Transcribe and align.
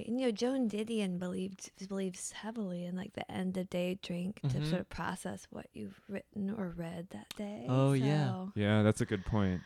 Right. 0.00 0.08
And 0.08 0.18
you 0.18 0.26
know, 0.26 0.32
Joan 0.32 0.68
Didion 0.68 1.18
believed 1.18 1.70
believes 1.88 2.32
heavily 2.32 2.86
in 2.86 2.96
like 2.96 3.12
the 3.12 3.30
end 3.30 3.56
of 3.58 3.68
day 3.68 3.98
drink 4.02 4.40
to 4.42 4.48
Mhm. 4.48 4.68
sort 4.70 4.80
of 4.80 4.88
process 4.88 5.46
what 5.50 5.66
you've 5.74 6.00
written 6.08 6.50
or 6.50 6.70
read 6.70 7.08
that 7.10 7.28
day. 7.36 7.66
Oh, 7.68 7.92
yeah. 7.92 8.28
So, 8.28 8.52
Yeah, 8.54 8.82
that's 8.82 9.00
a 9.02 9.06
good 9.06 9.26
point. 9.26 9.60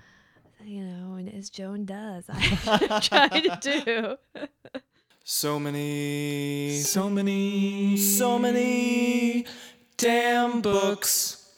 You 0.65 0.85
know, 0.85 1.15
and 1.15 1.33
as 1.33 1.51
Joan 1.51 1.85
does, 1.85 2.25
I 2.29 3.01
try 3.01 3.29
to 3.29 4.19
do. 4.35 4.49
So 5.25 5.61
many, 5.61 6.81
so 6.81 7.09
many, 7.09 7.97
so 7.97 8.37
many 8.39 9.47
damn 9.97 10.63
books. 10.63 11.49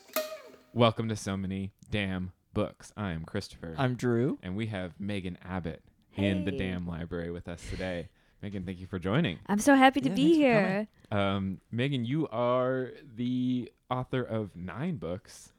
Welcome 0.74 1.08
to 1.08 1.16
so 1.16 1.36
many 1.36 1.72
damn 1.90 2.32
books. 2.52 2.92
I 2.96 3.12
am 3.12 3.24
Christopher, 3.24 3.74
I'm 3.78 3.94
Drew. 3.94 4.38
and 4.42 4.54
we 4.54 4.66
have 4.66 5.00
Megan 5.00 5.38
Abbott 5.42 5.82
in 6.14 6.44
the 6.44 6.52
damn 6.52 6.86
library 6.86 7.30
with 7.30 7.48
us 7.48 7.62
today. 7.70 8.08
Megan, 8.46 8.62
thank 8.62 8.78
you 8.78 8.86
for 8.86 9.00
joining. 9.00 9.40
I'm 9.48 9.58
so 9.58 9.74
happy 9.74 10.00
to 10.02 10.08
Yeah, 10.08 10.14
be 10.14 10.34
here. 10.34 10.88
Um, 11.10 11.60
Megan, 11.72 12.04
you 12.04 12.28
are 12.28 12.92
the 13.16 13.72
author 13.90 14.22
of 14.22 14.54
nine 14.54 14.98
books, 14.98 15.52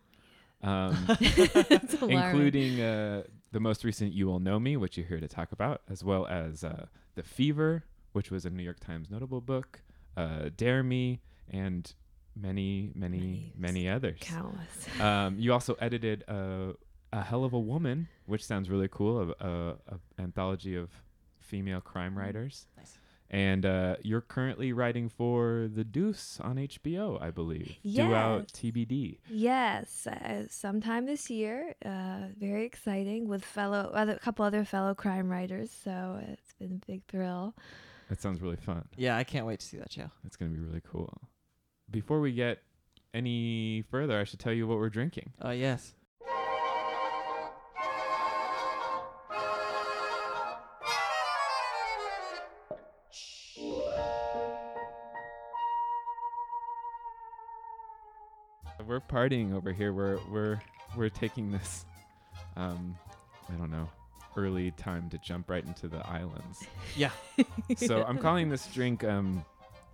um, 0.64 0.96
including 2.02 2.80
uh, 2.80 3.24
the 3.52 3.60
most 3.60 3.84
recent 3.84 4.14
"You 4.14 4.28
Will 4.28 4.40
Know 4.40 4.58
Me," 4.58 4.78
which 4.78 4.96
you're 4.96 5.06
here 5.06 5.20
to 5.20 5.28
talk 5.28 5.52
about, 5.52 5.82
as 5.90 6.02
well 6.02 6.26
as 6.28 6.64
uh, 6.64 6.86
"The 7.16 7.24
Fever," 7.24 7.84
which 8.14 8.32
was 8.32 8.46
a 8.46 8.50
New 8.50 8.64
York 8.64 8.80
Times 8.80 9.10
notable 9.12 9.42
book, 9.42 9.82
uh, 10.16 10.50
"Dare 10.56 10.82
Me," 10.82 11.20
and 11.52 11.94
many, 12.38 12.94
many, 12.96 13.18
Many. 13.18 13.54
many 13.58 13.90
others. 13.90 14.20
countless. 14.22 14.88
Um, 15.02 15.38
you 15.38 15.52
also 15.52 15.74
edited 15.82 16.24
uh, 16.30 16.72
a 17.12 17.22
hell 17.22 17.44
of 17.44 17.52
a 17.52 17.60
woman, 17.60 18.08
which 18.28 18.46
sounds 18.46 18.70
really 18.70 18.88
cool. 18.90 19.34
A, 19.42 19.46
a, 19.46 19.76
a 19.90 20.22
anthology 20.22 20.78
of 20.78 20.90
female 21.48 21.82
crime 21.82 22.18
writers. 22.18 22.68
Nice. 22.78 22.98
And 23.30 23.66
uh, 23.66 23.98
you're 24.04 24.22
currently 24.22 24.72
writing 24.72 25.10
for 25.10 25.68
The 25.74 25.84
Deuce 25.84 26.40
on 26.42 26.56
HBO, 26.56 27.22
I 27.22 27.30
believe. 27.30 27.76
Due 27.84 28.14
out 28.16 28.52
Yes. 28.54 28.62
TBD. 28.74 29.18
Yes, 29.30 30.08
uh, 30.08 30.44
sometime 30.50 31.06
this 31.06 31.30
year. 31.30 31.76
Uh, 31.86 32.28
very 32.40 32.64
exciting 32.66 33.28
with 33.28 33.44
fellow 33.44 33.92
other 33.94 34.14
a 34.14 34.20
couple 34.20 34.46
other 34.46 34.64
fellow 34.64 34.94
crime 34.96 35.28
writers. 35.30 35.72
So 35.84 36.22
it's 36.30 36.54
been 36.54 36.80
a 36.82 36.86
big 36.90 37.02
thrill. 37.10 37.54
That 38.08 38.22
sounds 38.22 38.40
really 38.42 38.56
fun. 38.56 38.88
Yeah, 38.96 39.18
I 39.18 39.26
can't 39.26 39.46
wait 39.46 39.60
to 39.60 39.66
see 39.66 39.76
that 39.78 39.92
show. 39.92 40.10
That's 40.24 40.38
going 40.38 40.50
to 40.54 40.58
be 40.58 40.64
really 40.64 40.82
cool. 40.90 41.14
Before 41.92 42.22
we 42.22 42.32
get 42.32 42.60
any 43.14 43.84
further, 43.92 44.18
I 44.18 44.24
should 44.24 44.40
tell 44.40 44.54
you 44.54 44.68
what 44.68 44.78
we're 44.78 44.90
drinking. 44.90 45.34
Oh 45.42 45.52
yes. 45.52 45.94
We're 58.88 59.02
partying 59.02 59.54
over 59.54 59.74
here. 59.74 59.92
We're 59.92 60.18
we're 60.32 60.62
we're 60.96 61.10
taking 61.10 61.52
this 61.52 61.86
um 62.56 62.96
I 63.50 63.56
don't 63.56 63.70
know, 63.70 63.90
early 64.38 64.72
time 64.72 65.10
to 65.10 65.18
jump 65.18 65.50
right 65.50 65.66
into 65.66 65.88
the 65.90 66.06
islands. 66.08 66.66
Yeah. 66.96 67.12
so 67.78 68.04
I'm 68.04 68.18
calling 68.18 68.50
this 68.50 68.66
drink 68.68 69.04
um 69.04 69.44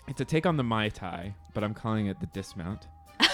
it's 0.08 0.22
a 0.22 0.26
take 0.26 0.46
on 0.46 0.58
the 0.58 0.64
Mai 0.64 0.90
Tai, 0.90 1.34
but 1.54 1.64
I'm 1.64 1.74
calling 1.74 2.08
it 2.08 2.20
the 2.20 2.28
dismount 2.28 2.88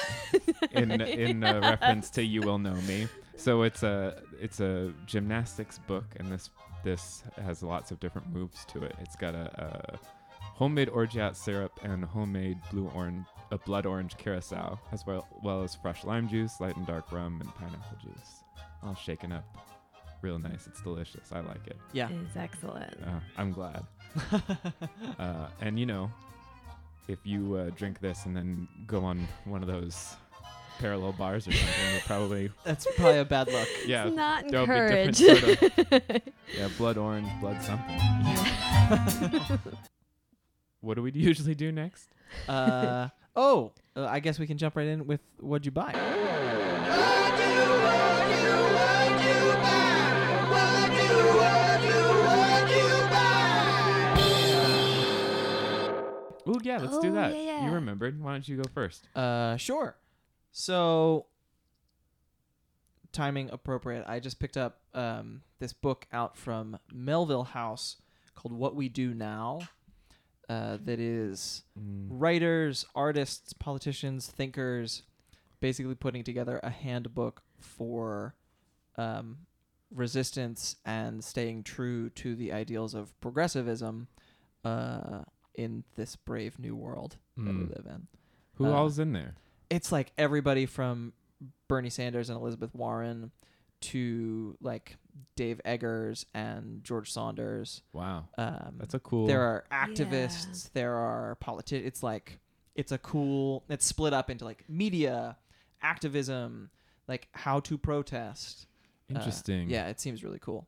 in 0.71 1.01
in 1.01 1.43
uh, 1.43 1.59
reference 1.61 2.09
to 2.11 2.23
You 2.23 2.41
Will 2.41 2.59
Know 2.59 2.75
Me. 2.87 3.07
So 3.35 3.63
it's 3.63 3.83
a 3.83 4.21
it's 4.39 4.61
a 4.61 4.93
gymnastics 5.05 5.77
book 5.79 6.05
and 6.17 6.31
this 6.31 6.51
this 6.85 7.23
has 7.43 7.61
lots 7.61 7.91
of 7.91 7.99
different 7.99 8.31
moves 8.31 8.63
to 8.65 8.83
it. 8.83 8.95
It's 9.01 9.17
got 9.17 9.35
a, 9.35 9.51
a 9.93 9.99
homemade 10.41 10.87
orgeat 10.89 11.35
syrup 11.35 11.77
and 11.83 12.05
homemade 12.05 12.59
blue 12.71 12.89
orange 12.95 13.25
a 13.51 13.57
blood 13.57 13.85
orange 13.85 14.15
curacao 14.17 14.79
as 14.91 15.05
well 15.05 15.27
well 15.43 15.63
as 15.63 15.75
fresh 15.75 16.03
lime 16.03 16.27
juice, 16.29 16.59
light 16.59 16.75
and 16.77 16.85
dark 16.85 17.11
rum 17.11 17.39
and 17.41 17.53
pineapple 17.55 17.97
juice. 18.03 18.43
All 18.83 18.95
shaken 18.95 19.31
up. 19.31 19.45
Real 20.21 20.37
nice. 20.39 20.67
It's 20.67 20.81
delicious. 20.81 21.31
I 21.31 21.39
like 21.39 21.65
it. 21.67 21.77
Yeah. 21.93 22.09
It's 22.25 22.35
excellent. 22.35 22.93
Uh, 23.05 23.19
I'm 23.37 23.51
glad. 23.51 23.83
Uh, 25.19 25.47
and 25.61 25.77
you 25.79 25.85
know, 25.85 26.09
if 27.09 27.19
you 27.25 27.55
uh, 27.55 27.69
drink 27.71 27.99
this 27.99 28.25
and 28.25 28.35
then 28.35 28.67
go 28.87 29.03
on 29.03 29.27
one 29.45 29.61
of 29.61 29.67
those 29.67 30.15
parallel 30.79 31.11
bars 31.11 31.45
or 31.47 31.51
something, 31.51 31.91
you'll 31.91 32.01
probably 32.01 32.49
That's 32.63 32.87
probably 32.95 33.17
a 33.19 33.25
bad 33.25 33.51
look. 33.51 33.67
yeah 33.85 34.05
it's 34.07 34.15
not 34.15 34.47
there'll 34.47 34.65
be 34.65 34.73
encouraged. 34.73 35.19
yeah 36.57 36.69
blood 36.77 36.97
orange, 36.97 37.27
blood 37.41 37.61
something. 37.61 37.99
What 40.81 40.95
do 40.95 41.01
we 41.03 41.11
usually 41.11 41.55
do 41.55 41.71
next? 41.71 42.09
uh 42.47 43.09
oh, 43.35 43.71
uh, 43.95 44.05
I 44.05 44.19
guess 44.19 44.39
we 44.39 44.47
can 44.47 44.57
jump 44.57 44.75
right 44.75 44.87
in 44.87 45.05
with 45.07 45.21
what'd 45.39 45.65
you 45.65 45.71
buy? 45.71 45.93
Ooh 56.47 56.59
yeah, 56.63 56.77
let's 56.79 56.97
do 56.97 57.09
Oh, 57.09 57.13
that. 57.13 57.35
yeah, 57.35 57.65
You 57.67 57.71
remembered. 57.71 58.19
Why 58.19 58.31
don't 58.31 58.47
you 58.47 58.57
go 58.57 58.63
first? 58.73 59.07
Uh, 59.15 59.55
sure. 59.57 59.97
So, 60.51 61.27
timing 63.11 63.51
appropriate. 63.51 64.03
I 64.07 64.19
just 64.19 64.39
picked 64.39 64.57
up 64.57 64.79
um, 64.95 65.41
this 65.59 65.73
book 65.73 66.07
out 66.11 66.35
from 66.37 66.79
Melville 66.91 67.43
House 67.43 67.97
called 68.33 68.51
What 68.53 68.75
We 68.75 68.89
Do 68.89 69.13
Now. 69.13 69.59
Uh, 70.49 70.77
that 70.83 70.99
is 70.99 71.63
Mm. 71.79 72.07
writers, 72.09 72.83
artists, 72.95 73.53
politicians, 73.53 74.27
thinkers, 74.27 75.03
basically 75.59 75.93
putting 75.95 76.23
together 76.23 76.59
a 76.63 76.71
handbook 76.71 77.43
for 77.59 78.33
um, 78.97 79.45
resistance 79.91 80.75
and 80.85 81.23
staying 81.23 81.63
true 81.63 82.09
to 82.09 82.35
the 82.35 82.51
ideals 82.51 82.93
of 82.93 83.17
progressivism 83.21 84.07
uh, 84.65 85.23
in 85.55 85.83
this 85.95 86.15
brave 86.15 86.59
new 86.59 86.75
world 86.75 87.17
that 87.37 87.45
we 87.45 87.63
Mm. 87.63 87.69
live 87.69 87.85
in 87.85 88.07
Who 88.55 88.65
uh, 88.65 88.71
all's 88.71 88.99
in 88.99 89.13
there? 89.13 89.35
it's 89.69 89.91
like 89.91 90.11
everybody 90.17 90.65
from 90.65 91.13
Bernie 91.67 91.89
Sanders 91.91 92.29
and 92.29 92.37
Elizabeth 92.39 92.73
Warren 92.75 93.31
to 93.81 94.57
like 94.61 94.97
Dave 95.35 95.59
Eggers 95.65 96.25
and 96.33 96.83
George 96.83 97.11
Saunders. 97.11 97.81
Wow, 97.93 98.25
Um, 98.37 98.75
that's 98.77 98.93
a 98.93 98.99
cool. 98.99 99.27
there 99.27 99.41
are 99.41 99.65
activists. 99.71 100.71
There 100.73 100.95
are 100.95 101.35
politicians. 101.35 101.87
It's 101.87 102.03
like 102.03 102.39
it's 102.75 102.91
a 102.91 102.97
cool. 102.97 103.63
It's 103.69 103.85
split 103.85 104.13
up 104.13 104.29
into 104.29 104.45
like 104.45 104.63
media, 104.69 105.37
activism, 105.81 106.69
like 107.07 107.27
how 107.33 107.59
to 107.61 107.77
protest. 107.77 108.67
Uh, 109.11 109.15
interesting. 109.17 109.69
yeah, 109.69 109.87
it 109.87 109.99
seems 109.99 110.23
really 110.23 110.39
cool. 110.39 110.67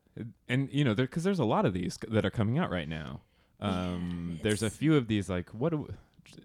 and 0.49 0.67
you 0.71 0.83
know, 0.83 0.95
because 0.95 1.23
there's 1.23 1.39
a 1.39 1.45
lot 1.45 1.65
of 1.65 1.73
these 1.73 1.99
that 2.09 2.25
are 2.25 2.31
coming 2.31 2.57
out 2.57 2.71
right 2.71 2.89
now. 2.89 3.21
Um, 3.59 4.39
there's 4.41 4.63
a 4.63 4.69
few 4.71 4.95
of 4.95 5.07
these 5.07 5.29
like 5.29 5.49
what? 5.49 5.69
Do 5.69 5.77
we, 5.77 5.87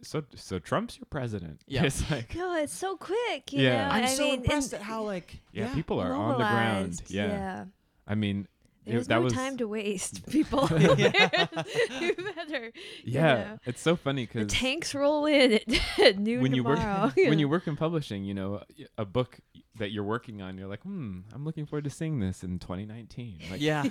so 0.03 0.25
so 0.35 0.59
Trump's 0.59 0.99
your 0.99 1.07
president. 1.11 1.61
Yeah. 1.67 1.85
it's 1.85 2.09
like 2.11 2.35
no, 2.35 2.55
it's 2.57 2.75
so 2.75 2.97
quick. 2.97 3.53
You 3.53 3.63
Yeah. 3.65 3.89
know? 3.89 3.95
I'm 3.95 4.05
I 4.05 4.07
so 4.07 4.23
mean, 4.25 4.35
impressed 4.41 4.75
at 4.75 4.83
how 4.83 5.03
like 5.03 5.41
yeah, 5.53 5.73
people 5.75 6.01
are 6.01 6.13
on 6.13 6.31
the 6.33 6.37
ground. 6.39 7.03
Yeah, 7.09 7.27
yeah. 7.27 7.65
I 8.07 8.15
mean, 8.15 8.47
it- 8.85 9.09
that 9.09 9.17
no 9.17 9.21
was 9.23 9.33
time 9.33 9.57
to 9.57 9.67
waste, 9.67 10.27
people. 10.31 10.69
Yeah. 10.71 10.87
you 12.01 12.15
better. 12.15 12.67
you 12.67 12.73
yeah. 13.05 13.35
know. 13.35 13.59
It's 13.67 13.81
so 13.81 13.97
funny 13.97 14.27
because 14.27 14.53
tanks 14.53 14.95
roll 14.95 15.27
in 15.27 15.55
at, 15.55 15.99
at 15.99 16.19
noon 16.21 16.41
when 16.43 16.55
you 16.55 16.63
work 16.63 16.79
tomorrow. 16.79 17.13
when 17.17 17.39
you 17.41 17.49
work 17.49 17.67
in 17.67 17.77
publishing, 17.77 18.25
you 18.25 18.35
know, 18.35 18.63
a 18.97 19.05
book 19.05 19.41
that 19.79 19.91
you're 19.91 20.05
working 20.05 20.41
on, 20.41 20.57
you're 20.57 20.69
like, 20.69 20.83
hmm, 20.83 21.21
I'm 21.35 21.45
looking 21.45 21.67
forward 21.67 21.85
to 21.85 21.91
seeing 21.91 22.21
this 22.21 22.43
in 22.45 22.59
2019. 22.61 23.41
Like, 23.51 23.61
yeah, 23.61 23.83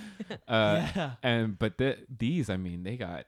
uh, 0.48 0.88
yeah, 0.96 1.12
and 1.22 1.60
but 1.60 1.78
the, 1.78 1.98
these, 2.18 2.50
I 2.50 2.56
mean, 2.58 2.84
they 2.84 2.96
got 2.98 3.26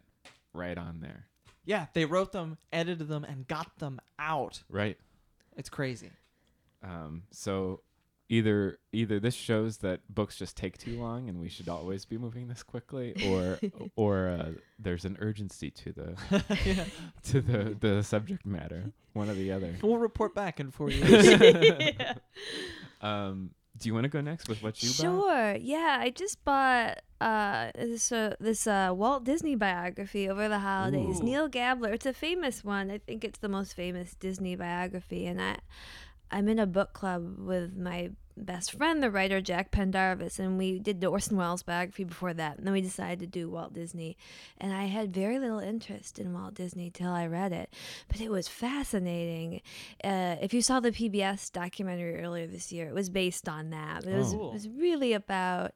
right 0.53 0.78
on 0.78 1.01
there, 1.01 1.28
yeah. 1.67 1.85
They 1.93 2.05
wrote 2.05 2.31
them, 2.31 2.58
edited 2.73 3.08
them, 3.08 3.23
and 3.23 3.47
got 3.47 3.78
them 3.78 3.99
out. 4.17 4.64
right? 4.69 4.97
It's 5.55 5.69
crazy. 5.69 6.09
Um, 6.84 7.23
so 7.31 7.81
either 8.29 8.78
either 8.91 9.19
this 9.19 9.34
shows 9.34 9.78
that 9.78 10.02
books 10.09 10.35
just 10.37 10.58
take 10.58 10.78
too 10.78 10.99
long 10.99 11.29
and 11.29 11.40
we 11.40 11.47
should 11.49 11.69
always 11.69 12.03
be 12.05 12.17
moving 12.17 12.47
this 12.47 12.64
quickly, 12.64 13.14
or 13.28 13.59
or 13.96 14.29
uh, 14.29 14.52
there's 14.79 15.05
an 15.05 15.17
urgency 15.19 15.69
to 15.72 15.91
the 15.91 16.16
yeah. 16.66 16.85
to 17.23 17.41
the 17.41 17.75
the 17.79 18.03
subject 18.03 18.46
matter. 18.46 18.91
One 19.13 19.29
or 19.29 19.34
the 19.34 19.52
other. 19.52 19.75
We'll 19.81 19.97
report 19.97 20.35
back 20.35 20.59
in 20.59 20.72
four 20.72 20.90
years. 20.90 21.40
yeah. 21.41 22.13
Um, 23.02 23.52
do 23.79 23.90
you 23.90 23.94
want 23.94 24.06
to 24.06 24.09
go 24.09 24.22
next 24.22 24.50
with 24.50 24.62
what 24.64 24.82
you 24.82 24.90
bought? 24.90 24.96
Sure. 24.96 25.56
Yeah, 25.59 25.97
I 26.00 26.09
just 26.09 26.44
bought 26.44 27.02
uh 27.20 27.72
this 27.76 28.12
uh, 28.12 28.35
this 28.40 28.68
uh 28.68 28.91
Walt 28.96 29.24
Disney 29.24 29.56
biography 29.56 30.29
over 30.29 30.47
the 30.47 30.59
holidays. 30.59 31.20
Ooh. 31.20 31.24
Neal 31.24 31.47
Gabler. 31.47 31.94
It's 31.94 32.06
a 32.06 32.14
famous 32.14 32.64
one. 32.64 32.91
I 32.91 33.00
think 33.00 33.24
it's 33.24 33.40
the 33.40 33.50
most 33.50 33.74
famous 33.74 34.14
Disney 34.16 34.56
biography 34.56 35.26
and 35.26 35.41
I 35.41 35.58
I'm 36.32 36.47
in 36.50 36.59
a 36.59 36.68
book 36.68 36.94
club 36.94 37.40
with 37.40 37.76
my 37.76 38.12
best 38.43 38.72
friend, 38.72 39.01
the 39.01 39.11
writer 39.11 39.41
Jack 39.41 39.72
Pendarvis, 39.72 40.39
and 40.39 40.57
we 40.57 40.79
did 40.79 41.01
the 41.01 41.07
Orson 41.07 41.37
Welles 41.37 41.63
biography 41.63 42.03
before 42.03 42.34
that. 42.34 42.57
And 42.57 42.66
then 42.66 42.73
we 42.73 42.81
decided 42.81 43.19
to 43.19 43.28
do 43.28 43.49
Walt 43.49 43.73
Disney. 43.73 44.17
And 44.57 44.73
I 44.73 44.85
had 44.85 45.13
very 45.13 45.39
little 45.39 45.59
interest 45.59 46.19
in 46.19 46.34
Walt 46.34 46.53
Disney 46.53 46.89
till 46.89 47.11
I 47.11 47.25
read 47.28 47.51
it, 47.51 47.73
but 48.07 48.22
it 48.22 48.29
was 48.31 48.47
fascinating. 48.47 49.61
Uh, 50.03 50.35
if 50.41 50.53
you 50.53 50.61
saw 50.61 50.79
the 50.79 50.91
PBS 50.91 51.51
documentary 51.51 52.22
earlier 52.22 52.47
this 52.47 52.72
year, 52.72 52.87
it 52.87 52.93
was 52.93 53.09
based 53.09 53.47
on 53.49 53.69
that. 53.72 54.05
It 54.05 54.16
was, 54.16 54.34
Oh. 54.34 54.49
it 54.49 54.53
was 54.53 54.67
really 54.69 55.13
about 55.13 55.72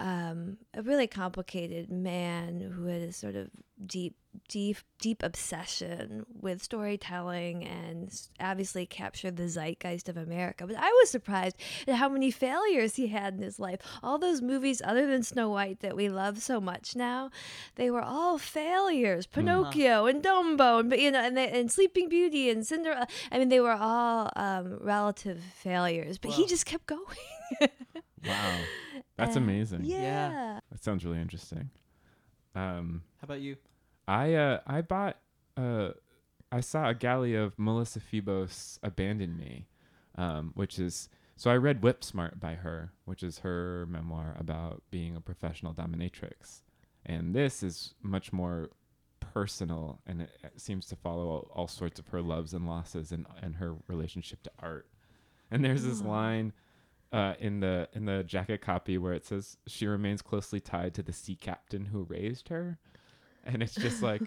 um, 0.00 0.56
a 0.74 0.82
really 0.82 1.06
complicated 1.06 1.90
man 1.90 2.60
who 2.60 2.86
had 2.86 3.02
a 3.02 3.12
sort 3.12 3.36
of 3.36 3.50
deep, 3.84 4.16
deep, 4.48 4.78
deep 4.98 5.22
obsession 5.22 6.24
with 6.40 6.62
storytelling 6.62 7.64
and 7.64 8.10
obviously 8.40 8.86
captured 8.86 9.36
the 9.36 9.48
zeitgeist 9.48 10.08
of 10.08 10.16
America. 10.16 10.66
But 10.66 10.76
I 10.76 10.88
was 10.88 11.10
surprised 11.10 11.56
at 11.86 11.96
how 11.96 12.08
many 12.08 12.30
failures 12.30 12.96
he 12.96 13.08
had 13.08 13.34
in 13.34 13.42
his 13.42 13.60
life. 13.60 13.80
All 14.02 14.18
those 14.18 14.40
movies, 14.40 14.80
other 14.82 15.06
than 15.06 15.22
Snow 15.22 15.50
White, 15.50 15.80
that 15.80 15.96
we 15.96 16.08
love 16.08 16.40
so 16.40 16.60
much 16.60 16.96
now, 16.96 17.30
they 17.74 17.90
were 17.90 18.02
all 18.02 18.38
failures. 18.38 19.26
Pinocchio 19.26 20.06
and 20.06 20.22
Dumbo, 20.22 20.80
and 20.80 20.92
you 20.92 21.10
know, 21.10 21.20
and, 21.20 21.36
they, 21.36 21.48
and 21.48 21.70
Sleeping 21.70 22.08
Beauty 22.08 22.48
and 22.48 22.66
Cinderella. 22.66 23.06
I 23.30 23.38
mean, 23.38 23.50
they 23.50 23.60
were 23.60 23.76
all 23.78 24.30
um, 24.34 24.78
relative 24.80 25.42
failures. 25.42 26.16
But 26.16 26.32
he 26.32 26.46
just 26.46 26.64
kept 26.64 26.86
going. 26.86 27.04
Wow. 28.26 28.60
That's 29.16 29.36
Uh, 29.36 29.40
amazing. 29.40 29.84
yeah. 29.84 30.60
That 30.70 30.82
sounds 30.84 31.04
really 31.04 31.20
interesting. 31.20 31.70
Um, 32.54 33.02
How 33.20 33.24
about 33.24 33.40
you? 33.40 33.56
I 34.06 34.34
uh, 34.34 34.60
I 34.66 34.82
bought 34.82 35.16
uh, 35.56 35.90
I 36.52 36.60
saw 36.60 36.88
a 36.90 36.94
galley 36.94 37.34
of 37.34 37.58
Melissa 37.58 38.00
Febos 38.00 38.78
"Abandon 38.82 39.36
Me," 39.38 39.68
um, 40.16 40.52
which 40.54 40.78
is 40.78 41.08
so 41.36 41.50
I 41.50 41.56
read 41.56 41.82
Whip 41.82 42.04
Smart 42.04 42.38
by 42.38 42.54
her, 42.56 42.92
which 43.04 43.22
is 43.22 43.38
her 43.38 43.86
memoir 43.88 44.36
about 44.38 44.82
being 44.90 45.16
a 45.16 45.20
professional 45.20 45.72
dominatrix, 45.72 46.60
and 47.06 47.34
this 47.34 47.62
is 47.62 47.94
much 48.02 48.32
more 48.32 48.70
personal 49.20 50.00
and 50.06 50.22
it, 50.22 50.30
it 50.42 50.60
seems 50.60 50.86
to 50.86 50.96
follow 50.96 51.28
all, 51.28 51.50
all 51.54 51.68
sorts 51.68 52.00
of 52.00 52.08
her 52.08 52.20
loves 52.20 52.52
and 52.52 52.66
losses 52.66 53.12
and 53.12 53.26
and 53.40 53.56
her 53.56 53.76
relationship 53.86 54.42
to 54.42 54.50
art. 54.58 54.88
And 55.50 55.64
there's 55.64 55.84
this 55.84 56.02
line 56.02 56.52
uh, 57.12 57.34
in 57.38 57.60
the 57.60 57.88
in 57.92 58.04
the 58.04 58.22
jacket 58.22 58.60
copy 58.60 58.96
where 58.98 59.12
it 59.12 59.24
says 59.24 59.56
she 59.66 59.86
remains 59.86 60.22
closely 60.22 60.60
tied 60.60 60.94
to 60.94 61.02
the 61.02 61.12
sea 61.12 61.34
captain 61.36 61.86
who 61.86 62.04
raised 62.04 62.48
her, 62.50 62.78
and 63.44 63.62
it's 63.62 63.74
just 63.74 64.02
like, 64.02 64.22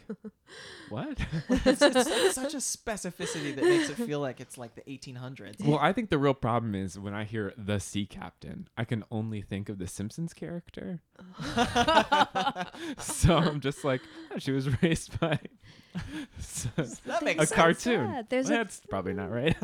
what? 0.90 1.18
it's, 1.50 1.82
it's 1.82 1.96
like 1.96 2.32
such 2.34 2.54
a 2.54 2.58
specificity 2.58 3.56
that 3.56 3.64
makes 3.64 3.90
it 3.90 3.96
feel 3.96 4.20
like 4.20 4.42
it's 4.42 4.58
like 4.58 4.76
the 4.76 4.82
1800s. 4.82 5.64
well, 5.66 5.78
I 5.80 5.94
think 5.94 6.10
the 6.10 6.18
real 6.18 6.34
problem 6.34 6.76
is 6.76 6.98
when 7.00 7.14
I 7.14 7.24
hear 7.24 7.54
the 7.58 7.80
sea 7.80 8.06
captain, 8.06 8.68
I 8.78 8.84
can 8.86 9.04
only 9.12 9.42
think 9.42 9.70
of 9.70 9.78
the 9.78 9.88
Simpsons 9.88 10.34
character. 10.34 11.02
so 12.98 13.38
I'm 13.38 13.60
just 13.60 13.84
like, 13.84 14.02
oh, 14.34 14.40
she 14.40 14.52
was 14.52 14.82
raised 14.82 15.20
by 15.20 15.40
s- 16.40 16.68
that 17.06 17.24
makes 17.24 17.44
a 17.44 17.48
sense. 17.48 17.52
cartoon. 17.60 18.06
Yeah, 18.10 18.22
there's 18.28 18.48
a- 18.50 18.54
That's 18.54 18.82
probably 18.90 19.14
not 19.14 19.32
right. 19.32 19.56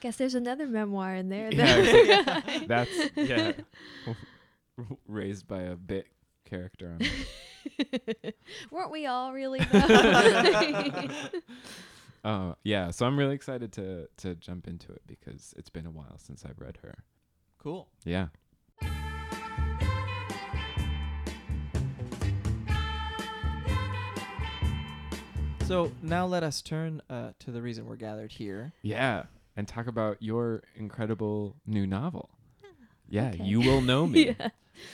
Guess 0.00 0.16
there's 0.16 0.34
another 0.34 0.66
memoir 0.66 1.14
in 1.14 1.28
there. 1.28 1.52
Yeah, 1.52 2.22
that- 2.24 2.64
That's 2.68 2.90
yeah, 3.16 3.52
raised 5.08 5.46
by 5.48 5.62
a 5.62 5.76
bit 5.76 6.06
character 6.44 6.90
on 6.98 7.06
it. 7.06 8.36
Weren't 8.70 8.90
we 8.92 9.06
all 9.06 9.32
really? 9.32 9.60
Though? 9.60 11.10
Uh, 12.24 12.54
yeah, 12.64 12.90
so 12.90 13.06
I'm 13.06 13.18
really 13.18 13.34
excited 13.34 13.72
to 13.74 14.08
to 14.18 14.34
jump 14.34 14.66
into 14.68 14.92
it 14.92 15.02
because 15.06 15.54
it's 15.56 15.70
been 15.70 15.86
a 15.86 15.90
while 15.90 16.18
since 16.18 16.44
I've 16.44 16.58
read 16.60 16.78
her. 16.82 17.04
Cool. 17.58 17.88
Yeah. 18.04 18.26
So 25.64 25.90
now 26.00 26.26
let 26.26 26.44
us 26.44 26.62
turn 26.62 27.02
uh, 27.10 27.30
to 27.40 27.50
the 27.50 27.60
reason 27.60 27.86
we're 27.86 27.96
gathered 27.96 28.30
here. 28.30 28.72
Yeah, 28.82 29.24
and 29.56 29.66
talk 29.66 29.86
about 29.86 30.22
your 30.22 30.62
incredible 30.74 31.56
new 31.66 31.86
novel. 31.86 32.30
Yeah, 33.08 33.28
Okay. 33.34 33.42
you 33.44 33.60
will 33.60 33.80
know 33.80 34.06
me. 34.14 34.34
yeah. 34.38 34.48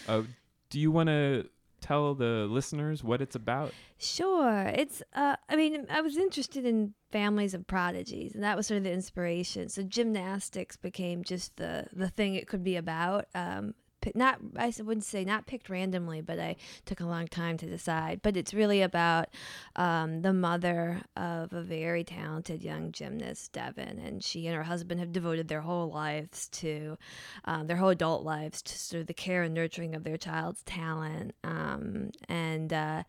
uh, 0.09 0.23
do 0.71 0.79
you 0.79 0.91
want 0.91 1.09
to 1.09 1.49
tell 1.81 2.15
the 2.15 2.47
listeners 2.49 3.03
what 3.03 3.21
it's 3.21 3.35
about? 3.35 3.73
Sure. 3.99 4.67
It's 4.75 5.03
uh 5.15 5.37
I 5.49 5.57
mean, 5.57 5.87
I 5.91 6.01
was 6.01 6.17
interested 6.17 6.65
in 6.65 6.95
families 7.11 7.55
of 7.55 7.67
prodigies 7.67 8.35
and 8.35 8.45
that 8.45 8.57
was 8.57 8.67
sort 8.69 8.79
of 8.79 8.85
the 8.85 8.93
inspiration. 8.93 9.69
So 9.69 9.83
gymnastics 9.83 10.77
became 10.77 11.25
just 11.25 11.57
the 11.57 11.87
the 11.93 12.09
thing 12.09 12.35
it 12.37 12.47
could 12.47 12.63
be 12.63 12.77
about. 12.77 13.27
Um 13.35 13.75
not 14.15 14.39
I 14.57 14.73
wouldn't 14.79 15.05
say 15.05 15.25
not 15.25 15.47
picked 15.47 15.69
randomly, 15.69 16.21
but 16.21 16.39
I 16.39 16.57
took 16.85 17.01
a 17.01 17.07
long 17.07 17.29
time 17.29 17.57
to 17.59 17.67
decide. 17.67 18.21
But 18.23 18.37
it's 18.37 18.55
really 18.55 18.83
about 18.83 19.29
um, 19.77 20.23
the 20.23 20.33
mother 20.33 21.03
of 21.17 21.53
a 21.53 21.63
very 21.63 22.05
talented 22.05 22.63
young 22.63 22.93
gymnast, 22.93 23.53
Devin, 23.53 23.99
and 23.99 24.23
she 24.23 24.47
and 24.47 24.57
her 24.57 24.65
husband 24.65 25.01
have 25.01 25.13
devoted 25.13 25.49
their 25.49 25.61
whole 25.61 25.91
lives 25.91 26.49
to 26.49 26.97
um, 27.45 27.67
their 27.67 27.77
whole 27.77 27.91
adult 27.91 28.25
lives 28.25 28.63
to 28.63 28.79
sort 28.79 29.01
of 29.01 29.07
the 29.07 29.15
care 29.15 29.43
and 29.43 29.55
nurturing 29.55 29.95
of 29.95 30.05
their 30.05 30.17
child's 30.17 30.63
talent. 30.65 31.35
Um, 31.45 32.11
and 32.29 32.73
uh, 32.73 33.03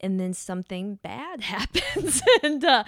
and 0.00 0.18
then 0.18 0.34
something 0.34 0.96
bad 0.96 1.40
happens, 1.42 2.22
and 2.42 2.64
uh, 2.64 2.84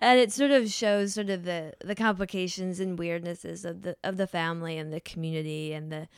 and 0.00 0.18
it 0.18 0.32
sort 0.32 0.50
of 0.50 0.70
shows 0.70 1.14
sort 1.14 1.30
of 1.30 1.44
the 1.44 1.74
the 1.84 1.94
complications 1.94 2.80
and 2.80 2.98
weirdnesses 2.98 3.64
of 3.64 3.82
the 3.82 3.96
of 4.04 4.16
the 4.16 4.26
family 4.26 4.78
and 4.78 4.92
the 4.92 5.00
community 5.00 5.72
and 5.72 5.90
the 5.90 6.08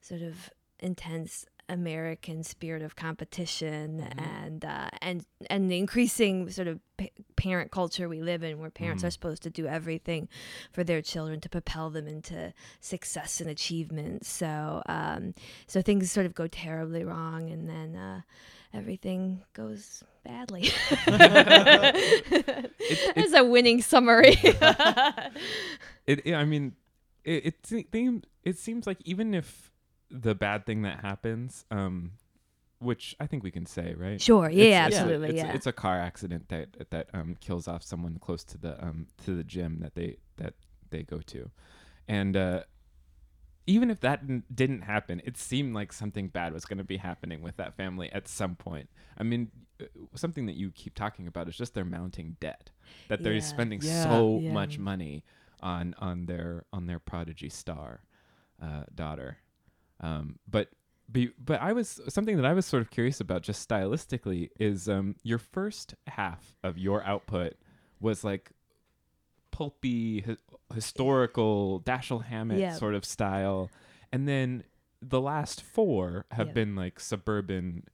sort 0.00 0.22
of 0.22 0.50
intense 0.80 1.44
American 1.70 2.42
spirit 2.42 2.80
of 2.80 2.96
competition 2.96 4.00
and 4.16 4.64
uh, 4.64 4.88
and 5.02 5.26
and 5.50 5.70
the 5.70 5.76
increasing 5.76 6.48
sort 6.48 6.66
of 6.66 6.80
pa- 6.96 7.08
parent 7.36 7.70
culture 7.70 8.08
we 8.08 8.22
live 8.22 8.42
in, 8.42 8.58
where 8.58 8.70
parents 8.70 9.02
are 9.04 9.10
supposed 9.10 9.42
to 9.42 9.50
do 9.50 9.66
everything 9.66 10.28
for 10.72 10.82
their 10.82 11.02
children 11.02 11.40
to 11.40 11.48
propel 11.50 11.90
them 11.90 12.06
into 12.08 12.54
success 12.80 13.38
and 13.42 13.50
achievement. 13.50 14.24
So 14.24 14.82
um, 14.86 15.34
so 15.66 15.82
things 15.82 16.10
sort 16.10 16.24
of 16.24 16.34
go 16.34 16.46
terribly 16.46 17.04
wrong, 17.04 17.50
and 17.50 17.68
then 17.68 17.94
uh, 17.96 18.20
everything 18.72 19.42
goes 19.52 20.02
badly. 20.24 20.70
It's 23.16 23.34
a 23.34 23.44
winning 23.44 23.82
summary. 23.82 24.36
It, 26.06 26.22
it- 26.26 26.34
I 26.34 26.44
mean, 26.46 26.74
it 27.24 27.56
it, 27.70 28.24
it 28.44 28.56
seems 28.58 28.86
like 28.86 28.96
even 29.04 29.34
if 29.34 29.70
the 30.10 30.34
bad 30.34 30.64
thing 30.66 30.82
that 30.82 31.00
happens, 31.00 31.64
um, 31.70 32.12
which 32.78 33.14
I 33.20 33.26
think 33.26 33.42
we 33.42 33.50
can 33.50 33.66
say, 33.66 33.94
right? 33.94 34.20
sure, 34.20 34.48
yeah, 34.50 34.62
It's- 34.64 34.86
it's 34.88 34.96
a- 34.96 35.00
absolutely, 35.00 35.28
it's, 35.30 35.36
yeah. 35.36 35.52
It's 35.54 35.66
a 35.66 35.72
car 35.72 35.98
accident 35.98 36.48
that 36.48 36.90
that 36.90 37.08
um 37.12 37.36
kills 37.40 37.66
off 37.68 37.82
someone 37.82 38.18
close 38.18 38.44
to 38.44 38.58
the 38.58 38.82
um 38.84 39.06
to 39.24 39.34
the 39.34 39.44
gym 39.44 39.80
that 39.80 39.94
they 39.94 40.18
that 40.36 40.54
they 40.90 41.02
go 41.02 41.20
to, 41.20 41.50
and 42.06 42.36
uh, 42.36 42.62
even 43.66 43.90
if 43.90 44.00
that 44.00 44.20
n- 44.22 44.44
didn't 44.54 44.82
happen, 44.82 45.20
it 45.24 45.36
seemed 45.36 45.74
like 45.74 45.92
something 45.92 46.28
bad 46.28 46.54
was 46.54 46.64
going 46.64 46.78
to 46.78 46.84
be 46.84 46.96
happening 46.96 47.42
with 47.42 47.56
that 47.58 47.74
family 47.76 48.10
at 48.12 48.26
some 48.26 48.56
point. 48.56 48.88
I 49.18 49.22
mean, 49.24 49.50
uh, 49.78 49.84
something 50.14 50.46
that 50.46 50.54
you 50.56 50.70
keep 50.70 50.94
talking 50.94 51.26
about 51.26 51.48
is 51.48 51.56
just 51.56 51.74
their 51.74 51.84
mounting 51.84 52.36
debt 52.40 52.70
that 53.08 53.22
they're 53.22 53.34
Yeah. 53.34 53.40
spending 53.40 53.80
Yeah. 53.82 54.02
so 54.02 54.40
Yeah. 54.42 54.52
much 54.52 54.78
money 54.78 55.22
on 55.60 55.94
on 55.98 56.24
their 56.26 56.64
on 56.72 56.86
their 56.86 56.98
prodigy 57.00 57.48
star 57.50 58.02
uh, 58.62 58.84
daughter. 58.94 59.38
Um, 60.00 60.38
but 60.48 60.68
be, 61.10 61.30
but 61.42 61.60
I 61.60 61.72
was 61.72 62.00
something 62.08 62.36
that 62.36 62.44
I 62.44 62.52
was 62.52 62.66
sort 62.66 62.82
of 62.82 62.90
curious 62.90 63.20
about 63.20 63.42
just 63.42 63.66
stylistically 63.68 64.50
is 64.60 64.88
um, 64.88 65.16
your 65.22 65.38
first 65.38 65.94
half 66.06 66.54
of 66.62 66.76
your 66.78 67.02
output 67.04 67.54
was 68.00 68.22
like 68.24 68.50
pulpy 69.50 70.20
hi- 70.20 70.36
historical 70.74 71.80
Dashiell 71.80 72.24
Hammett 72.24 72.58
Yeah. 72.58 72.74
sort 72.74 72.94
of 72.94 73.04
style, 73.04 73.70
and 74.12 74.28
then 74.28 74.64
the 75.00 75.20
last 75.20 75.62
four 75.62 76.26
have 76.32 76.48
Yeah. 76.48 76.52
been 76.52 76.76
like 76.76 77.00
suburban 77.00 77.84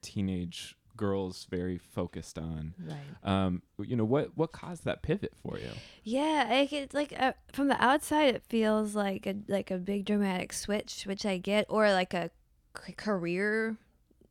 teenage 0.00 0.76
girls 0.96 1.46
very 1.50 1.78
focused 1.78 2.38
on 2.38 2.74
right. 2.78 2.98
um 3.24 3.62
you 3.78 3.96
know 3.96 4.04
what 4.04 4.36
what 4.36 4.52
caused 4.52 4.84
that 4.84 5.02
pivot 5.02 5.32
for 5.42 5.58
you 5.58 5.70
Yeah, 6.04 6.66
like 6.92 7.14
uh, 7.18 7.32
from 7.52 7.68
the 7.68 7.82
outside, 7.82 8.34
it 8.34 8.42
feels 8.48 8.94
like 8.94 9.26
a 9.26 9.36
like 9.48 9.70
a 9.70 9.78
big 9.78 10.04
dramatic 10.04 10.52
switch, 10.52 11.04
which 11.04 11.24
I 11.24 11.38
get, 11.38 11.66
or 11.68 11.92
like 11.92 12.12
a 12.12 12.30
c- 12.84 12.92
career, 12.94 13.76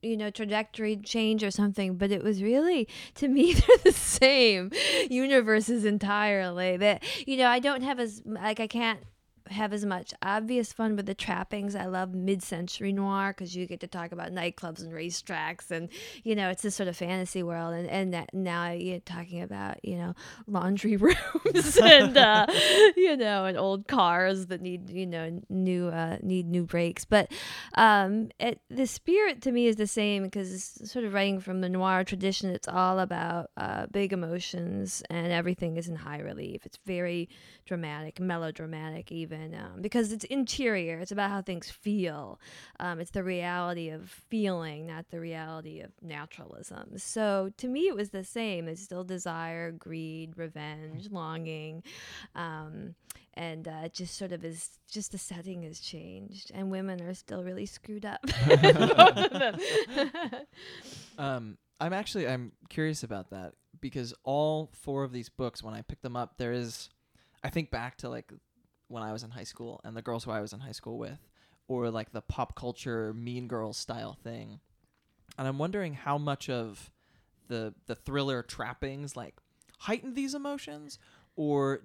you 0.02 0.18
know, 0.18 0.30
trajectory 0.30 0.98
change 0.98 1.44
or 1.44 1.52
something. 1.52 1.96
But 1.96 2.12
it 2.12 2.24
was 2.24 2.44
really, 2.44 2.88
to 3.16 3.28
me, 3.28 3.54
they're 3.68 3.78
the 3.84 3.92
same 3.94 4.72
universes 5.10 5.86
entirely. 5.86 6.78
That 6.78 7.04
you 7.26 7.38
know, 7.38 7.48
I 7.48 7.60
don't 7.60 7.84
have 7.84 8.00
as 8.00 8.22
like 8.26 8.60
I 8.60 8.68
can't 8.68 9.00
have 9.50 9.74
as 9.74 9.86
much 9.86 10.14
obvious 10.22 10.74
fun 10.74 10.96
with 10.96 11.06
the 11.06 11.14
trappings. 11.14 11.76
I 11.76 11.86
love 11.86 12.14
mid-century 12.14 12.94
noir 12.94 13.34
because 13.36 13.56
you 13.56 13.66
get 13.66 13.80
to 13.82 13.88
talk 13.88 14.12
about 14.12 14.32
nightclubs 14.32 14.82
and 14.82 14.92
racetracks, 14.92 15.72
and 15.72 15.90
you 16.24 16.36
know 16.36 16.50
it's 16.50 16.62
this 16.62 16.76
sort 16.76 16.90
of 16.90 16.98
fantasy 16.98 17.44
world. 17.44 17.74
And 17.74 17.90
and 17.90 18.14
that 18.14 18.34
now 18.34 18.72
you're 18.72 19.00
talking 19.00 19.42
about 19.42 19.84
you 19.84 19.98
know 19.98 20.14
laundry 20.48 20.98
rooms 20.98 21.78
and 21.84 22.18
uh, 22.18 22.46
you 22.96 23.18
know 23.18 23.46
and 23.46 23.58
old 23.58 23.88
cars 23.88 24.48
that 24.48 24.62
need 24.62 24.90
you 24.90 25.08
know 25.08 25.42
new 25.50 25.88
uh, 25.88 26.18
need 26.22 26.48
new 26.48 26.64
brakes. 26.64 27.06
But 27.06 27.32
um, 27.76 28.30
it, 28.40 28.60
the 28.70 28.88
spirit 28.88 29.42
to 29.44 29.52
me 29.52 29.68
is 29.68 29.76
the 29.76 29.88
same 29.88 30.24
because 30.24 30.54
it's 30.54 30.92
sort 30.92 31.06
of 31.06 31.14
writing 31.14 31.40
from 31.40 31.62
the 31.62 31.70
noir 31.70 32.04
tradition. 32.04 32.50
It's 32.50 32.68
all 32.68 33.00
about 33.00 33.50
uh, 33.58 33.88
big 33.92 34.14
emotions 34.14 35.04
and 35.10 35.32
everything 35.32 35.78
is 35.78 35.88
in 35.88 35.96
high 35.96 36.20
relief. 36.20 36.66
It's 36.66 36.78
very 36.86 37.30
dramatic, 37.66 38.20
melodramatic, 38.20 39.12
even 39.12 39.31
um, 39.34 39.82
because 39.82 40.12
it's 40.12 40.26
interior. 40.26 41.00
It's 41.00 41.12
about 41.12 41.30
how 41.30 41.42
things 41.42 41.70
feel. 41.70 42.40
Um, 42.80 43.00
it's 43.00 43.12
the 43.12 43.24
reality 43.24 43.90
of 43.90 44.10
feeling, 44.10 44.88
not 44.88 45.10
the 45.10 45.20
reality 45.20 45.80
of 45.82 45.92
naturalism. 46.02 46.98
So 46.98 47.52
to 47.58 47.68
me, 47.68 47.88
it 47.88 47.96
was 47.96 48.10
the 48.10 48.24
same. 48.24 48.68
It's 48.68 48.82
still 48.82 49.04
desire, 49.04 49.72
greed, 49.72 50.38
revenge, 50.38 51.10
longing. 51.12 51.84
Um, 52.36 52.96
and 53.36 53.68
uh, 53.68 53.88
just 53.90 54.18
sort 54.18 54.32
of 54.34 54.44
is 54.44 54.72
just 54.90 55.14
the 55.14 55.18
setting 55.18 55.64
has 55.64 55.80
changed 55.80 56.52
and 56.54 56.70
women 56.70 57.02
are 57.02 57.14
still 57.14 57.44
really 57.44 57.66
screwed 57.66 58.06
up. 58.06 58.20
Um, 61.18 61.58
I'm 61.80 61.94
actually 61.94 62.28
I'm 62.28 62.52
curious 62.70 63.04
about 63.04 63.32
that 63.32 63.54
because 63.80 64.14
all 64.24 64.70
four 64.74 65.04
of 65.04 65.12
these 65.12 65.30
books, 65.30 65.64
when 65.64 65.74
I 65.74 65.82
pick 65.82 66.02
them 66.02 66.16
up, 66.16 66.38
there 66.38 66.52
is, 66.54 66.90
I 67.44 67.50
think 67.50 67.72
back 67.72 67.98
to 67.98 68.10
like 68.10 68.32
when 68.92 69.04
I 69.04 69.12
was 69.12 69.24
in 69.24 69.32
high 69.32 69.44
school 69.46 69.82
and 69.84 69.96
the 69.96 70.02
girls 70.02 70.24
who 70.24 70.32
I 70.32 70.42
was 70.42 70.54
in 70.54 70.60
high 70.60 70.72
school 70.74 70.98
with, 70.98 71.20
or 71.68 71.90
like 71.90 72.12
the 72.12 72.22
pop 72.22 72.56
culture 72.56 73.14
Mean 73.14 73.48
Girls 73.48 73.78
style 73.78 74.18
thing, 74.24 74.60
and 75.38 75.48
I'm 75.48 75.58
wondering 75.58 75.94
how 75.94 76.18
much 76.18 76.50
of 76.50 76.92
the 77.48 77.74
the 77.88 77.96
thriller 77.96 78.44
trappings 78.44 79.16
like 79.16 79.36
heighten 79.80 80.14
these 80.14 80.36
emotions, 80.36 81.00
or 81.36 81.84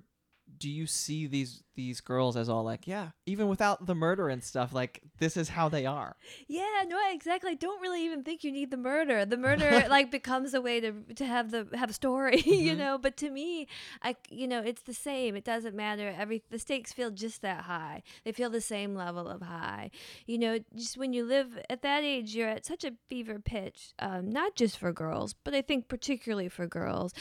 do 0.59 0.71
you 0.71 0.87
see 0.87 1.27
these 1.27 1.63
these 1.75 2.01
girls 2.01 2.35
as 2.39 2.49
all 2.49 2.63
like 2.65 2.87
yeah 2.87 3.09
even 3.27 3.49
without 3.49 3.85
the 3.85 3.95
murder 3.95 4.31
and 4.31 4.43
stuff 4.43 4.73
like 4.73 5.03
this 5.19 5.37
is 5.37 5.51
how 5.51 5.69
they 5.69 5.85
are? 5.85 6.17
Yeah 6.49 6.85
no 6.87 6.99
exactly. 7.11 7.51
I 7.51 7.55
don't 7.55 7.81
really 7.83 8.05
even 8.05 8.23
think 8.23 8.43
you 8.45 8.51
need 8.53 8.71
the 8.71 8.77
murder. 8.79 9.27
The 9.27 9.37
murder 9.37 9.87
like 9.91 10.11
becomes 10.11 10.55
a 10.55 10.61
way 10.63 10.81
to 10.81 10.93
to 11.17 11.27
have 11.27 11.51
the 11.51 11.67
have 11.75 11.91
a 11.91 11.93
story 11.93 12.41
you 12.47 12.75
Mhm. 12.75 12.79
know? 12.79 12.99
But 12.99 13.17
to 13.19 13.31
me 13.31 13.67
i 14.03 14.17
you 14.31 14.47
know 14.49 14.61
it's 14.61 14.83
the 14.83 14.95
same. 14.95 15.37
It 15.37 15.45
doesn't 15.45 15.75
matter. 15.77 16.15
Every 16.17 16.43
the 16.51 16.59
stakes 16.59 16.93
feel 16.93 17.11
just 17.11 17.43
that 17.43 17.63
high. 17.65 18.03
They 18.25 18.33
feel 18.33 18.49
the 18.49 18.61
same 18.63 18.95
level 18.95 19.29
of 19.29 19.43
high. 19.43 19.91
You 20.27 20.39
know 20.39 20.59
just 20.75 20.97
when 20.97 21.13
you 21.13 21.25
live 21.25 21.59
at 21.69 21.83
that 21.83 22.03
age 22.05 22.35
you're 22.35 22.49
at 22.49 22.65
such 22.65 22.85
a 22.85 22.93
fever 23.09 23.39
pitch 23.39 23.93
um, 23.99 24.31
not 24.31 24.55
just 24.55 24.79
for 24.79 24.93
girls 24.93 25.35
but 25.45 25.55
i 25.55 25.61
think 25.63 25.89
particularly 25.89 26.49
for 26.49 26.67
girls 26.67 27.13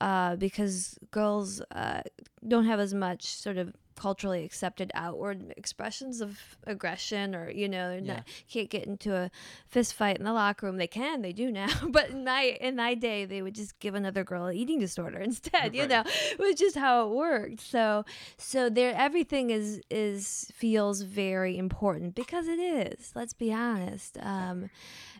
uh, 0.00 0.36
because 0.36 0.98
girls 1.10 1.60
uh, 1.72 2.02
don't 2.46 2.64
have 2.66 2.73
as 2.80 2.94
much 2.94 3.24
sort 3.26 3.56
of 3.58 3.72
culturally 3.96 4.44
accepted 4.44 4.90
outward 4.92 5.54
expressions 5.56 6.20
of 6.20 6.36
aggression 6.66 7.32
or 7.32 7.48
you 7.48 7.68
know 7.68 7.92
Yeah. 8.02 8.14
not 8.14 8.24
can't 8.50 8.68
get 8.68 8.86
into 8.86 9.14
a 9.14 9.30
fist 9.68 9.94
fight 9.94 10.18
in 10.18 10.24
the 10.24 10.32
locker 10.32 10.66
room. 10.66 10.78
They 10.78 10.88
can 10.88 11.22
they 11.22 11.32
do 11.32 11.52
now 11.52 11.68
but 11.90 12.10
in 12.10 12.24
my 12.24 12.56
in 12.60 12.74
my 12.74 12.94
day 12.94 13.24
they 13.24 13.40
would 13.40 13.54
just 13.54 13.78
give 13.78 13.94
another 13.94 14.24
girl 14.24 14.46
an 14.46 14.56
eating 14.56 14.80
disorder 14.80 15.18
instead 15.30 15.76
you 15.76 15.86
know 15.86 16.02
it 16.04 16.38
was 16.40 16.56
just 16.56 16.76
how 16.76 17.06
it 17.06 17.14
worked. 17.14 17.60
So 17.60 18.04
so 18.36 18.68
there 18.68 18.92
everything 18.96 19.50
is 19.50 19.80
is 19.90 20.50
feels 20.52 21.02
very 21.02 21.56
important 21.56 22.16
because 22.16 22.48
it 22.48 22.58
is 22.58 23.12
let's 23.14 23.32
be 23.32 23.52
honest. 23.52 24.18
Um 24.20 24.70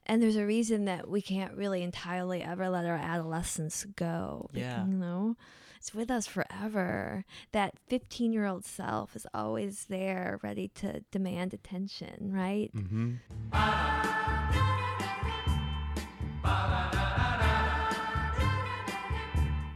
and 0.07 0.21
there's 0.21 0.37
a 0.37 0.45
reason 0.45 0.85
that 0.87 1.09
we 1.09 1.23
can't 1.23 1.55
really 1.55 1.83
entirely 1.85 2.43
ever 2.43 2.69
let 2.69 2.87
our 2.87 2.97
adolescence 2.97 3.85
go 3.95 4.51
Yeah. 4.53 4.85
you 4.85 4.95
know 4.95 5.37
it's 5.85 5.93
with 5.93 6.11
us 6.11 6.27
forever 6.27 7.27
that 7.53 7.75
15 7.89 8.33
year 8.33 8.47
old 8.47 8.65
self 8.65 9.15
is 9.15 9.27
always 9.35 9.85
there 9.91 10.41
ready 10.43 10.69
to 10.69 11.01
demand 11.11 11.53
attention 11.53 12.33
right 12.33 12.71
Mm-hmm. 12.75 13.17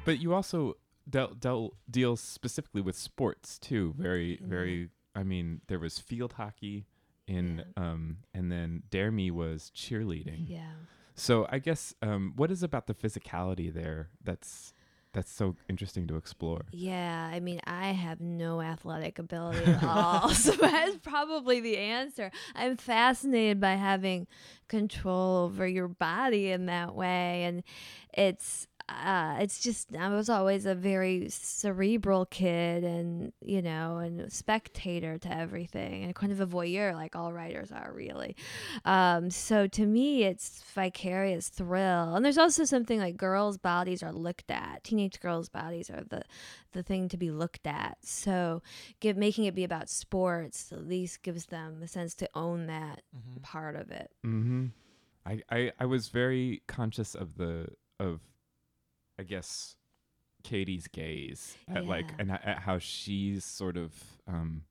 But 0.06 0.20
you 0.20 0.32
also 0.32 0.78
dealt, 1.10 1.38
dealt 1.38 1.76
deals 1.90 2.22
specifically 2.22 2.80
with 2.80 2.96
sports 2.96 3.58
too. 3.58 3.92
Very, 3.98 4.40
very. 4.42 4.88
I 5.14 5.22
mean, 5.22 5.60
there 5.66 5.78
was 5.78 5.98
field 5.98 6.32
hockey 6.32 6.86
in, 7.26 7.62
um, 7.76 8.18
and 8.32 8.50
then 8.50 8.84
Dare 8.88 9.12
Me 9.12 9.30
was 9.30 9.70
cheerleading. 9.76 10.46
yeah 10.48 10.72
So 11.14 11.46
I 11.50 11.58
guess 11.58 11.94
um, 12.00 12.32
what 12.36 12.50
is 12.50 12.62
about 12.62 12.86
the 12.86 12.94
physicality 12.94 13.70
there 13.70 14.08
that's 14.24 14.72
that's 15.12 15.32
so 15.32 15.56
interesting 15.68 16.06
to 16.08 16.16
explore? 16.16 16.62
Yeah, 16.72 17.30
I 17.32 17.40
mean, 17.40 17.60
I 17.64 17.88
have 17.88 18.20
no 18.20 18.60
athletic 18.60 19.18
ability 19.18 19.64
at 19.64 19.82
all. 19.82 20.28
so 20.34 20.52
that's 20.52 20.96
probably 20.98 21.60
the 21.60 21.78
answer. 21.78 22.30
I'm 22.54 22.76
fascinated 22.76 23.60
by 23.60 23.74
having 23.74 24.26
control 24.68 25.44
over 25.44 25.66
your 25.66 25.88
body 25.88 26.50
in 26.50 26.66
that 26.66 26.94
way. 26.94 27.44
And 27.44 27.62
it's, 28.12 28.66
uh, 28.88 29.36
it's 29.40 29.60
just, 29.60 29.94
I 29.96 30.08
was 30.14 30.28
always 30.28 30.64
a 30.66 30.74
very 30.74 31.28
cerebral 31.28 32.26
kid 32.26 32.84
and, 32.84 33.32
you 33.40 33.60
know, 33.62 33.98
and 33.98 34.32
spectator 34.32 35.18
to 35.18 35.32
everything 35.36 36.04
and 36.04 36.14
kind 36.14 36.32
of 36.32 36.40
a 36.40 36.46
voyeur, 36.46 36.94
like 36.94 37.14
all 37.14 37.32
writers 37.32 37.70
are 37.70 37.92
really. 37.94 38.34
Um, 38.84 39.30
so 39.30 39.66
to 39.66 39.86
me, 39.86 40.24
it's 40.24 40.62
vicarious 40.74 41.48
thrill. 41.48 42.14
And 42.14 42.24
there's 42.24 42.38
also 42.38 42.64
something 42.64 42.98
like 42.98 43.16
girls' 43.16 43.58
bodies 43.58 44.02
are 44.02 44.12
looked 44.12 44.50
at. 44.50 44.84
Teenage 44.84 45.20
girls' 45.20 45.48
bodies 45.48 45.90
are 45.90 46.04
the 46.04 46.22
the 46.72 46.82
thing 46.82 47.08
to 47.08 47.16
be 47.16 47.30
looked 47.30 47.66
at. 47.66 47.96
So, 48.02 48.62
give 49.00 49.16
making 49.16 49.44
it 49.44 49.54
be 49.54 49.64
about 49.64 49.88
sports 49.88 50.70
at 50.70 50.86
least 50.86 51.22
gives 51.22 51.46
them 51.46 51.80
a 51.82 51.88
sense 51.88 52.14
to 52.16 52.28
own 52.34 52.66
that 52.66 53.02
Mm-hmm. 53.16 53.40
part 53.42 53.74
of 53.74 53.90
it. 53.90 54.10
Mm-hmm. 54.24 54.66
I, 55.24 55.40
I 55.50 55.72
I 55.80 55.84
was 55.86 56.08
very 56.08 56.62
conscious 56.66 57.14
of 57.14 57.36
the 57.36 57.68
of, 57.98 58.20
I 59.18 59.22
guess, 59.24 59.74
Katie's 60.44 60.86
gaze 60.86 61.56
at 61.68 61.86
like 61.86 62.10
and 62.18 62.30
at 62.30 62.60
how 62.60 62.78
she's 62.78 63.44
sort 63.44 63.76
of 63.76 63.92
um, 64.26 64.62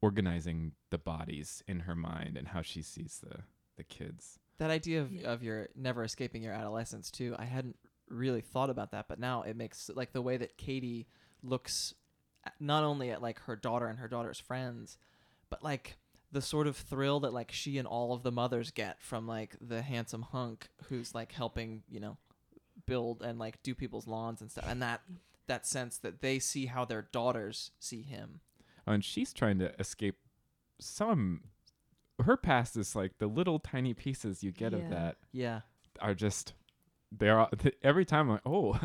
organizing 0.00 0.72
the 0.90 0.98
bodies 0.98 1.62
in 1.66 1.80
her 1.80 1.94
mind 1.94 2.36
and 2.36 2.48
how 2.48 2.62
she 2.62 2.82
sees 2.82 3.20
the 3.22 3.40
the 3.76 3.84
kids. 3.84 4.38
that 4.58 4.70
idea 4.70 5.00
of, 5.00 5.12
Yeah. 5.12 5.32
of 5.32 5.42
your 5.42 5.68
never 5.76 6.02
escaping 6.02 6.42
your 6.42 6.52
adolescence 6.52 7.10
too 7.12 7.34
i 7.38 7.44
hadn't 7.44 7.76
really 8.08 8.40
thought 8.40 8.70
about 8.70 8.90
that 8.90 9.06
but 9.08 9.18
now 9.20 9.42
it 9.42 9.54
makes 9.56 9.88
like 9.94 10.12
the 10.12 10.22
way 10.22 10.36
that 10.36 10.56
katie 10.56 11.06
looks 11.44 11.94
at, 12.44 12.54
not 12.60 12.82
only 12.82 13.10
at 13.10 13.22
like 13.22 13.38
her 13.42 13.54
daughter 13.54 13.86
and 13.86 14.00
her 14.00 14.08
daughter's 14.08 14.40
friends 14.40 14.98
but 15.48 15.62
like 15.62 15.96
the 16.32 16.42
sort 16.42 16.66
of 16.66 16.76
thrill 16.76 17.20
that 17.20 17.32
like 17.32 17.52
she 17.52 17.78
and 17.78 17.86
all 17.86 18.12
of 18.12 18.22
the 18.24 18.32
mothers 18.32 18.70
get 18.72 19.00
from 19.00 19.26
like 19.28 19.56
the 19.60 19.80
handsome 19.82 20.22
hunk 20.22 20.68
who's 20.88 21.14
like 21.14 21.30
helping 21.32 21.82
you 21.88 22.00
know 22.00 22.16
build 22.88 23.22
and 23.22 23.38
like 23.38 23.62
do 23.62 23.74
people's 23.74 24.06
lawns 24.08 24.40
and 24.40 24.50
stuff 24.50 24.64
and 24.68 24.82
that 24.82 25.02
that 25.46 25.66
sense 25.66 25.98
that 25.98 26.20
they 26.20 26.38
see 26.38 26.66
how 26.66 26.84
their 26.84 27.02
daughters 27.12 27.70
see 27.78 28.02
him 28.02 28.40
Oh, 28.86 28.92
and 28.92 29.04
she's 29.04 29.34
trying 29.34 29.58
to 29.58 29.78
escape 29.78 30.16
some. 30.80 31.42
Her 32.24 32.36
past 32.38 32.74
is 32.76 32.96
like 32.96 33.18
the 33.18 33.26
little 33.26 33.58
tiny 33.58 33.92
pieces 33.94 34.42
you 34.42 34.50
get 34.50 34.72
of 34.72 34.88
that 34.90 35.16
yeah 35.32 35.60
are 36.00 36.14
just 36.14 36.54
they're 37.12 37.38
all- 37.40 37.50
every 37.82 38.04
time 38.04 38.26
I'm 38.28 38.32
like 38.32 38.40
oh 38.46 38.80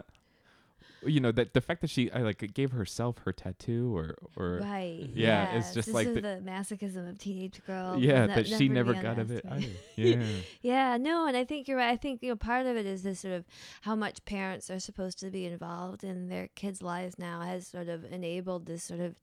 you 1.05 1.19
know 1.19 1.31
that 1.31 1.53
the 1.53 1.61
fact 1.61 1.81
that 1.81 1.89
she 1.89 2.11
I 2.11 2.19
like 2.21 2.53
gave 2.53 2.71
herself 2.71 3.17
her 3.25 3.31
tattoo 3.33 3.95
or 3.95 4.15
or 4.35 4.59
right. 4.61 5.09
yeah, 5.13 5.55
it's 5.57 5.73
just 5.73 5.87
this 5.87 5.93
like 5.95 6.07
is 6.07 6.15
the- 6.15 6.21
the, 6.21 6.41
masochism 6.45 7.09
of 7.09 7.17
teenage 7.17 7.61
girls. 7.65 8.01
yeah 8.01 8.25
Ne- 8.25 8.35
that 8.35 8.47
she 8.47 8.69
never 8.69 8.93
got 8.93 9.19
of 9.19 9.31
it 9.31 9.45
either. 9.49 9.67
yeah 9.95 10.23
Yeah, 10.61 10.97
no, 10.97 11.27
and 11.27 11.35
I 11.37 11.43
think 11.43 11.67
you're 11.67 11.77
right. 11.77 11.91
I 11.91 11.97
think 11.97 12.21
you 12.23 12.29
know 12.29 12.35
part 12.35 12.65
of 12.65 12.75
it 12.77 12.85
is 12.85 13.03
this 13.03 13.19
sort 13.21 13.33
of 13.33 13.45
how 13.81 13.95
much 13.95 14.23
parents 14.25 14.69
are 14.69 14.79
supposed 14.79 15.19
to 15.19 15.29
be 15.29 15.45
involved 15.45 16.03
in 16.03 16.29
their 16.29 16.49
kids' 16.55 16.81
lives 16.81 17.17
now 17.19 17.41
has 17.41 17.67
sort 17.67 17.89
of 17.89 18.03
enabled 18.05 18.65
this 18.65 18.83
sort 18.83 18.99
of 18.99 19.15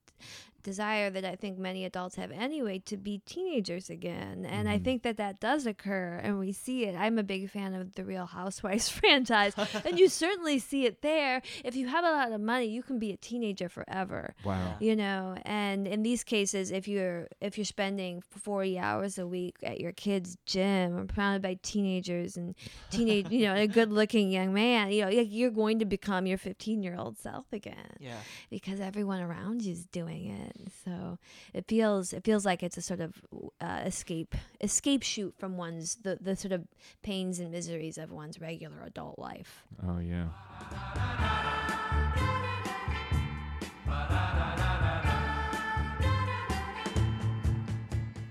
desire 0.62 1.10
that 1.10 1.24
I 1.24 1.36
think 1.36 1.58
many 1.58 1.84
adults 1.84 2.16
have 2.16 2.30
anyway 2.30 2.78
to 2.86 2.96
be 2.96 3.18
teenagers 3.26 3.90
again. 3.90 4.44
And 4.44 4.68
I 4.68 4.78
Mhm. 4.78 4.84
think 4.84 5.02
that 5.02 5.16
that 5.16 5.40
does 5.40 5.66
occur 5.66 6.20
and 6.22 6.38
we 6.38 6.52
see 6.52 6.84
it. 6.84 6.94
I'm 6.96 7.18
a 7.18 7.22
big 7.22 7.50
fan 7.50 7.74
of 7.74 7.94
the 7.94 8.04
Real 8.04 8.26
Housewives 8.26 8.88
franchise 9.00 9.54
and 9.84 9.98
you 9.98 10.08
certainly 10.08 10.58
see 10.58 10.86
it 10.86 11.02
there. 11.02 11.42
If 11.64 11.74
you 11.76 11.88
have 11.88 12.04
a 12.04 12.10
lot 12.10 12.32
of 12.32 12.40
money, 12.40 12.66
you 12.66 12.82
can 12.82 12.98
be 12.98 13.12
a 13.12 13.16
teenager 13.16 13.68
forever 13.68 14.34
wow 14.44 14.76
you 14.80 14.94
know 14.96 15.36
and 15.44 15.86
in 15.86 16.02
these 16.02 16.22
cases 16.24 16.70
if 16.70 16.86
you're 16.88 17.28
if 17.40 17.56
you're 17.58 17.64
spending 17.64 18.22
40 18.30 18.78
hours 18.78 19.18
a 19.18 19.26
week 19.26 19.56
at 19.62 19.80
your 19.80 19.92
kid's 19.92 20.36
gym 20.46 20.96
or 20.96 21.06
surrounded 21.14 21.42
by 21.42 21.58
teenagers 21.62 22.36
and 22.36 22.54
teenage 22.90 23.28
you 23.30 23.44
know 23.44 23.54
a 23.54 23.66
good 23.78 23.92
looking 23.92 24.30
young 24.30 24.52
man 24.54 24.90
you 24.92 25.02
know 25.04 25.10
like, 25.10 25.28
you're 25.30 25.50
going 25.50 25.78
to 25.78 25.84
become 25.84 26.26
your 26.26 26.38
15 26.38 26.82
year 26.82 26.96
old 26.96 27.18
self 27.18 27.46
again 27.52 27.96
yeah 27.98 28.20
because 28.50 28.80
everyone 28.80 29.20
around 29.20 29.62
you 29.62 29.72
is 29.72 29.86
doing 29.86 30.26
it 30.30 30.49
So 30.84 31.18
it 31.52 31.66
feels 31.68 32.12
it 32.12 32.24
feels 32.24 32.44
like 32.44 32.62
it's 32.62 32.76
a 32.76 32.82
sort 32.82 33.00
of 33.00 33.14
uh, 33.60 33.82
escape 33.84 34.34
escape 34.60 35.02
chute 35.02 35.34
from 35.38 35.56
one's 35.56 35.96
the 35.96 36.18
the 36.20 36.36
sort 36.36 36.52
of 36.52 36.66
pains 37.02 37.38
and 37.40 37.50
miseries 37.50 37.98
of 37.98 38.10
one's 38.10 38.40
regular 38.40 38.82
adult 38.84 39.18
life. 39.18 39.64
Oh 39.86 39.98
yeah. 39.98 40.28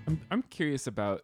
I'm 0.06 0.20
I'm 0.30 0.42
curious 0.42 0.86
about 0.86 1.22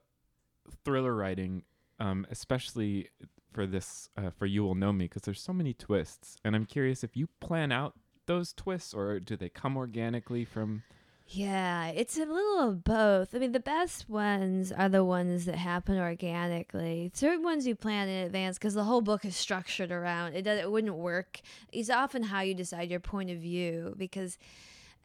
thriller 0.84 1.14
writing, 1.14 1.62
um, 1.98 2.26
especially 2.30 3.08
for 3.52 3.66
this 3.66 4.08
uh, 4.16 4.30
for 4.30 4.46
you 4.46 4.62
will 4.62 4.74
know 4.74 4.92
me 4.92 5.06
because 5.06 5.22
there's 5.22 5.40
so 5.40 5.52
many 5.52 5.72
twists, 5.72 6.36
and 6.44 6.54
I'm 6.54 6.66
curious 6.66 7.02
if 7.02 7.16
you 7.16 7.28
plan 7.40 7.72
out 7.72 7.94
those 8.26 8.52
twists 8.52 8.94
or 8.94 9.20
do 9.20 9.36
they 9.36 9.48
come 9.48 9.76
organically 9.76 10.44
from? 10.44 10.82
Yeah, 11.28 11.88
it's 11.88 12.16
a 12.16 12.24
little 12.24 12.68
of 12.68 12.84
both. 12.84 13.34
I 13.34 13.38
mean, 13.38 13.50
the 13.50 13.58
best 13.58 14.08
ones 14.08 14.70
are 14.70 14.88
the 14.88 15.04
ones 15.04 15.44
that 15.46 15.56
happen 15.56 15.98
organically. 15.98 17.10
Certain 17.14 17.42
ones 17.42 17.66
you 17.66 17.74
plan 17.74 18.08
in 18.08 18.26
advance 18.26 18.58
because 18.58 18.74
the 18.74 18.84
whole 18.84 19.00
book 19.00 19.24
is 19.24 19.36
structured 19.36 19.90
around 19.90 20.34
it. 20.34 20.42
Does 20.42 20.60
it 20.60 20.70
wouldn't 20.70 20.94
work. 20.94 21.40
It's 21.72 21.90
often 21.90 22.22
how 22.22 22.42
you 22.42 22.54
decide 22.54 22.90
your 22.90 23.00
point 23.00 23.30
of 23.30 23.38
view 23.38 23.94
because 23.96 24.38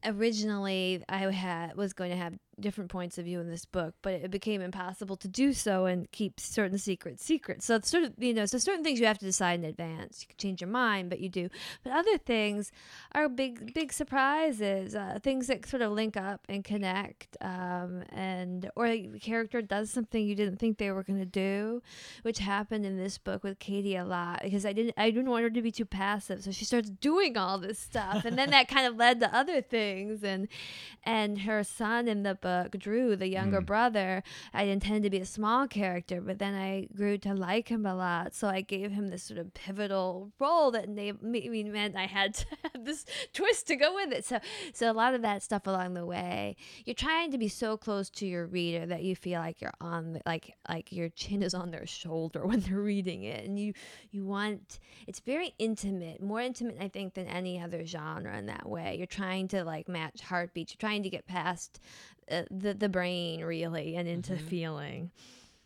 originally 0.05 1.03
I 1.10 1.29
had 1.31 1.75
was 1.75 1.93
going 1.93 2.12
to 2.12 2.17
have 2.17 2.38
different 2.60 2.91
points 2.91 3.17
of 3.17 3.25
view 3.25 3.39
in 3.39 3.50
this 3.50 3.65
book, 3.65 3.96
but 4.01 4.13
it 4.13 4.31
became 4.31 4.62
impossible 4.62 5.17
to 5.17 5.27
do 5.27 5.51
so 5.51 5.86
and 5.86 6.10
keep 6.12 6.39
certain 6.39 6.77
secrets 6.77 7.24
secret. 7.24 7.63
So 7.63 7.75
it's 7.75 7.89
sort 7.89 8.03
of 8.03 8.13
you 8.17 8.34
know, 8.34 8.46
so 8.46 8.58
certain 8.58 8.84
things 8.84 9.00
you 9.00 9.05
have 9.05 9.17
to 9.20 9.25
decide 9.25 9.60
in 9.60 9.65
advance. 9.65 10.22
You 10.22 10.27
can 10.27 10.38
change 10.38 10.62
your 10.62 10.70
mind, 10.70 11.10
but 11.10 11.20
you 11.20 11.29
do. 11.29 11.50
But 11.84 11.93
other 11.93 12.17
things 12.17 12.72
are 13.13 13.27
big 13.27 13.74
big 13.74 13.91
surprises, 13.91 14.96
uh, 14.96 15.20
things 15.22 15.48
that 15.48 15.65
sort 15.65 15.81
of 15.81 15.91
link 15.91 16.15
up 16.15 16.41
and 16.48 16.63
connect, 16.63 17.38
um, 17.41 18.03
and 18.10 18.70
or 18.75 18.86
a 18.86 19.08
character 19.20 19.62
does 19.62 19.89
something 19.89 20.25
you 20.25 20.36
didn't 20.36 20.58
think 20.58 20.77
they 20.77 20.91
were 20.91 21.03
going 21.03 21.20
to 21.20 21.25
do, 21.25 21.81
which 22.22 22.39
happened 22.39 22.86
in 22.86 22.98
this 22.98 23.17
book 23.17 23.43
with 23.43 23.60
Katie 23.60 23.96
a 23.96 24.05
lot 24.05 24.41
because 24.43 24.65
I 24.65 24.74
didn't 24.74 24.93
I 24.98 25.10
didn't 25.10 25.29
want 25.29 25.43
her 25.43 25.50
to 25.50 25.62
be 25.62 25.72
too 25.72 25.86
passive, 25.86 26.43
so 26.43 26.51
she 26.51 26.65
starts 26.65 26.89
doing 26.89 27.38
all 27.38 27.58
this 27.58 27.79
stuff, 27.79 28.25
and 28.25 28.38
then 28.38 28.51
that 28.51 28.67
kind 28.67 28.86
of 28.88 28.96
led 28.96 29.20
to 29.22 29.36
other 29.36 29.62
things, 29.62 29.81
and 30.24 30.48
and 31.03 31.41
her 31.41 31.63
son 31.63 32.07
in 32.07 32.24
the 32.24 32.36
book, 32.36 32.77
Drew, 32.77 33.15
the 33.15 33.27
younger 33.27 33.62
Mm. 33.62 33.65
brother, 33.65 34.24
I 34.53 34.63
intended 34.63 35.03
to 35.03 35.10
be 35.10 35.17
a 35.21 35.25
small 35.25 35.67
character, 35.67 36.21
but 36.21 36.38
then 36.39 36.53
I 36.53 36.88
grew 36.95 37.17
to 37.19 37.33
like 37.33 37.69
him 37.69 37.86
a 37.86 37.95
lot. 37.95 38.33
So 38.36 38.48
I 38.48 38.62
gave 38.62 38.91
him 38.91 39.07
this 39.07 39.24
sort 39.24 39.39
of 39.39 39.53
pivotal 39.53 40.31
role 40.39 40.71
that 40.71 40.88
me- 40.89 41.63
meant 41.63 41.95
I 41.95 42.05
had 42.05 42.36
to 42.36 42.45
have 42.74 42.86
this 42.86 43.05
twist 43.33 43.67
to 43.67 43.75
go 43.75 43.95
with 43.95 44.12
it. 44.13 44.25
So, 44.25 44.39
so 44.74 44.91
a 44.91 44.93
lot 44.93 45.13
of 45.15 45.21
that 45.24 45.41
stuff 45.43 45.65
along 45.67 45.93
the 45.95 46.05
way, 46.05 46.55
you're 46.86 46.93
trying 46.93 47.31
to 47.31 47.38
be 47.38 47.48
so 47.48 47.77
close 47.77 48.10
to 48.12 48.25
your 48.27 48.45
reader 48.45 48.86
that 48.86 49.03
you 49.03 49.15
feel 49.15 49.39
like 49.39 49.62
you're 49.62 49.74
on, 49.81 50.13
the, 50.13 50.21
like 50.25 50.53
like 50.69 50.91
your 50.91 51.10
chin 51.10 51.41
is 51.43 51.53
on 51.53 51.71
their 51.71 51.86
shoulder 51.88 52.45
when 52.45 52.60
they're 52.62 52.79
reading 52.79 53.24
it, 53.24 53.43
and 53.45 53.60
you 53.60 53.74
you 54.12 54.24
want 54.25 54.79
it's 55.07 55.19
very 55.19 55.53
intimate, 55.57 56.21
more 56.21 56.41
intimate 56.41 56.77
I 56.79 56.88
think 56.89 57.15
than 57.15 57.27
any 57.27 57.60
other 57.60 57.86
genre 57.86 58.38
in 58.38 58.45
that 58.48 58.67
way. 58.69 58.95
You're 58.98 59.07
trying 59.07 59.48
to 59.50 59.63
like 59.63 59.81
match 59.88 60.22
heartbeats. 60.22 60.74
You're 60.74 60.80
trying 60.90 61.04
to 61.04 61.10
get 61.10 61.26
past 61.28 61.80
uh, 62.30 62.44
the 62.52 62.74
the 62.74 62.90
brain 62.90 63.44
really 63.44 63.96
and 63.96 64.08
into 64.08 64.34
Mhm. 64.34 64.40
feeling. 64.42 65.12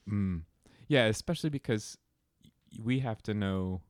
Mm. 0.10 0.44
Yeah, 0.88 1.06
especially 1.06 1.50
because 1.50 1.98
we 2.82 3.00
have 3.00 3.22
to 3.24 3.34
know 3.34 3.82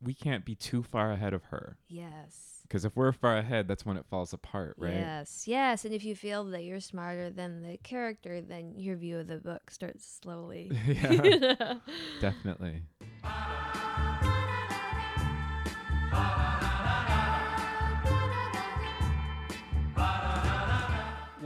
we 0.00 0.12
can't 0.14 0.44
be 0.44 0.54
too 0.56 0.82
far 0.82 1.12
ahead 1.12 1.32
of 1.32 1.44
her 1.44 1.76
Yes. 1.88 2.58
because 2.62 2.84
if 2.84 2.96
we're 2.96 3.12
far 3.12 3.36
ahead, 3.36 3.68
that's 3.68 3.86
when 3.86 3.96
it 3.96 4.04
falls 4.06 4.32
apart, 4.32 4.74
right? 4.76 4.92
Yes, 4.94 5.46
yes, 5.46 5.84
and 5.84 5.94
if 5.94 6.02
you 6.04 6.16
feel 6.16 6.44
that 6.46 6.64
you're 6.64 6.80
smarter 6.80 7.30
than 7.30 7.62
the 7.62 7.76
character, 7.78 8.40
then 8.40 8.74
your 8.76 8.96
view 8.96 9.18
of 9.18 9.28
the 9.28 9.36
book 9.38 9.70
starts 9.70 10.04
slowly. 10.20 10.72
yeah, 10.86 11.74
definitely. 12.20 12.82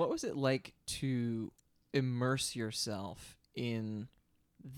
What 0.02 0.11
was 0.11 0.25
it 0.25 0.37
like 0.37 0.75
to 0.99 1.52
immerse 1.94 2.56
yourself 2.56 3.37
in 3.54 4.09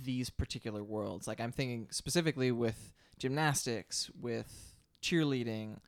these 0.02 0.28
particular 0.28 0.84
worlds? 0.84 1.26
Like 1.26 1.40
I'm 1.40 1.50
thinking 1.50 1.88
specifically 1.90 2.52
with 2.52 2.92
gymnastics, 3.18 4.10
with 4.20 4.74
cheerleading. 5.02 5.78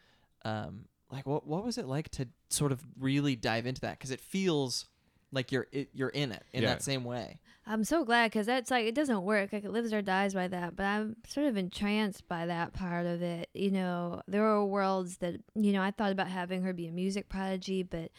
Um, 0.42 0.86
like 1.12 1.26
what 1.26 1.46
what 1.46 1.64
was 1.66 1.76
it 1.76 1.84
like 1.86 2.08
to 2.12 2.28
sort 2.48 2.72
of 2.72 2.80
really 2.98 3.36
dive 3.36 3.66
into 3.66 3.82
that? 3.82 3.98
Because 3.98 4.10
it 4.10 4.22
feels 4.22 4.86
like 5.32 5.52
you're 5.52 5.66
it, 5.70 5.90
you're 5.92 6.08
in 6.08 6.32
it 6.32 6.42
in 6.54 6.62
Yeah. 6.62 6.70
that 6.70 6.82
same 6.82 7.04
way. 7.04 7.40
I'm 7.66 7.84
so 7.84 8.04
glad 8.04 8.30
because 8.30 8.46
that's 8.46 8.70
like 8.70 8.86
it 8.86 8.94
doesn't 8.94 9.22
work. 9.22 9.52
Like 9.52 9.64
it 9.64 9.70
lives 9.70 9.92
or 9.92 10.00
dies 10.00 10.32
by 10.32 10.48
that. 10.48 10.76
But 10.76 10.84
I'm 10.84 11.16
sort 11.28 11.46
of 11.46 11.58
entranced 11.58 12.26
by 12.26 12.46
that 12.46 12.72
part 12.72 13.04
of 13.04 13.20
it. 13.20 13.50
You 13.52 13.70
know, 13.70 14.22
there 14.26 14.46
are 14.46 14.64
worlds 14.64 15.18
that 15.18 15.42
you 15.54 15.72
know 15.72 15.82
I 15.82 15.90
thought 15.90 16.12
about 16.12 16.28
having 16.28 16.62
her 16.62 16.72
be 16.72 16.86
a 16.86 16.92
music 16.92 17.28
prodigy, 17.28 17.82
but 17.82 18.10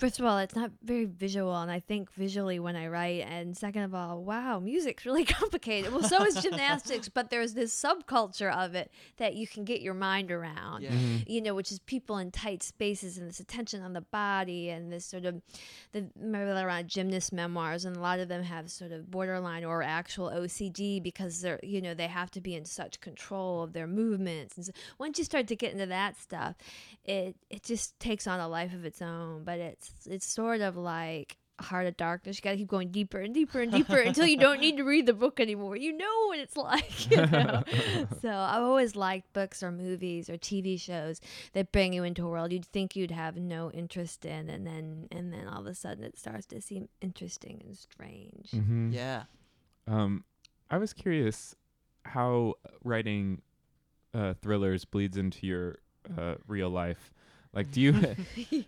first 0.00 0.18
of 0.18 0.24
all, 0.26 0.38
it's 0.38 0.56
not 0.56 0.70
very 0.82 1.04
visual, 1.04 1.54
and 1.56 1.70
I 1.70 1.78
think 1.80 2.12
visually 2.14 2.58
when 2.58 2.74
I 2.74 2.88
write. 2.88 3.26
And 3.28 3.56
second 3.56 3.82
of 3.82 3.94
all, 3.94 4.24
wow, 4.24 4.58
music's 4.58 5.04
really 5.06 5.24
complicated. 5.24 5.92
Well, 5.92 6.02
so 6.02 6.24
is 6.24 6.34
gymnastics, 6.42 7.08
but 7.08 7.30
there's 7.30 7.54
this 7.54 7.72
subculture 7.78 8.52
of 8.52 8.74
it 8.74 8.90
that 9.18 9.34
you 9.34 9.46
can 9.46 9.64
get 9.64 9.80
your 9.82 9.94
mind 9.94 10.30
around 10.32 10.82
Yeah. 10.82 10.90
Mhm. 10.90 11.28
you 11.28 11.40
know, 11.42 11.54
which 11.54 11.70
is 11.70 11.78
people 11.80 12.18
in 12.18 12.30
tight 12.30 12.62
spaces 12.62 13.18
and 13.18 13.28
this 13.28 13.38
attention 13.40 13.82
on 13.82 13.92
the 13.92 14.00
body 14.00 14.70
and 14.70 14.90
this 14.90 15.04
sort 15.04 15.24
of 15.24 15.40
the 15.92 16.06
remember 16.16 16.52
around 16.66 16.88
gymnast 16.88 17.32
memoirs 17.32 17.84
and 17.84 17.96
a 17.96 18.00
lot 18.00 18.18
of 18.18 18.28
them 18.28 18.42
have 18.42 18.70
sort 18.70 18.92
of 18.92 19.10
borderline 19.10 19.64
or 19.64 19.82
actual 19.82 20.30
OCD 20.30 21.02
because 21.02 21.40
they're 21.42 21.60
you 21.62 21.80
know 21.82 21.94
they 21.94 22.06
have 22.06 22.30
to 22.30 22.40
be 22.40 22.54
in 22.54 22.64
such 22.64 23.00
control 23.00 23.62
of 23.62 23.72
their 23.72 23.86
movements 23.86 24.56
and 24.56 24.64
so 24.66 24.72
once 24.98 25.18
you 25.18 25.24
start 25.24 25.46
to 25.46 25.56
get 25.56 25.72
into 25.72 25.86
that 25.86 26.16
stuff, 26.16 26.54
it 27.04 27.36
it 27.50 27.62
just 27.62 27.98
takes 28.00 28.26
on 28.26 28.40
a 28.40 28.48
life 28.48 28.72
of 28.72 28.84
its 28.84 29.02
own. 29.02 29.44
But 29.44 29.58
it's 29.58 29.89
it's 30.06 30.26
sort 30.26 30.60
of 30.60 30.76
like 30.76 31.36
heart 31.60 31.86
of 31.86 31.96
darkness. 31.96 32.38
You 32.38 32.42
got 32.42 32.50
to 32.52 32.56
keep 32.56 32.68
going 32.68 32.90
deeper 32.90 33.20
and 33.20 33.34
deeper 33.34 33.60
and 33.60 33.70
deeper 33.70 33.98
until 33.98 34.26
you 34.26 34.38
don't 34.38 34.60
need 34.60 34.78
to 34.78 34.82
read 34.84 35.06
the 35.06 35.12
book 35.12 35.40
anymore. 35.40 35.76
You 35.76 35.92
know 35.92 36.26
what 36.26 36.38
it's 36.38 36.56
like. 36.56 37.10
You 37.10 37.26
know? 37.26 37.62
so 38.22 38.30
I've 38.30 38.62
always 38.62 38.96
liked 38.96 39.32
books 39.32 39.62
or 39.62 39.70
movies 39.70 40.30
or 40.30 40.38
TV 40.38 40.80
shows 40.80 41.20
that 41.52 41.70
bring 41.72 41.92
you 41.92 42.02
into 42.04 42.26
a 42.26 42.30
world 42.30 42.52
you'd 42.52 42.64
think 42.66 42.96
you'd 42.96 43.10
have 43.10 43.36
no 43.36 43.70
interest 43.70 44.24
in, 44.24 44.48
and 44.48 44.66
then 44.66 45.08
and 45.10 45.32
then 45.32 45.46
all 45.46 45.60
of 45.60 45.66
a 45.66 45.74
sudden 45.74 46.04
it 46.04 46.18
starts 46.18 46.46
to 46.46 46.60
seem 46.60 46.88
interesting 47.00 47.62
and 47.64 47.76
strange. 47.76 48.50
Mhm. 48.52 48.92
Yeah. 48.94 49.24
Um, 49.86 50.24
I 50.70 50.78
was 50.78 50.92
curious 50.92 51.54
how 52.04 52.54
writing 52.84 53.42
uh, 54.14 54.34
thrillers 54.40 54.84
bleeds 54.84 55.16
into 55.16 55.46
your 55.46 55.78
uh, 56.16 56.36
real 56.46 56.70
life. 56.70 57.12
Like, 57.52 57.70
do 57.72 57.80
you 57.80 57.92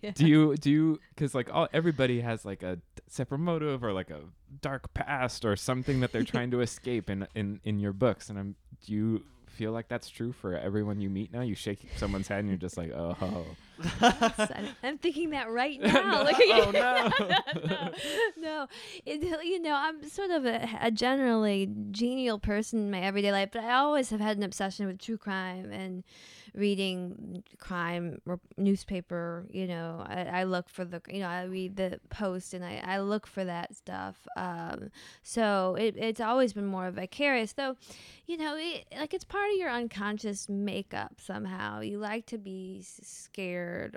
Yeah. 0.02 0.10
do 0.12 0.26
you 0.26 0.56
do 0.56 0.70
you 0.70 1.00
because 1.14 1.34
like 1.34 1.52
all 1.52 1.68
everybody 1.72 2.20
has 2.20 2.44
like 2.44 2.62
a 2.62 2.78
separate 3.08 3.38
motive 3.38 3.84
or 3.84 3.92
like 3.92 4.10
a 4.10 4.20
dark 4.60 4.92
past 4.94 5.44
or 5.44 5.54
something 5.56 6.00
that 6.00 6.12
they're 6.12 6.24
trying 6.24 6.50
to 6.50 6.60
escape 6.68 7.08
in 7.08 7.26
in 7.34 7.60
in 7.64 7.78
your 7.78 7.92
books, 7.92 8.28
and 8.28 8.38
I'm 8.38 8.56
do 8.84 8.92
you 8.92 9.22
feel 9.48 9.70
like 9.72 9.86
that's 9.88 10.08
true 10.08 10.32
for 10.32 10.56
everyone 10.56 11.00
you 11.00 11.10
meet 11.10 11.32
now? 11.32 11.42
You 11.42 11.54
shake 11.54 11.86
someone's 11.96 12.26
hand 12.28 12.40
and 12.40 12.48
you're 12.48 12.56
just 12.56 12.76
like, 12.76 12.90
oh, 12.90 13.44
I'm, 14.82 14.98
thinking 14.98 15.30
that 15.30 15.50
right 15.50 15.80
now. 15.82 16.18
No, 16.18 16.22
Look 16.24 16.34
at 16.34 16.46
you. 16.46 16.54
oh, 16.54 16.70
no. 16.70 17.66
no, 17.66 17.90
no. 18.38 18.66
It, 19.06 19.22
you 19.44 19.60
know, 19.60 19.74
I'm 19.74 20.08
sort 20.08 20.30
of 20.30 20.44
a, 20.44 20.68
a 20.80 20.90
generally 20.90 21.68
genial 21.90 22.38
person 22.38 22.80
in 22.80 22.90
my 22.90 23.00
everyday 23.00 23.32
life, 23.32 23.50
but 23.52 23.64
I 23.64 23.74
always 23.74 24.10
have 24.10 24.20
had 24.20 24.36
an 24.36 24.42
obsession 24.42 24.86
with 24.86 24.98
true 24.98 25.18
crime 25.18 25.70
and 25.72 26.04
reading 26.54 27.42
crime 27.58 28.20
or 28.26 28.38
newspaper. 28.58 29.46
You 29.50 29.66
know, 29.66 30.04
I, 30.06 30.22
I 30.40 30.44
look 30.44 30.68
for 30.68 30.84
the, 30.84 31.00
you 31.08 31.20
know, 31.20 31.28
I 31.28 31.44
read 31.44 31.76
the 31.76 31.98
Post 32.10 32.52
and 32.54 32.64
I, 32.64 32.82
I 32.84 33.00
look 33.00 33.26
for 33.26 33.44
that 33.44 33.74
stuff. 33.74 34.16
Um, 34.36 34.90
so 35.22 35.76
it, 35.78 35.96
it's 35.96 36.20
always 36.20 36.52
been 36.52 36.66
more 36.66 36.90
vicarious, 36.90 37.52
though. 37.54 37.76
You 38.26 38.36
know, 38.36 38.56
it, 38.58 38.84
like 38.98 39.14
it's 39.14 39.24
part 39.24 39.50
of 39.50 39.56
your 39.56 39.70
unconscious 39.70 40.48
makeup 40.48 41.14
somehow. 41.18 41.80
You 41.80 41.98
like 41.98 42.26
to 42.26 42.38
be 42.38 42.78
s- 42.80 43.00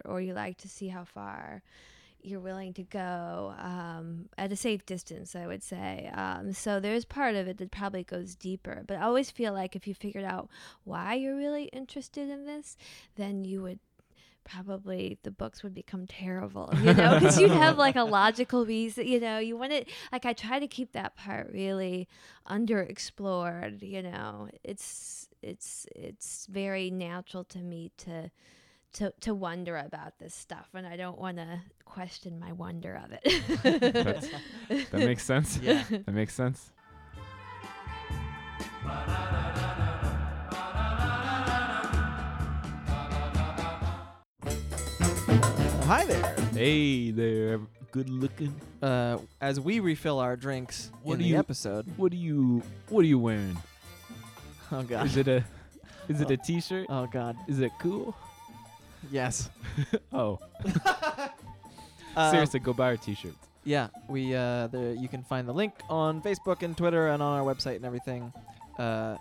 or 0.05 0.21
you 0.21 0.33
like 0.33 0.57
to 0.59 0.69
see 0.69 0.87
how 0.87 1.03
far 1.03 1.61
you're 2.25 2.39
willing 2.39 2.73
to 2.73 2.83
go 2.83 3.53
um, 3.59 4.27
at 4.37 4.51
a 4.51 4.55
safe 4.55 4.85
distance, 4.85 5.35
I 5.35 5.47
would 5.47 5.63
say. 5.63 6.09
Um, 6.13 6.53
so 6.53 6.79
there's 6.79 7.05
part 7.05 7.35
of 7.35 7.47
it 7.47 7.57
that 7.57 7.71
probably 7.71 8.03
goes 8.03 8.35
deeper. 8.35 8.83
But 8.87 8.97
I 8.97 9.01
always 9.01 9.29
feel 9.29 9.53
like 9.53 9.75
if 9.75 9.87
you 9.87 9.93
figured 9.93 10.25
out 10.25 10.49
why 10.83 11.13
you're 11.13 11.35
really 11.35 11.65
interested 11.65 12.29
in 12.29 12.45
this, 12.45 12.77
then 13.15 13.45
you 13.45 13.61
would 13.61 13.79
probably 14.43 15.17
the 15.23 15.31
books 15.31 15.63
would 15.63 15.73
become 15.73 16.05
terrible 16.05 16.71
you 16.83 16.93
know 16.93 17.15
because 17.15 17.39
you'd 17.39 17.49
have 17.49 17.79
like 17.79 17.95
a 17.95 18.03
logical 18.03 18.63
reason 18.63 19.07
you 19.07 19.19
know 19.19 19.39
you 19.39 19.57
want 19.57 19.71
it 19.71 19.89
like 20.11 20.23
i 20.23 20.33
try 20.33 20.59
to 20.59 20.67
keep 20.67 20.91
that 20.91 21.15
part 21.15 21.49
really 21.51 22.07
underexplored 22.47 23.81
you 23.81 24.03
know 24.03 24.47
it's 24.63 25.27
it's 25.41 25.87
it's 25.95 26.45
very 26.45 26.91
natural 26.91 27.43
to 27.43 27.57
me 27.57 27.91
to 27.97 28.29
to 28.95 29.13
to 29.21 29.33
wonder 29.33 29.77
about 29.77 30.17
this 30.19 30.33
stuff, 30.33 30.67
and 30.73 30.85
I 30.87 30.95
don't 30.97 31.17
want 31.19 31.37
to 31.37 31.59
question 31.85 32.39
my 32.39 32.51
wonder 32.53 32.99
of 33.03 33.11
it. 33.23 34.23
That 34.91 34.99
makes 34.99 35.23
sense. 35.23 35.59
Yeah. 35.61 35.83
That 35.89 36.13
makes 36.13 36.33
sense. 36.33 36.71
Hi 45.87 46.03
there. 46.05 46.35
Hey 46.53 47.11
there, 47.11 47.59
good 47.91 48.09
looking. 48.09 48.59
Uh, 48.81 49.17
as 49.39 49.59
we 49.59 49.79
refill 49.79 50.19
our 50.19 50.35
drinks 50.35 50.91
What 51.03 51.13
in 51.13 51.19
do 51.19 51.23
the 51.25 51.29
you- 51.31 51.37
episode. 51.37 51.85
What 51.97 52.11
are 52.11 52.15
you 52.17 52.63
What 52.89 53.01
are 53.01 53.07
you 53.07 53.19
wearing? 53.19 53.57
Oh 54.71 54.81
god. 54.83 55.05
Is 55.05 55.17
it 55.17 55.27
a 55.27 55.43
Is 56.07 56.21
it 56.21 56.31
a 56.31 56.37
T-shirt? 56.37 56.87
Oh 56.89 57.05
god. 57.07 57.37
Is 57.47 57.59
it 57.59 57.71
cool? 57.79 58.15
Yes. 59.11 59.49
Oh, 60.13 60.39
Uh, 62.15 62.31
seriously, 62.31 62.61
go 62.61 62.71
buy 62.73 62.85
our 62.85 62.97
T-shirts. 62.97 63.35
Yeah, 63.65 63.89
we 64.07 64.33
uh, 64.33 64.67
the 64.67 64.95
you 64.97 65.09
can 65.09 65.21
find 65.21 65.45
the 65.49 65.53
link 65.53 65.73
on 65.89 66.21
Facebook 66.21 66.63
and 66.63 66.77
Twitter 66.77 67.07
and 67.09 67.21
on 67.21 67.37
our 67.39 67.43
website 67.53 67.75
and 67.77 67.85
everything. 67.85 68.31
Uh, 68.79 69.17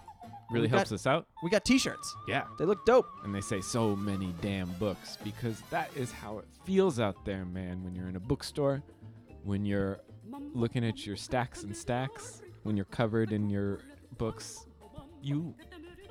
Really 0.51 0.66
we 0.66 0.68
helps 0.68 0.90
got, 0.90 0.94
us 0.94 1.07
out. 1.07 1.27
We 1.42 1.51
got 1.51 1.64
T-shirts. 1.64 2.14
Yeah. 2.29 2.44
They 2.59 2.66
look 2.66 2.85
dope. 2.87 3.07
And 3.25 3.35
they 3.35 3.40
say 3.40 3.61
so 3.62 3.97
many 3.97 4.33
damn 4.42 4.68
books 4.75 5.16
because 5.25 5.61
that 5.70 5.90
is 5.97 6.12
how 6.12 6.38
it 6.38 6.44
feels 6.64 7.01
out 7.01 7.25
there, 7.25 7.44
man. 7.47 7.83
When 7.83 7.94
you're 7.97 8.09
in 8.09 8.14
a 8.16 8.20
bookstore, 8.20 8.83
when 9.42 9.64
you're 9.64 9.99
looking 10.53 10.85
at 10.85 11.05
your 11.07 11.16
stacks 11.16 11.64
and 11.64 11.75
stacks, 11.77 12.42
when 12.62 12.77
you're 12.77 12.85
covered 12.85 13.33
in 13.33 13.49
your 13.51 13.81
books, 14.18 14.66
you 15.23 15.55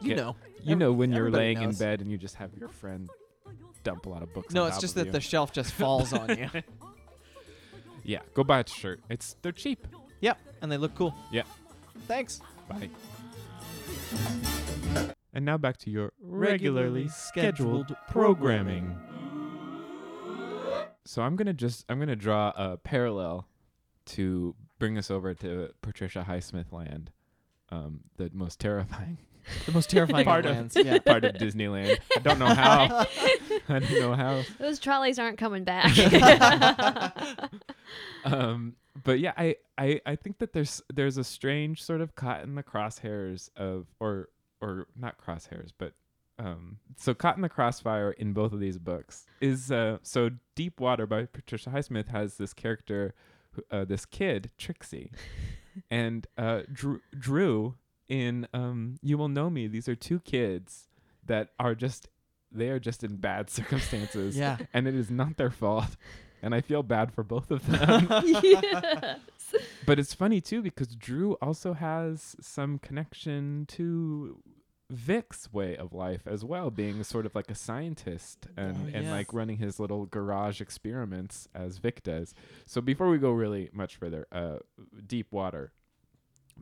You 0.02 0.10
Get- 0.10 0.18
know. 0.18 0.36
you 0.64 0.76
know 0.76 0.92
when 0.92 1.12
you're 1.12 1.28
everybody 1.28 1.54
laying 1.56 1.62
in 1.62 1.76
bed 1.76 2.02
and 2.02 2.12
you 2.12 2.18
just 2.18 2.36
have 2.36 2.50
your 2.58 2.70
friend 2.70 3.10
dump 3.84 4.06
a 4.06 4.10
lot 4.10 4.24
of 4.24 4.34
books. 4.34 4.54
No, 4.54 4.66
it's 4.66 4.80
just 4.80 4.96
that 4.96 5.08
you. 5.08 5.12
the 5.12 5.22
shelf 5.22 5.52
just 5.52 5.72
falls 5.74 6.14
on 6.14 6.30
you. 6.38 6.50
yeah. 8.04 8.20
Go 8.34 8.44
buy 8.44 8.60
a 8.60 8.68
shirt. 8.68 9.02
It's 9.10 9.36
they're 9.42 9.52
cheap. 9.52 9.88
Yep, 10.22 10.38
and 10.62 10.72
they 10.72 10.78
look 10.78 10.96
cool. 10.96 11.14
Yeah. 11.32 11.44
Thanks. 12.08 12.42
Bye. 12.70 12.90
And 15.34 15.46
now 15.46 15.58
back 15.58 15.78
to 15.80 15.90
your 15.90 16.14
Regularly 16.22 17.04
regularly 17.04 17.08
scheduled 17.10 17.88
scheduled 17.88 17.96
programming. 18.10 18.96
So 21.06 21.22
I'm 21.22 21.36
gonna 21.36 21.54
just 21.54 21.86
I'm 21.90 22.00
gonna 22.00 22.16
draw 22.16 22.54
a 22.56 22.78
parallel 22.78 23.48
to 24.06 24.56
bring 24.80 24.98
us 24.98 25.10
over 25.10 25.34
to 25.34 25.70
Patricia 25.82 26.26
Highsmith 26.28 26.72
land, 26.72 27.12
um, 27.70 28.02
the 28.18 28.30
most 28.34 28.60
terrifying 28.60 29.18
The 29.66 29.72
most 29.72 29.90
terrifying 29.90 30.26
Part 30.34 30.46
of 30.46 30.52
of- 30.52 30.58
lands. 30.58 30.76
Yeah. 30.78 31.00
part 31.06 31.26
of 31.26 31.36
Disneyland. 31.36 31.98
I 32.16 32.20
don't 32.20 32.40
know 32.40 32.46
how. 32.54 33.06
I 33.70 33.80
don't 33.80 34.00
know 34.00 34.14
how. 34.14 34.44
Those 34.60 34.80
trolleys 34.80 35.20
aren't 35.20 35.38
coming 35.38 35.64
back. 35.64 35.98
um 38.26 38.76
but 39.04 39.20
yeah 39.20 39.34
I, 39.38 39.56
I 39.78 40.02
i 40.06 40.16
think 40.16 40.40
that 40.40 40.54
there's 40.54 40.82
there's 40.94 41.18
a 41.18 41.24
strange 41.24 41.84
sort 41.84 42.02
of 42.02 42.16
caught 42.16 42.44
in 42.44 42.56
the 42.56 42.64
crosshairs 42.64 43.50
of 43.56 43.88
or 44.00 44.30
or 44.62 44.88
not 44.96 45.18
crosshairs 45.18 45.72
but 45.78 45.94
um 46.40 46.78
so 46.98 47.14
caught 47.14 47.36
in 47.36 47.42
the 47.42 47.50
crossfire 47.50 48.12
in 48.12 48.34
both 48.34 48.54
of 48.54 48.60
these 48.60 48.78
books 48.78 49.26
is 49.42 49.72
uh 49.72 49.98
so 50.02 50.30
deep 50.56 50.80
water 50.80 51.06
by 51.06 51.26
patricia 51.26 51.70
highsmith 51.70 52.10
has 52.10 52.38
this 52.38 52.54
character 52.54 53.14
uh, 53.72 53.86
this 53.86 54.06
kid 54.06 54.50
trixie 54.58 55.12
and 55.92 56.28
uh 56.38 56.62
drew, 56.72 57.02
drew 57.18 57.76
in 58.08 58.48
um 58.54 58.96
you 59.02 59.18
will 59.18 59.30
know 59.30 59.50
me 59.50 59.68
these 59.68 59.88
are 59.88 59.96
two 59.96 60.20
kids 60.20 60.88
that 61.26 61.50
are 61.60 61.76
just 61.76 62.10
they 62.54 62.70
are 62.70 62.80
just 62.80 63.04
in 63.04 63.16
bad 63.18 63.50
circumstances 63.60 64.38
Yeah. 64.38 64.58
and 64.74 64.88
it 64.88 64.96
is 64.96 65.10
not 65.10 65.38
their 65.38 65.52
fault 65.52 65.96
and 66.42 66.54
i 66.54 66.62
feel 66.62 66.84
bad 66.84 67.12
for 67.14 67.24
both 67.24 67.52
of 67.52 67.66
them 67.72 68.08
yes. 68.44 69.20
but 69.86 70.00
it's 70.00 70.14
funny 70.14 70.42
too 70.42 70.62
because 70.62 70.96
drew 70.96 71.34
also 71.42 71.74
has 71.74 72.36
some 72.42 72.80
connection 72.80 73.66
to 73.70 74.42
vic's 74.90 75.52
way 75.52 75.76
of 75.78 75.94
life 75.94 76.22
as 76.28 76.44
well 76.46 76.70
being 76.70 77.04
sort 77.04 77.26
of 77.26 77.34
like 77.34 77.50
a 77.50 77.56
scientist 77.56 78.46
and, 78.56 78.78
Oh, 78.94 78.98
and 78.98 79.10
like 79.10 79.34
running 79.34 79.58
his 79.58 79.80
little 79.80 80.06
garage 80.06 80.62
experiments 80.62 81.48
as 81.56 81.78
vic 81.78 82.04
does 82.04 82.36
so 82.66 82.80
before 82.82 83.10
we 83.10 83.18
go 83.18 83.32
really 83.32 83.70
much 83.74 83.96
further 83.96 84.28
uh 84.32 84.58
deep 85.08 85.32
water 85.32 85.72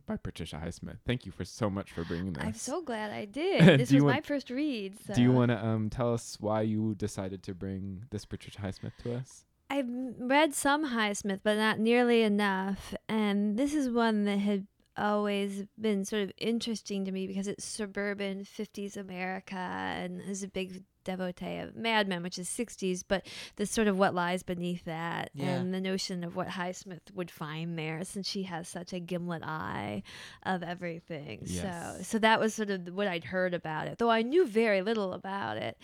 by 0.06 0.16
patricia 0.16 0.56
highsmith 0.56 0.98
thank 1.06 1.26
you 1.26 1.32
for 1.32 1.44
so 1.44 1.68
much 1.70 1.92
for 1.92 2.04
bringing 2.04 2.32
this 2.32 2.44
I'm 2.44 2.54
so 2.54 2.82
glad 2.82 3.10
I 3.12 3.24
did. 3.42 3.80
This 3.80 3.92
was 3.92 4.02
want- 4.02 4.16
my 4.16 4.20
first 4.20 4.50
read. 4.50 4.96
So. 5.06 5.14
do 5.14 5.22
you 5.22 5.32
want 5.32 5.50
to 5.50 5.64
um 5.64 5.90
tell 5.90 6.12
us 6.12 6.36
why 6.40 6.62
you 6.62 6.94
decided 6.94 7.42
to 7.44 7.54
bring 7.54 8.04
this 8.10 8.24
patricia 8.24 8.60
highsmith 8.60 8.92
to 9.02 9.14
us 9.16 9.44
I've 9.72 9.88
read 10.18 10.52
some 10.54 10.90
Highsmith, 10.90 11.40
but 11.42 11.56
not 11.56 11.78
nearly 11.78 12.20
enough. 12.20 12.94
And 13.08 13.56
this 13.56 13.72
is 13.72 13.88
one 13.88 14.24
that 14.26 14.36
had 14.36 14.66
always 14.98 15.64
been 15.80 16.04
sort 16.04 16.22
of 16.24 16.32
interesting 16.36 17.06
to 17.06 17.10
me 17.10 17.26
because 17.26 17.48
it's 17.48 17.64
suburban 17.64 18.44
50s 18.44 18.98
America 18.98 19.56
and 19.56 20.20
is 20.20 20.42
a 20.42 20.48
big 20.48 20.84
devotee 21.04 21.58
of 21.58 21.76
Mad 21.76 22.08
Men, 22.08 22.22
which 22.22 22.38
is 22.38 22.48
60s, 22.48 23.02
but 23.06 23.26
the 23.56 23.66
sort 23.66 23.88
of 23.88 23.98
what 23.98 24.14
lies 24.14 24.42
beneath 24.42 24.84
that 24.84 25.30
Yeah. 25.34 25.46
and 25.56 25.72
the 25.74 25.80
notion 25.80 26.24
of 26.24 26.36
what 26.36 26.48
Highsmith 26.48 27.12
would 27.14 27.30
find 27.30 27.78
there 27.78 28.04
since 28.04 28.28
she 28.28 28.44
has 28.44 28.68
such 28.68 28.92
a 28.92 29.00
gimlet 29.00 29.42
eye 29.44 30.02
of 30.44 30.62
everything. 30.62 31.46
So, 31.46 31.62
Yes. 31.62 32.08
so 32.08 32.18
that 32.18 32.40
was 32.40 32.54
sort 32.54 32.70
of 32.70 32.88
what 32.94 33.06
I'd 33.08 33.24
heard 33.24 33.54
about 33.54 33.86
it, 33.88 33.98
though 33.98 34.10
I 34.10 34.22
knew 34.22 34.46
very 34.46 34.82
little 34.82 35.12
about 35.12 35.56
it. 35.56 35.76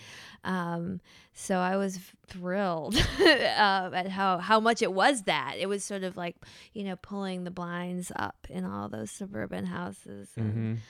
Um, 0.44 1.00
so 1.33 1.59
I 1.59 1.76
was 1.76 1.98
thrilled 2.26 2.96
uh, 3.20 3.90
at 3.94 4.09
how, 4.09 4.38
how 4.38 4.61
much 4.61 4.83
it 4.83 4.92
was 4.92 5.22
that. 5.24 5.54
It 5.59 5.66
was 5.68 5.85
sort 5.85 6.02
of 6.04 6.16
like, 6.16 6.37
you 6.72 6.85
know, 6.85 6.96
pulling 6.96 7.44
the 7.44 7.50
blinds 7.50 8.11
up 8.16 8.46
in 8.50 8.64
all 8.64 8.88
those 8.88 9.11
suburban 9.11 9.66
houses 9.66 10.31
and 10.37 10.81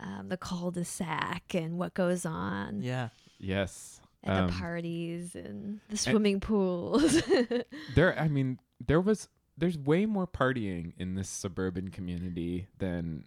um, 0.00 0.28
the 0.28 0.36
cul-de-sac 0.36 1.54
and 1.54 1.78
what 1.78 1.94
goes 1.94 2.26
on 2.26 2.82
Yeah. 2.82 3.08
Yes 3.44 4.00
at 4.24 4.38
Um, 4.38 4.46
the 4.46 4.52
parties 4.54 5.34
and 5.34 5.80
the 5.90 5.96
swimming 5.96 6.40
pools. 6.40 7.22
there 7.94 8.18
i 8.18 8.28
mean 8.28 8.58
there 8.84 9.00
was 9.00 9.28
there's 9.56 9.78
way 9.78 10.06
more 10.06 10.26
partying 10.26 10.92
in 10.98 11.14
this 11.14 11.28
suburban 11.28 11.88
community 11.90 12.66
than 12.78 13.24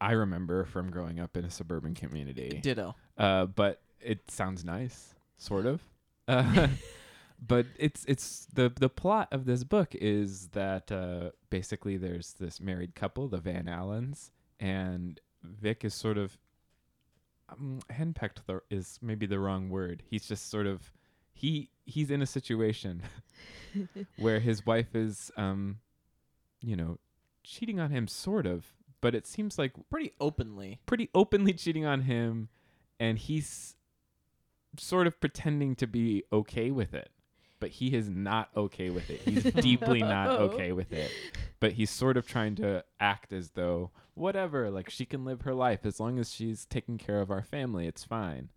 i 0.00 0.12
remember 0.12 0.64
from 0.64 0.90
growing 0.90 1.20
up 1.20 1.36
in 1.36 1.44
a 1.44 1.50
suburban 1.50 1.94
community 1.94 2.60
Ditto. 2.62 2.94
uh 3.16 3.46
but 3.46 3.80
it 4.00 4.30
sounds 4.30 4.64
nice 4.64 5.14
sort 5.38 5.66
of 5.66 5.80
uh, 6.28 6.68
but 7.44 7.66
it's 7.76 8.04
it's 8.06 8.46
the 8.52 8.72
the 8.78 8.88
plot 8.88 9.28
of 9.32 9.44
this 9.44 9.64
book 9.64 9.94
is 9.94 10.48
that 10.48 10.90
uh 10.92 11.30
basically 11.50 11.96
there's 11.96 12.34
this 12.34 12.60
married 12.60 12.94
couple 12.94 13.28
the 13.28 13.38
van 13.38 13.68
allens 13.68 14.30
and 14.60 15.20
vic 15.42 15.84
is 15.84 15.94
sort 15.94 16.18
of 16.18 16.38
um, 17.52 17.80
henpecked 17.90 18.46
the, 18.46 18.60
is 18.70 18.98
maybe 19.02 19.26
the 19.26 19.38
wrong 19.38 19.68
word. 19.70 20.02
He's 20.08 20.26
just 20.26 20.50
sort 20.50 20.66
of 20.66 20.92
he 21.34 21.70
he's 21.84 22.10
in 22.10 22.20
a 22.22 22.26
situation 22.26 23.02
where 24.18 24.38
his 24.38 24.64
wife 24.66 24.94
is 24.94 25.30
um 25.36 25.78
you 26.60 26.76
know 26.76 26.98
cheating 27.42 27.80
on 27.80 27.90
him 27.90 28.06
sort 28.06 28.46
of 28.46 28.66
but 29.00 29.14
it 29.14 29.26
seems 29.26 29.58
like 29.58 29.72
Pretty 29.90 30.12
openly. 30.20 30.78
pretty 30.86 31.08
openly 31.14 31.52
cheating 31.54 31.84
on 31.86 32.02
him 32.02 32.48
and 33.00 33.18
he's 33.18 33.74
sort 34.78 35.06
of 35.06 35.18
pretending 35.20 35.74
to 35.76 35.86
be 35.86 36.22
okay 36.32 36.70
with 36.70 36.92
it 36.94 37.10
but 37.60 37.70
he 37.70 37.94
is 37.94 38.08
not 38.10 38.50
okay 38.56 38.90
with 38.90 39.08
it. 39.08 39.20
He's 39.22 39.44
deeply 39.54 40.00
not 40.00 40.28
okay 40.28 40.72
with 40.72 40.92
it 40.92 41.10
but 41.60 41.72
he's 41.72 41.90
sort 41.90 42.16
of 42.16 42.26
trying 42.26 42.56
to 42.56 42.84
act 43.00 43.32
as 43.32 43.50
though 43.52 43.90
whatever 44.14 44.70
like 44.70 44.90
she 44.90 45.04
can 45.04 45.24
live 45.24 45.42
her 45.42 45.54
life 45.54 45.80
as 45.84 45.98
long 45.98 46.18
as 46.18 46.32
she's 46.32 46.66
taking 46.66 46.98
care 46.98 47.20
of 47.20 47.30
our 47.30 47.42
family 47.42 47.86
it's 47.86 48.04
fine 48.04 48.50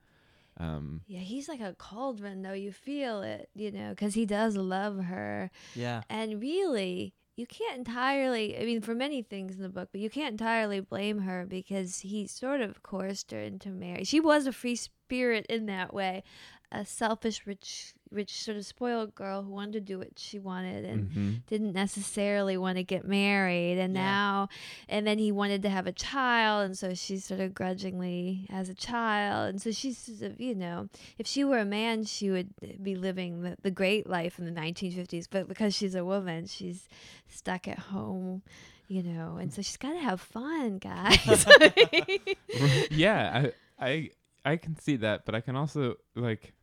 um 0.57 1.01
yeah, 1.07 1.19
he's 1.19 1.49
like 1.49 1.59
a 1.59 1.73
cauldron, 1.73 2.41
though. 2.41 2.53
You 2.53 2.71
feel 2.71 3.21
it, 3.21 3.49
you 3.55 3.71
know, 3.71 3.89
because 3.89 4.13
he 4.13 4.25
does 4.25 4.55
love 4.55 5.03
her. 5.03 5.51
Yeah. 5.73 6.03
And 6.09 6.41
really, 6.41 7.13
you 7.35 7.45
can't 7.45 7.77
entirely, 7.77 8.57
I 8.57 8.63
mean, 8.63 8.81
for 8.81 8.95
many 8.95 9.21
things 9.21 9.57
in 9.57 9.63
the 9.63 9.69
book, 9.69 9.89
but 9.91 9.99
you 9.99 10.09
can't 10.09 10.31
entirely 10.31 10.79
blame 10.79 11.19
her 11.19 11.45
because 11.45 11.99
he 11.99 12.27
sort 12.27 12.61
of 12.61 12.81
coerced 12.83 13.31
her 13.31 13.41
into 13.41 13.69
marriage. 13.69 14.07
She 14.07 14.21
was 14.21 14.47
a 14.47 14.53
free 14.53 14.77
spirit 14.77 15.45
in 15.49 15.65
that 15.65 15.93
way, 15.93 16.23
a 16.71 16.85
selfish, 16.85 17.45
rich, 17.45 17.93
rich, 18.11 18.43
sort 18.43 18.57
of 18.57 18.65
spoiled 18.65 19.13
girl 19.15 19.43
who 19.43 19.51
wanted 19.51 19.73
to 19.73 19.79
do 19.81 19.99
what 19.99 20.17
she 20.17 20.39
wanted 20.39 20.85
and 20.85 21.11
mhm. 21.11 21.45
didn't 21.47 21.73
necessarily 21.73 22.57
want 22.57 22.77
to 22.77 22.83
get 22.83 23.05
married. 23.07 23.77
And 23.77 23.93
Yeah. 23.93 24.01
now, 24.01 24.49
and 24.87 25.05
then 25.05 25.17
he 25.17 25.31
wanted 25.31 25.61
to 25.63 25.69
have 25.69 25.87
a 25.87 25.91
child. 25.91 26.65
And 26.65 26.77
so 26.77 26.93
she 26.93 27.17
sort 27.17 27.39
of 27.39 27.53
grudgingly 27.53 28.47
has 28.49 28.69
a 28.69 28.73
child. 28.75 29.49
And 29.49 29.61
so 29.61 29.71
she's, 29.71 30.23
you 30.37 30.55
know, 30.55 30.87
if 31.17 31.27
she 31.27 31.43
were 31.43 31.59
a 31.59 31.65
man, 31.65 32.05
she 32.05 32.29
would 32.29 32.49
be 32.81 32.95
living 32.95 33.41
the, 33.41 33.57
the 33.61 33.71
great 33.71 34.07
life 34.07 34.39
in 34.39 34.45
the 34.45 34.51
1950s. 34.51 35.27
But 35.29 35.47
because 35.47 35.73
she's 35.75 35.95
a 35.95 36.05
woman, 36.05 36.45
she's 36.45 36.87
stuck 37.27 37.67
at 37.67 37.79
home, 37.79 38.41
you 38.87 39.01
know, 39.03 39.37
and 39.37 39.51
so 39.51 39.61
she's 39.61 39.77
got 39.77 39.93
to 39.93 39.99
have 39.99 40.21
fun, 40.21 40.77
guys. 40.77 41.45
yeah, 42.91 43.49
I, 43.79 43.85
I 43.85 44.09
I 44.45 44.57
can 44.57 44.77
see 44.79 44.97
that, 44.97 45.25
but 45.25 45.33
I 45.35 45.41
can 45.41 45.55
also 45.55 45.95
like 46.15 46.53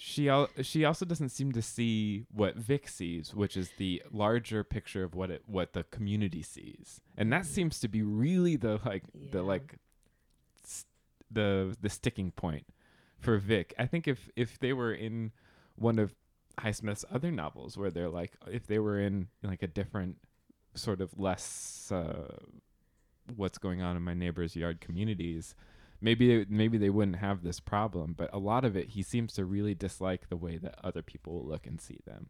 she 0.00 0.28
al- 0.28 0.48
she 0.62 0.84
also 0.84 1.04
doesn't 1.04 1.30
seem 1.30 1.50
to 1.52 1.60
see 1.60 2.24
what 2.32 2.54
Vic 2.56 2.88
sees, 2.88 3.34
which 3.34 3.56
is 3.56 3.70
the 3.78 4.00
larger 4.12 4.62
picture 4.62 5.02
of 5.02 5.14
what 5.14 5.28
it 5.30 5.42
what 5.46 5.72
the 5.72 5.82
community 5.84 6.40
sees, 6.42 7.00
and 7.16 7.32
that 7.32 7.44
seems 7.46 7.80
to 7.80 7.88
be 7.88 8.02
really 8.02 8.54
the 8.56 8.78
like 8.84 9.02
the 9.32 9.42
like 9.42 9.74
s- 10.64 10.86
the 11.30 11.76
the 11.80 11.88
sticking 11.90 12.30
point 12.30 12.64
for 13.18 13.38
Vic. 13.38 13.74
I 13.76 13.86
think 13.86 14.06
if 14.06 14.30
if 14.36 14.58
they 14.60 14.72
were 14.72 14.92
in 14.94 15.32
one 15.74 15.98
of 15.98 16.14
Highsmith's 16.60 17.04
other 17.10 17.32
novels, 17.32 17.76
where 17.76 17.90
they're 17.90 18.08
like 18.08 18.36
if 18.46 18.66
they 18.68 18.78
were 18.78 19.00
in 19.00 19.26
like 19.42 19.62
a 19.64 19.68
different 19.68 20.16
sort 20.74 21.00
of 21.00 21.18
less 21.18 21.90
uh, 21.90 22.36
what's 23.34 23.58
going 23.58 23.82
on 23.82 23.96
in 23.96 24.02
my 24.02 24.14
neighbor's 24.14 24.54
yard 24.54 24.80
communities 24.80 25.56
maybe 26.00 26.46
maybe 26.48 26.78
they 26.78 26.90
wouldn't 26.90 27.16
have 27.16 27.42
this 27.42 27.60
problem 27.60 28.14
but 28.16 28.30
a 28.32 28.38
lot 28.38 28.64
of 28.64 28.76
it 28.76 28.90
he 28.90 29.02
seems 29.02 29.32
to 29.32 29.44
really 29.44 29.74
dislike 29.74 30.28
the 30.28 30.36
way 30.36 30.56
that 30.56 30.74
other 30.84 31.02
people 31.02 31.44
look 31.44 31.66
and 31.66 31.80
see 31.80 31.98
them 32.06 32.28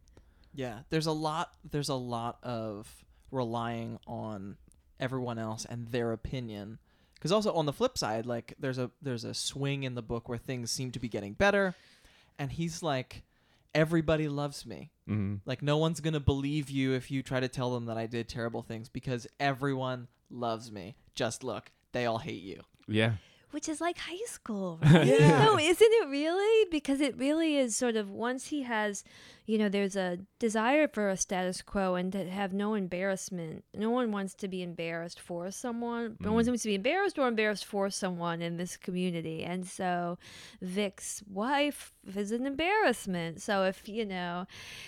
Yeah, 0.53 0.79
there's 0.89 1.05
a 1.05 1.11
lot. 1.11 1.53
There's 1.69 1.89
a 1.89 1.95
lot 1.95 2.39
of 2.43 3.05
relying 3.31 3.99
on 4.07 4.57
everyone 4.99 5.37
else 5.37 5.65
and 5.65 5.87
their 5.89 6.11
opinion. 6.11 6.79
Because 7.15 7.31
also 7.31 7.53
on 7.53 7.65
the 7.65 7.73
flip 7.73 7.97
side, 7.97 8.25
like 8.25 8.55
there's 8.59 8.77
a 8.77 8.89
there's 9.01 9.23
a 9.25 9.33
swing 9.33 9.83
in 9.83 9.95
the 9.95 10.01
book 10.01 10.27
where 10.27 10.37
things 10.37 10.71
seem 10.71 10.91
to 10.91 10.99
be 10.99 11.09
getting 11.09 11.33
better, 11.33 11.75
and 12.39 12.51
he's 12.51 12.81
like, 12.81 13.23
everybody 13.75 14.27
loves 14.27 14.65
me. 14.65 14.91
mm-hmm. 15.07 15.35
Like 15.45 15.61
no 15.61 15.77
one's 15.77 15.99
gonna 15.99 16.19
believe 16.19 16.69
you 16.69 16.93
if 16.93 17.11
you 17.11 17.21
try 17.21 17.39
to 17.39 17.47
tell 17.47 17.71
them 17.73 17.85
that 17.85 17.97
I 17.97 18.07
did 18.07 18.27
terrible 18.27 18.63
things 18.63 18.89
because 18.89 19.27
everyone 19.39 20.07
loves 20.31 20.71
me. 20.71 20.95
Just 21.13 21.43
look, 21.43 21.71
they 21.91 22.05
all 22.05 22.19
hate 22.19 22.41
you. 22.41 22.61
yeah 22.87 23.13
Which 23.51 23.67
is 23.67 23.81
like 23.81 23.97
high 23.97 24.25
school, 24.27 24.79
right? 24.83 25.07
Yeah. 25.07 25.43
No, 25.45 25.57
isn't 25.57 25.91
it 25.93 26.07
really? 26.07 26.67
Because 26.69 27.01
it 27.01 27.17
really 27.17 27.57
is 27.57 27.75
sort 27.75 27.95
of 27.95 28.09
once 28.09 28.47
he 28.47 28.63
has, 28.63 29.03
you 29.49 29.57
know, 29.57 29.67
there's 29.67 29.95
a 29.95 30.19
desire 30.37 30.87
for 30.87 31.09
a 31.09 31.17
status 31.17 31.63
quo 31.63 31.95
and 31.95 32.11
to 32.11 32.29
have 32.29 32.53
no 32.53 32.75
embarrassment. 32.75 33.63
No 33.73 33.89
one 33.89 34.11
wants 34.11 34.35
to 34.35 34.47
be 34.47 34.61
embarrassed 34.61 35.19
for 35.19 35.49
someone. 35.49 36.17
No 36.19 36.33
one 36.33 36.43
Mm. 36.43 36.49
wants 36.49 36.61
to 36.63 36.69
be 36.69 36.75
embarrassed 36.75 37.17
or 37.17 37.27
embarrassed 37.27 37.65
for 37.65 37.89
someone 37.89 38.43
in 38.43 38.57
this 38.57 38.77
community. 38.77 39.43
And 39.43 39.65
so 39.65 40.19
Vic's 40.61 41.23
wife 41.27 41.93
is 42.15 42.31
an 42.31 42.45
embarrassment. 42.45 43.41
So 43.41 43.63
if, 43.63 43.89
you 43.89 44.05
know, 44.05 44.45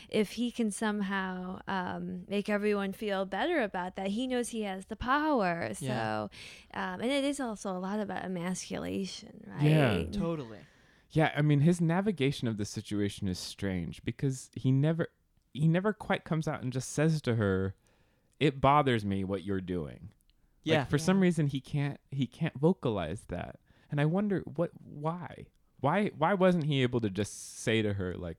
if 0.10 0.34
he 0.34 0.52
can 0.52 0.69
somehow 0.69 1.60
um, 1.67 2.26
make 2.30 2.47
everyone 2.47 2.93
feel 2.93 3.26
better 3.26 3.63
about 3.63 3.95
that, 3.95 4.08
he 4.10 4.28
knows 4.28 4.50
he 4.50 4.62
has 4.62 4.86
the 4.86 4.95
power. 4.95 5.71
So, 5.74 5.86
Yeah. 5.86 6.28
um, 6.76 7.02
and 7.02 7.12
it 7.12 7.24
is 7.24 7.39
also 7.39 7.71
a 7.71 7.80
lot 7.80 8.00
about 8.00 8.24
emasculation, 8.24 9.43
right? 9.47 10.08
Yeah. 10.12 10.19
Totally. 10.19 10.60
Yeah 11.12 11.32
i 11.36 11.41
mean 11.41 11.62
his 11.62 11.80
navigation 11.82 12.47
of 12.47 12.58
the 12.58 12.65
situation 12.65 13.28
is 13.28 13.39
strange 13.39 14.04
because 14.04 14.50
he 14.56 14.71
never 14.71 15.08
he 15.54 15.67
never 15.67 15.93
quite 15.93 16.24
comes 16.24 16.47
out 16.47 16.62
and 16.63 16.71
just 16.74 16.91
says 16.91 17.21
to 17.21 17.36
her 17.36 17.76
it 18.39 18.60
bothers 18.62 19.06
me 19.06 19.24
what 19.24 19.43
you're 19.43 19.62
doing 19.62 20.10
Yeah. 20.63 20.80
Like, 20.80 20.89
for 20.89 20.97
some 20.97 21.19
reason 21.19 21.47
he 21.47 21.60
can't 21.60 22.00
he 22.12 22.28
can't 22.28 22.54
vocalize 22.60 23.24
that. 23.30 23.60
And 23.89 24.00
I 24.00 24.06
wonder 24.06 24.43
what 24.56 24.71
why? 24.84 25.47
Why 25.80 26.12
why 26.17 26.34
wasn't 26.36 26.65
he 26.65 26.84
able 26.84 27.02
to 27.02 27.10
just 27.10 27.60
say 27.62 27.82
to 27.82 27.93
her 27.93 28.13
like 28.15 28.38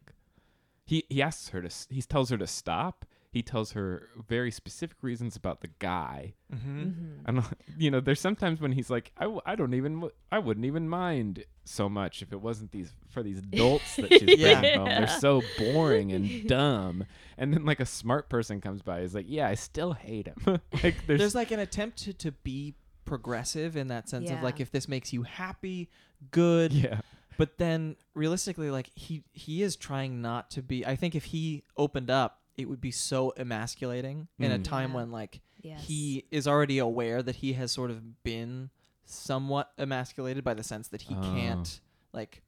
he 0.85 1.05
he 1.09 1.21
asks 1.21 1.49
her 1.49 1.61
to 1.63 1.71
he 1.91 2.01
tells 2.03 2.31
her 2.31 2.39
to 2.39 2.47
stop. 2.47 3.05
He 3.33 3.43
tells 3.43 3.73
her 3.73 4.09
very 4.29 4.51
specific 4.51 4.99
reasons 5.03 5.37
about 5.37 5.63
the 5.63 5.71
guy. 5.79 6.35
mm-hmm. 6.55 6.81
Mhm. 6.83 7.17
And 7.25 7.43
you 7.79 7.91
know, 7.91 7.99
there's 8.01 8.21
sometimes 8.21 8.61
when 8.61 8.73
he's 8.73 8.91
like 8.91 9.11
I, 9.17 9.23
w- 9.25 9.41
I 9.47 9.55
don't 9.57 9.73
even 9.75 9.95
w- 9.95 10.13
I 10.31 10.39
wouldn't 10.39 10.67
even 10.67 10.89
mind 10.89 11.45
so 11.65 11.89
much 11.89 12.21
if 12.23 12.33
it 12.33 12.41
wasn't 12.43 12.73
these 12.73 12.93
for 13.09 13.23
these 13.23 13.41
dolts 13.41 13.97
that 13.97 14.13
she's 14.13 14.23
Yeah. 14.39 14.61
bringing 14.61 14.79
home. 14.79 14.89
They're 14.89 15.07
so 15.09 15.43
boring 15.59 16.13
and 16.13 16.47
dumb. 16.47 17.05
And 17.39 17.55
then 17.55 17.65
like 17.65 17.81
a 17.81 17.87
smart 17.87 18.29
person 18.29 18.61
comes 18.61 18.83
by, 18.83 19.01
he's 19.01 19.15
like, 19.15 19.27
yeah, 19.29 19.49
I 19.49 19.55
still 19.55 19.95
hate 19.95 20.27
him. 20.29 20.61
like 20.83 21.07
there's, 21.07 21.19
there's, 21.21 21.35
like 21.35 21.51
an 21.53 21.61
attempt 21.61 21.99
to, 22.05 22.13
to 22.13 22.33
be 22.33 22.75
progressive 23.05 23.77
in 23.77 23.89
that 23.89 24.09
sense 24.09 24.31
of 24.31 24.43
like 24.43 24.61
if 24.61 24.71
this 24.71 24.87
makes 24.89 25.13
you 25.13 25.23
happy 25.25 25.91
good 26.31 26.73
yeah. 26.73 27.01
but 27.37 27.59
then 27.59 27.97
realistically 28.15 28.71
like 28.71 28.91
he 28.95 29.25
he 29.33 29.61
is 29.63 29.75
trying 29.75 30.23
not 30.23 30.51
to 30.53 30.63
be 30.63 30.87
i 30.87 30.95
think 30.95 31.17
if 31.17 31.25
he 31.25 31.65
opened 31.77 32.09
up 32.11 32.42
it 32.57 32.69
would 32.69 32.81
be 32.81 32.91
so 32.91 33.33
emasculating 33.37 34.29
in 34.39 34.53
a 34.53 34.59
Mm. 34.59 34.65
time 34.65 34.91
Yeah. 34.91 34.97
when 34.97 35.11
like 35.13 35.41
Yes. 35.63 35.85
he 35.87 36.27
is 36.31 36.47
already 36.47 36.79
aware 36.79 37.23
that 37.23 37.37
he 37.37 37.53
has 37.55 37.73
sort 37.73 37.91
of 37.91 38.23
been 38.23 38.71
somewhat 39.05 39.73
emasculated 39.79 40.45
by 40.45 40.55
the 40.55 40.63
sense 40.63 40.89
that 40.89 41.03
he 41.03 41.15
Oh. 41.15 41.21
can't 41.21 41.81
like 42.13 42.43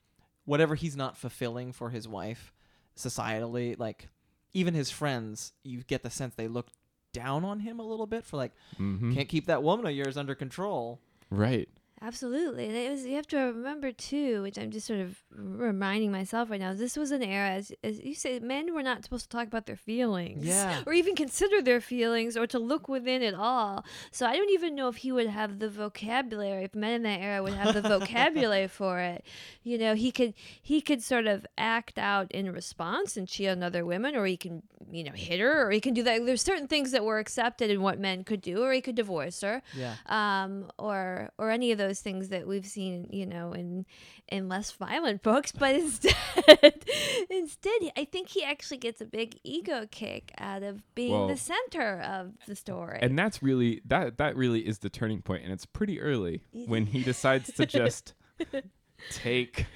whatever 0.44 0.74
he's 0.74 0.96
not 0.96 1.16
fulfilling 1.16 1.72
for 1.72 1.90
his 1.90 2.06
wife 2.06 2.52
societally 2.96 3.78
like 3.78 4.08
even 4.52 4.74
his 4.74 4.90
friends 4.90 5.52
you 5.62 5.82
get 5.82 6.02
the 6.02 6.10
sense 6.10 6.34
they 6.34 6.48
look 6.48 6.68
down 7.12 7.44
on 7.44 7.60
him 7.60 7.78
a 7.78 7.82
little 7.82 8.06
bit 8.06 8.24
for 8.24 8.36
like 8.36 8.52
Mhm. 8.78 9.14
can't 9.14 9.28
keep 9.28 9.46
that 9.46 9.62
woman 9.62 9.86
of 9.86 9.92
yours 9.92 10.16
under 10.16 10.34
control 10.34 11.00
Right. 11.30 11.68
Absolutely. 12.02 12.66
And 12.66 12.76
it 12.76 12.90
was 12.90 13.06
you 13.06 13.14
have 13.16 13.26
to 13.28 13.38
remember 13.38 13.90
too, 13.90 14.42
which 14.42 14.58
I'm 14.58 14.70
just 14.70 14.86
sort 14.86 15.00
of 15.00 15.16
reminding 15.30 16.12
myself 16.12 16.50
right 16.50 16.60
now, 16.60 16.74
this 16.74 16.96
was 16.96 17.10
an 17.12 17.22
era 17.22 17.50
as, 17.50 17.72
as 17.82 18.00
you 18.02 18.14
say, 18.14 18.38
men 18.40 18.74
were 18.74 18.82
not 18.82 19.04
supposed 19.04 19.30
to 19.30 19.36
talk 19.36 19.46
about 19.46 19.66
their 19.66 19.76
feelings. 19.76 20.44
Yeah. 20.44 20.82
Or 20.86 20.92
even 20.92 21.14
consider 21.14 21.62
their 21.62 21.80
feelings 21.80 22.36
or 22.36 22.46
to 22.48 22.58
look 22.58 22.88
within 22.88 23.22
at 23.22 23.34
all. 23.34 23.84
So 24.10 24.26
I 24.26 24.36
don't 24.36 24.50
even 24.50 24.74
know 24.74 24.88
if 24.88 24.96
he 24.96 25.12
would 25.12 25.28
have 25.28 25.58
the 25.60 25.68
vocabulary, 25.70 26.64
if 26.64 26.74
men 26.74 26.92
in 26.92 27.02
that 27.04 27.20
era 27.20 27.42
would 27.42 27.54
have 27.54 27.74
the 27.74 27.80
vocabulary 27.88 28.68
for 28.68 28.98
it. 28.98 29.24
You 29.62 29.78
know, 29.78 29.94
he 29.94 30.10
could 30.12 30.34
he 30.60 30.80
could 30.80 31.02
sort 31.02 31.26
of 31.26 31.46
act 31.56 31.98
out 31.98 32.30
in 32.32 32.52
response 32.52 33.16
and 33.16 33.26
cheat 33.26 33.48
on 33.48 33.62
other 33.62 33.86
women, 33.86 34.14
or 34.14 34.26
he 34.26 34.36
can, 34.36 34.62
you 34.90 35.04
know, 35.04 35.12
hit 35.12 35.40
her, 35.40 35.66
or 35.66 35.70
he 35.70 35.80
can 35.80 35.94
do 35.94 36.02
that. 36.02 36.24
There's 36.26 36.42
certain 36.42 36.68
things 36.68 36.90
that 36.90 37.04
were 37.04 37.18
accepted 37.18 37.70
in 37.70 37.80
what 37.80 37.98
men 37.98 38.24
could 38.24 38.42
do, 38.42 38.62
or 38.62 38.72
he 38.72 38.80
could 38.82 38.94
divorce 38.96 39.40
her 39.40 39.62
yeah 39.74 39.94
um, 40.06 40.70
or 40.78 41.30
or 41.38 41.50
any 41.50 41.72
of 41.72 41.78
those 41.78 41.93
things 42.00 42.28
that 42.30 42.46
we've 42.46 42.66
seen, 42.66 43.08
you 43.12 43.26
know, 43.26 43.52
in 43.52 43.86
in 44.28 44.48
less 44.48 44.70
violent 44.72 45.22
books. 45.22 45.52
But 45.52 45.74
instead, 45.74 46.14
instead, 47.30 47.72
I 47.96 48.04
think 48.10 48.28
he 48.28 48.42
actually 48.44 48.78
gets 48.78 49.00
a 49.00 49.04
big 49.06 49.38
ego 49.44 49.86
kick 49.90 50.32
out 50.38 50.62
of 50.62 50.82
being 50.94 51.12
Well- 51.12 51.28
the 51.28 51.36
center 51.36 52.00
of 52.00 52.32
the 52.46 52.56
story. 52.56 52.98
And 53.02 53.18
that's 53.18 53.42
really 53.42 53.80
that 53.86 54.18
that 54.18 54.36
really 54.36 54.60
is 54.66 54.78
the 54.78 54.90
turning 54.90 55.22
point 55.22 55.44
and 55.44 55.52
it's 55.52 55.66
pretty 55.66 56.00
early 56.00 56.42
when 56.66 56.86
he 56.86 57.02
decides 57.02 57.52
to 57.54 57.66
just 57.66 58.14
take 59.10 59.66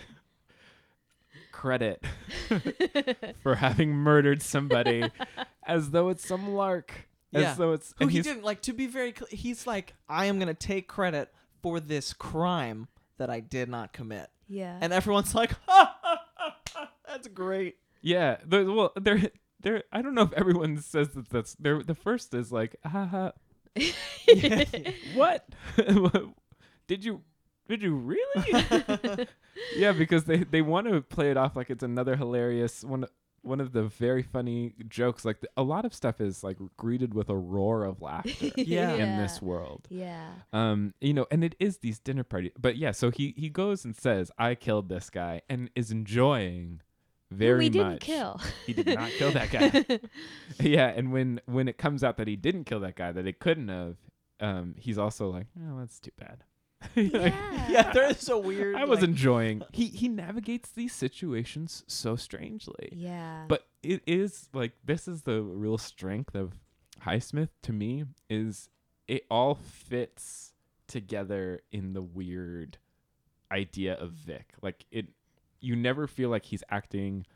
credit 1.53 2.05
for 3.43 3.57
having 3.57 3.91
murdered 3.91 4.43
somebody 4.43 5.11
as 5.67 5.91
though 5.91 6.09
it's 6.09 6.27
some 6.27 6.55
lark. 6.55 7.09
As 7.35 7.43
Yeah. 7.43 7.55
though 7.55 7.73
it's 7.73 7.93
who 7.99 8.07
he 8.07 8.23
didn't 8.23 8.45
like 8.45 8.63
to 8.63 8.73
be 8.73 8.87
very 8.87 9.13
clear 9.13 9.29
he's 9.31 9.67
like 9.67 9.93
i 10.09 10.25
am 10.25 10.39
gonna 10.39 10.55
take 10.55 10.89
credit 10.89 11.31
for 11.63 11.81
this 11.81 12.13
crime 12.13 12.89
that 13.19 13.31
i 13.31 13.41
did 13.41 13.69
not 13.69 13.93
commit 13.93 14.31
yeah, 14.49 14.79
and 14.81 14.93
everyone's 14.93 15.35
like 15.35 15.53
ha, 15.67 15.97
ha, 16.03 16.23
ha, 16.37 16.57
ha, 16.75 16.91
that's 17.07 17.29
great 17.29 17.77
Yeah, 18.01 18.37
the, 18.47 18.65
well, 18.65 18.93
there, 18.97 19.21
there. 19.61 19.83
I 19.93 20.03
don't 20.03 20.15
know 20.15 20.23
if 20.23 20.33
everyone 20.33 20.81
says 20.81 21.09
that. 21.11 21.29
That's 21.31 21.55
there. 21.59 21.83
The 21.83 21.95
first 21.97 22.33
is 22.33 22.53
like, 22.53 22.77
haha, 22.85 23.33
what? 25.15 25.45
did 26.87 27.05
you, 27.05 27.23
did 27.69 27.83
you 27.83 27.95
really? 27.97 29.27
yeah, 29.77 29.93
because 29.93 30.25
they 30.25 30.39
they 30.45 30.63
want 30.63 30.87
to 30.87 31.03
play 31.03 31.31
it 31.31 31.37
off 31.37 31.57
like 31.57 31.71
it's 31.71 31.83
another 31.83 32.17
hilarious 32.17 32.85
one. 32.85 33.07
One 33.43 33.61
of 33.61 33.73
the 33.73 33.85
very 33.85 34.23
funny 34.23 34.75
jokes. 34.89 35.25
Like 35.25 35.41
the, 35.41 35.49
a 35.57 35.63
lot 35.63 35.85
of 35.85 35.95
stuff 35.95 36.21
is 36.21 36.43
like 36.45 36.57
greeted 36.77 37.15
with 37.15 37.29
a 37.29 37.37
roar 37.37 37.85
of 37.85 38.03
laughter 38.03 38.51
Yeah. 38.57 38.95
in 38.95 39.17
this 39.19 39.41
world. 39.41 39.87
Yeah. 39.91 40.29
Um, 40.53 40.95
you 41.01 41.15
know, 41.15 41.27
and 41.31 41.43
it 41.45 41.55
is 41.59 41.79
these 41.79 41.99
dinner 41.99 42.25
parties. 42.25 42.53
But 42.59 42.77
yeah, 42.77 42.91
so 42.93 43.11
he 43.11 43.35
he 43.37 43.49
goes 43.49 43.85
and 43.85 43.97
says, 43.97 44.31
"I 44.39 44.55
killed 44.55 44.89
this 44.89 45.09
guy," 45.11 45.43
and 45.49 45.71
is 45.75 45.91
enjoying 45.91 46.81
very 47.31 47.59
we 47.59 47.69
didn't 47.69 47.93
much. 47.93 48.01
kill. 48.01 48.41
He 48.67 48.73
did 48.73 48.87
not 48.87 49.11
kill 49.13 49.33
that 49.33 49.51
guy. 49.51 50.01
yeah, 50.61 50.89
and 50.89 51.13
when 51.13 51.41
when 51.47 51.69
it 51.69 51.79
comes 51.79 52.03
out 52.03 52.17
that 52.17 52.27
he 52.29 52.37
didn't 52.37 52.65
kill 52.65 52.81
that 52.81 52.97
guy, 52.97 53.13
that 53.13 53.27
it 53.27 53.39
couldn't 53.39 53.69
have, 53.69 53.97
um, 54.41 54.75
he's 54.79 54.99
also 54.99 55.31
like, 55.31 55.47
"Oh, 55.61 55.79
that's 55.79 56.01
too 56.01 56.11
bad." 56.19 56.45
Like, 56.97 57.13
yeah. 57.13 57.69
yeah 57.69 57.93
there 57.93 58.09
is 58.11 58.29
a 58.29 58.39
weird 58.39 58.77
I 58.77 58.85
was 58.85 59.01
like- 59.01 59.09
enjoying. 59.09 59.63
He 59.73 59.87
he 59.87 60.09
navigates 60.09 60.71
these 60.71 60.93
situations 60.95 61.85
so 61.87 62.17
strangely. 62.17 62.91
Yeah. 62.93 63.45
But 63.49 63.67
it 63.83 64.03
is 64.07 64.49
like 64.53 64.73
this 64.85 65.09
is 65.09 65.23
the 65.23 65.43
real 65.43 65.79
strength 65.79 66.35
of 66.35 66.53
Highsmith 67.05 67.51
to 67.63 67.73
me 67.73 68.05
is 68.29 68.69
it 69.07 69.25
all 69.31 69.55
fits 69.55 70.53
together 70.87 71.61
in 71.73 71.93
the 71.93 72.03
weird 72.03 72.79
idea 73.53 73.95
of 73.95 74.11
Vic. 74.13 74.53
Like 74.63 74.85
it 74.91 75.07
you 75.61 75.75
never 75.77 76.07
feel 76.07 76.29
like 76.31 76.45
he's 76.45 76.63
acting 76.71 77.27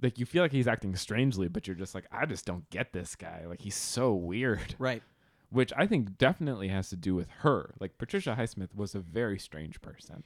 like 0.00 0.18
you 0.18 0.26
feel 0.26 0.42
like 0.42 0.52
he's 0.52 0.68
acting 0.68 0.94
strangely, 0.94 1.48
but 1.48 1.66
you're 1.66 1.74
just 1.76 1.94
like, 1.94 2.06
I 2.12 2.24
just 2.26 2.44
don't 2.46 2.68
get 2.70 2.92
this 2.92 3.16
guy. 3.16 3.44
Like 3.48 3.60
he's 3.60 3.74
so 3.74 4.14
weird. 4.14 4.74
right 4.78 5.02
Which 5.50 5.72
I 5.76 5.86
think 5.86 6.18
definitely 6.18 6.68
has 6.68 6.90
to 6.90 6.96
do 6.96 7.14
with 7.14 7.28
her. 7.40 7.72
Like 7.80 7.96
Patricia 7.98 8.36
Highsmith 8.38 8.74
was 8.74 8.94
a 8.94 9.00
very 9.00 9.38
strange 9.38 9.80
person. 9.80 10.22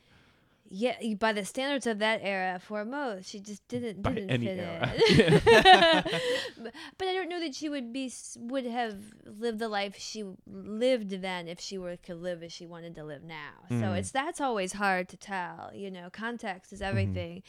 yeah, 0.74 0.96
by 1.18 1.32
the 1.34 1.44
standards 1.44 1.86
of 1.86 1.98
that 2.00 2.20
era, 2.22 2.58
for 2.58 2.84
most, 2.84 3.28
she 3.28 3.38
just 3.40 3.66
didn't 3.68 4.02
By 4.02 4.12
didn't 4.14 4.30
any 4.30 4.46
fit 4.46 4.58
era. 4.58 4.92
in. 4.94 5.40
but, 6.98 7.08
I 7.08 7.12
don't 7.12 7.28
know 7.28 7.40
that 7.40 7.54
she 7.54 7.68
would 7.68 7.92
be 7.92 8.10
would 8.38 8.64
have 8.66 8.96
lived 9.26 9.58
the 9.58 9.68
life 9.68 9.96
she 9.98 10.24
lived 10.46 11.10
then 11.22 11.46
if 11.46 11.60
she 11.60 11.78
were 11.78 11.96
could 11.98 12.20
live 12.22 12.42
as 12.42 12.52
she 12.52 12.66
wanted 12.66 12.94
to 12.96 13.04
live 13.04 13.22
now. 13.22 13.52
So 13.68 13.74
Mm. 13.74 13.98
it's 13.98 14.10
that's 14.10 14.40
always 14.40 14.72
hard 14.74 15.08
to 15.10 15.16
tell. 15.16 15.70
You 15.74 15.90
know, 15.90 16.08
context 16.10 16.72
is 16.72 16.80
Mm-hmm. 16.80 16.88
everything. 16.88 17.42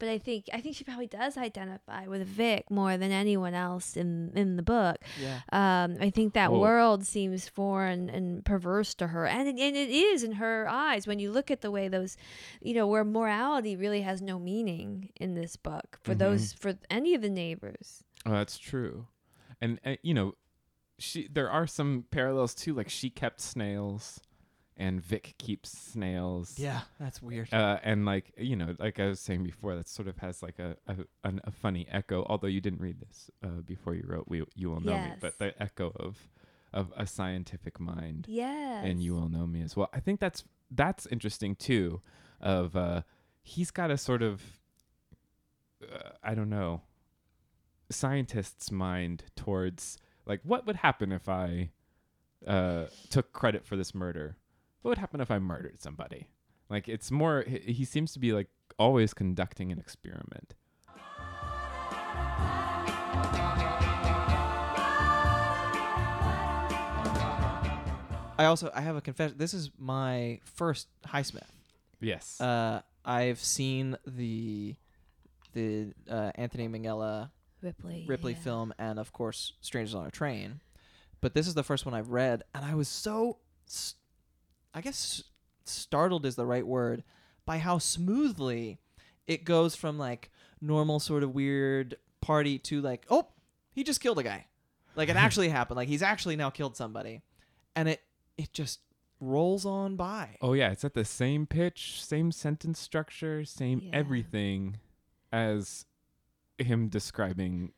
But 0.00 0.08
I 0.08 0.18
think 0.18 0.46
I 0.52 0.60
think 0.60 0.74
she 0.74 0.82
probably 0.82 1.06
does 1.06 1.36
identify 1.36 2.06
with 2.08 2.26
Vic 2.26 2.68
more 2.70 2.96
than 2.96 3.12
anyone 3.12 3.54
else 3.54 3.96
in 3.96 4.32
in 4.34 4.56
the 4.56 4.62
book. 4.64 4.96
Yeah. 5.20 5.40
Um, 5.52 5.98
I 6.00 6.10
think 6.10 6.34
that 6.34 6.50
Whoa. 6.50 6.58
world 6.60 7.04
seems 7.06 7.48
foreign 7.48 8.10
and 8.10 8.44
perverse 8.44 8.94
to 8.96 9.06
her, 9.08 9.26
and 9.26 9.46
it, 9.46 9.60
and 9.60 9.76
it 9.76 9.90
is 9.90 10.24
in 10.24 10.32
her 10.32 10.66
eyes 10.68 11.06
when 11.06 11.18
you 11.20 11.30
look 11.30 11.50
at 11.52 11.60
the 11.60 11.70
way 11.70 11.86
those, 11.86 12.16
you 12.60 12.74
know, 12.74 12.86
where 12.88 13.04
morality 13.04 13.76
really 13.76 14.00
has 14.00 14.20
no 14.20 14.38
meaning 14.40 15.10
in 15.16 15.34
this 15.34 15.54
book 15.56 15.98
for 16.02 16.14
Mhm. 16.14 16.18
those 16.18 16.52
for 16.54 16.74
any 16.90 17.14
of 17.14 17.22
the 17.22 17.30
neighbors. 17.30 18.02
Oh, 18.26 18.32
that's 18.32 18.58
true. 18.58 19.06
And 19.60 19.78
uh, 19.84 19.96
you 20.02 20.14
know, 20.14 20.34
she 20.98 21.28
there 21.30 21.50
are 21.50 21.66
some 21.66 22.06
parallels 22.10 22.54
too. 22.54 22.72
Like 22.74 22.88
she 22.88 23.10
kept 23.10 23.40
snails, 23.40 24.20
and 24.80 25.00
Vic 25.00 25.34
keeps 25.38 25.70
snails. 25.70 26.58
Yeah, 26.58 26.80
that's 26.98 27.22
weird. 27.22 27.52
Uh, 27.52 27.78
and 27.82 28.04
like 28.04 28.32
you 28.36 28.56
know, 28.56 28.74
like 28.78 28.98
I 28.98 29.06
was 29.06 29.20
saying 29.20 29.44
before, 29.44 29.76
that 29.76 29.88
sort 29.88 30.08
of 30.08 30.18
has 30.18 30.42
like 30.42 30.58
a 30.58 30.76
a, 30.88 30.96
an, 31.22 31.40
a 31.44 31.52
funny 31.52 31.86
echo. 31.90 32.24
Although 32.28 32.48
you 32.48 32.60
didn't 32.60 32.80
read 32.80 33.00
this 33.00 33.30
uh, 33.44 33.60
before 33.64 33.94
you 33.94 34.04
wrote, 34.06 34.24
we 34.26 34.42
you 34.54 34.70
will 34.70 34.80
know 34.80 34.96
me, 34.96 35.12
but 35.20 35.38
the 35.38 35.60
echo 35.62 35.92
of 35.96 36.28
of 36.72 36.92
a 36.96 37.06
scientific 37.06 37.78
mind 37.78 38.26
Yeah, 38.28 38.82
and 38.82 39.02
you 39.02 39.14
will 39.14 39.28
know 39.28 39.46
me 39.46 39.62
as 39.62 39.76
well. 39.76 39.90
I 39.92 40.00
think 40.00 40.18
that's 40.18 40.44
that's 40.70 41.06
interesting 41.06 41.54
too. 41.54 42.00
Of 42.40 42.74
uh, 42.74 43.02
he's 43.42 43.70
got 43.70 43.90
a 43.90 43.98
sort 43.98 44.22
of 44.22 44.42
uh, 45.82 46.10
I 46.24 46.34
don't 46.34 46.50
know 46.50 46.82
scientist's 47.90 48.70
mind 48.70 49.24
towards 49.34 49.98
like 50.24 50.40
what 50.44 50.66
would 50.66 50.76
happen 50.76 51.12
if 51.12 51.28
I 51.28 51.70
uh, 52.46 52.86
took 53.10 53.32
credit 53.32 53.66
for 53.66 53.76
this 53.76 53.94
murder? 53.94 54.36
What 54.82 54.90
would 54.90 54.98
happen 54.98 55.20
if 55.20 55.30
I 55.30 55.38
murdered 55.38 55.80
somebody? 55.82 56.26
Like 56.68 56.88
it's 56.88 57.10
more 57.10 57.44
he, 57.46 57.58
he 57.72 57.84
seems 57.84 58.12
to 58.12 58.18
be 58.18 58.32
like 58.32 58.48
always 58.78 59.12
conducting 59.12 59.70
an 59.72 59.78
experiment. 59.78 60.54
I 68.38 68.46
also 68.46 68.70
I 68.74 68.80
have 68.80 68.96
a 68.96 69.02
confession. 69.02 69.36
This 69.36 69.52
is 69.52 69.70
my 69.78 70.40
first 70.44 70.88
Highsmith. 71.06 71.42
Yes. 72.00 72.40
Uh, 72.40 72.80
I've 73.04 73.38
seen 73.38 73.98
the 74.06 74.76
the 75.52 75.92
uh, 76.08 76.30
Anthony 76.36 76.68
Minghella 76.68 77.30
Ripley. 77.60 78.06
Ripley 78.08 78.32
yeah. 78.32 78.38
film 78.38 78.72
and 78.78 78.98
of 78.98 79.12
course 79.12 79.52
Strangers 79.60 79.94
on 79.94 80.06
a 80.06 80.10
Train, 80.10 80.60
but 81.20 81.34
this 81.34 81.46
is 81.46 81.52
the 81.52 81.62
first 81.62 81.84
one 81.84 81.94
I've 81.94 82.08
read, 82.08 82.44
and 82.54 82.64
I 82.64 82.74
was 82.74 82.88
so, 82.88 83.38
s- 83.66 83.96
I 84.74 84.80
guess, 84.80 85.22
startled 85.64 86.24
is 86.26 86.36
the 86.36 86.46
right 86.46 86.66
word 86.66 87.02
by 87.46 87.58
how 87.58 87.78
smoothly 87.78 88.78
it 89.26 89.44
goes 89.44 89.74
from 89.76 89.98
like 89.98 90.30
normal 90.60 91.00
sort 91.00 91.22
of 91.22 91.34
weird 91.34 91.96
party 92.20 92.58
to 92.58 92.80
like 92.80 93.06
oh 93.08 93.28
he 93.72 93.82
just 93.84 94.00
killed 94.00 94.18
a 94.18 94.22
guy, 94.22 94.46
like 94.96 95.08
it 95.08 95.16
actually 95.26 95.48
happened, 95.48 95.76
like 95.76 95.88
he's 95.88 96.02
actually 96.02 96.36
now 96.36 96.50
killed 96.50 96.76
somebody, 96.76 97.22
and 97.76 97.88
it 97.88 98.00
it 98.36 98.52
just 98.52 98.80
rolls 99.20 99.66
on 99.66 99.96
by. 99.96 100.36
Oh 100.40 100.52
yeah, 100.54 100.70
it's 100.70 100.84
at 100.84 100.94
the 100.94 101.04
same 101.04 101.46
pitch, 101.46 102.02
same 102.04 102.32
sentence 102.32 102.78
structure, 102.78 103.44
same 103.44 103.80
Yeah. 103.84 103.90
everything 103.92 104.78
as 105.32 105.84
him 106.58 106.88
describing, 106.88 107.72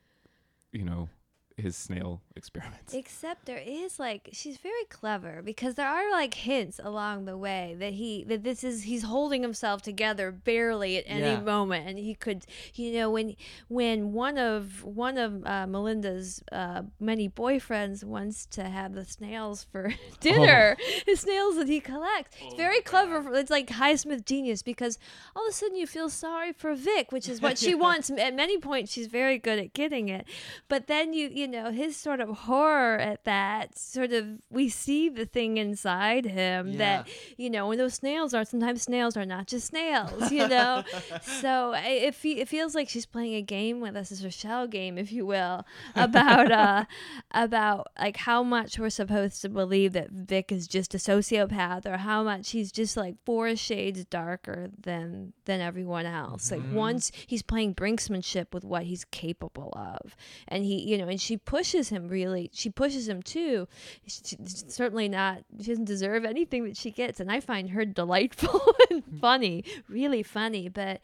you 0.73 0.85
know, 0.85 1.09
his 1.57 1.77
snail 1.77 2.23
experiments. 2.37 2.95
Except 2.95 3.47
there 3.47 3.63
is 3.65 3.99
like 3.99 4.29
she's 4.33 4.57
very 4.59 4.85
clever 4.89 5.43
because 5.43 5.75
there 5.75 5.89
are 5.89 6.11
like 6.11 6.35
hints 6.35 6.81
along 6.83 7.25
the 7.25 7.37
way 7.37 7.77
that 7.79 7.93
he 7.95 8.25
that 8.25 8.43
this 8.45 8.63
is 8.65 8.85
he's 8.85 9.03
holding 9.05 9.43
himself 9.43 9.83
together 9.83 10.31
barely 10.31 10.97
at 10.99 11.05
any 11.07 11.21
Yeah. 11.33 11.41
moment. 11.41 11.89
And 11.89 11.99
he 11.99 12.15
could 12.15 12.45
you 12.75 12.93
know 12.93 13.11
when 13.11 13.37
when 13.69 14.13
one 14.13 14.39
of 14.39 14.85
one 14.85 15.19
of 15.19 15.45
uh, 15.47 15.67
Melinda's 15.67 16.43
uh, 16.53 16.83
many 17.01 17.29
boyfriends 17.29 18.05
wants 18.05 18.47
to 18.47 18.65
have 18.65 18.95
the 18.95 19.05
snails 19.05 19.65
for 19.71 19.93
dinner 20.21 20.77
the 21.07 21.17
snails 21.17 21.57
that 21.57 21.69
he 21.69 21.81
collects 21.81 22.37
it's 22.43 22.55
very 22.55 22.81
clever 22.81 23.23
for, 23.23 23.35
it's 23.35 23.51
like 23.51 23.69
Highsmith 23.69 24.25
genius 24.25 24.63
because 24.63 24.99
all 25.37 25.47
of 25.47 25.51
a 25.51 25.53
sudden 25.53 25.77
you 25.77 25.87
feel 25.87 26.09
sorry 26.09 26.53
for 26.53 26.75
Vic 26.75 27.13
which 27.13 27.29
is 27.29 27.41
what 27.41 27.59
she 27.59 27.75
wants. 27.83 28.11
At 28.11 28.35
many 28.35 28.59
points 28.59 28.93
she's 28.93 29.07
very 29.07 29.39
good 29.39 29.59
at 29.59 29.73
getting 29.73 30.09
it. 30.09 30.27
But 30.69 30.87
then 30.87 31.13
you 31.13 31.29
you 31.29 31.49
know 31.49 31.71
his 31.71 31.97
sort 31.97 32.21
of 32.21 32.22
horror 32.29 32.97
at 32.99 33.25
that. 33.25 33.79
Sort 33.79 34.13
of 34.13 34.27
we 34.51 34.69
see 34.69 35.09
the 35.09 35.27
thing 35.27 35.57
inside 35.57 36.25
him 36.27 36.77
that 36.79 37.09
you 37.37 37.51
know 37.51 37.69
when 37.69 37.79
those 37.79 37.95
snails 37.95 38.35
are 38.35 38.45
sometimes 38.45 38.83
snails 38.83 39.17
are 39.17 39.27
not 39.27 39.47
just 39.47 39.69
snails 39.69 40.31
you 40.31 40.47
know? 40.49 40.83
So 41.23 41.73
it, 41.77 42.15
it 42.25 42.49
feels 42.49 42.75
like 42.75 42.89
she's 42.89 43.07
playing 43.07 43.35
a 43.35 43.43
game 43.43 43.81
with 43.81 43.97
us 43.97 44.13
as 44.13 44.25
a 44.25 44.31
shell 44.31 44.67
game 44.67 44.99
if 44.99 45.13
you 45.13 45.27
will 45.27 45.65
about 45.95 46.51
uh 46.51 46.85
about 47.33 47.89
like 47.99 48.17
how 48.19 48.43
much 48.43 48.79
we're 48.79 48.91
supposed 48.91 49.43
to 49.43 49.49
believe 49.49 49.93
that 49.93 50.11
Vic 50.11 50.53
is 50.53 50.67
just 50.69 50.95
a 50.95 50.99
sociopath 50.99 51.87
or 51.87 51.99
how 51.99 52.23
much 52.23 52.51
he's 52.51 52.71
just 52.73 52.97
like 52.97 53.17
four 53.25 53.55
shades 53.57 54.05
darker 54.05 54.71
than 54.81 55.33
than 55.45 55.61
everyone 55.61 56.07
else. 56.07 56.51
Like 56.51 56.63
once 56.73 57.11
he's 57.27 57.43
playing 57.43 57.75
brinksmanship 57.75 58.53
with 58.53 58.65
what 58.65 58.85
he's 58.85 59.05
capable 59.07 59.73
of 59.77 60.17
and 60.49 60.65
he 60.65 60.81
you 60.81 60.99
know 60.99 61.09
and 61.09 61.21
she 61.21 61.37
pushes 61.37 61.89
him 61.89 62.09
really 62.13 62.51
she 62.53 62.71
pushes 62.71 63.09
him 63.09 63.23
too 63.23 63.67
she, 64.07 64.21
she's 64.23 64.65
certainly 64.69 65.09
not 65.09 65.39
she 65.61 65.69
doesn't 65.69 65.87
deserve 65.87 66.25
anything 66.25 66.65
that 66.65 66.77
she 66.77 66.91
gets 66.93 67.19
and 67.19 67.33
i 67.33 67.41
find 67.41 67.71
her 67.71 67.85
delightful 68.03 68.61
and 68.91 69.03
funny 69.21 69.65
really 69.89 70.23
funny 70.23 70.69
but 70.69 71.01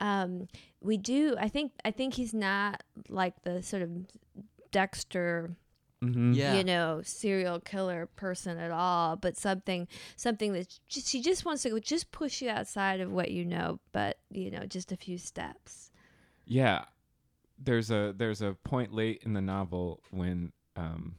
um 0.00 0.48
we 0.80 0.96
do 0.96 1.36
i 1.38 1.48
think 1.48 1.70
i 1.84 1.90
think 1.90 2.14
he's 2.14 2.34
not 2.34 2.82
like 3.08 3.34
the 3.44 3.62
sort 3.62 3.82
of 3.82 3.90
dexter 4.72 5.50
Mm-hmm. 6.04 6.34
Yeah. 6.34 6.58
you 6.58 6.62
know 6.62 7.00
serial 7.02 7.58
killer 7.58 8.04
person 8.16 8.58
at 8.58 8.70
all 8.70 9.16
but 9.16 9.34
something 9.34 9.88
something 10.14 10.52
that 10.52 10.78
just, 10.88 11.08
she 11.08 11.22
just 11.22 11.46
wants 11.46 11.62
to 11.62 11.80
just 11.80 12.12
push 12.12 12.42
you 12.42 12.50
outside 12.50 13.00
of 13.00 13.10
what 13.10 13.30
you 13.30 13.46
know 13.46 13.80
but 13.92 14.18
you 14.30 14.50
know 14.50 14.66
just 14.66 14.92
a 14.92 14.96
few 14.96 15.16
steps 15.16 15.90
Yeah. 16.44 16.84
There's 17.58 17.90
a 17.90 18.14
there's 18.16 18.42
a 18.42 18.52
point 18.64 18.92
late 18.92 19.22
in 19.24 19.32
the 19.32 19.40
novel 19.40 20.02
when 20.10 20.52
um 20.76 21.16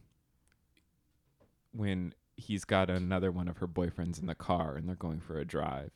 when 1.72 2.14
he's 2.36 2.66
got 2.66 2.90
another 2.90 3.32
one 3.32 3.48
of 3.48 3.58
her 3.58 3.68
boyfriends 3.68 4.20
in 4.20 4.28
the 4.28 4.36
car 4.36 4.76
and 4.76 4.88
they're 4.88 4.96
going 4.96 5.20
for 5.20 5.38
a 5.40 5.46
drive. 5.46 5.92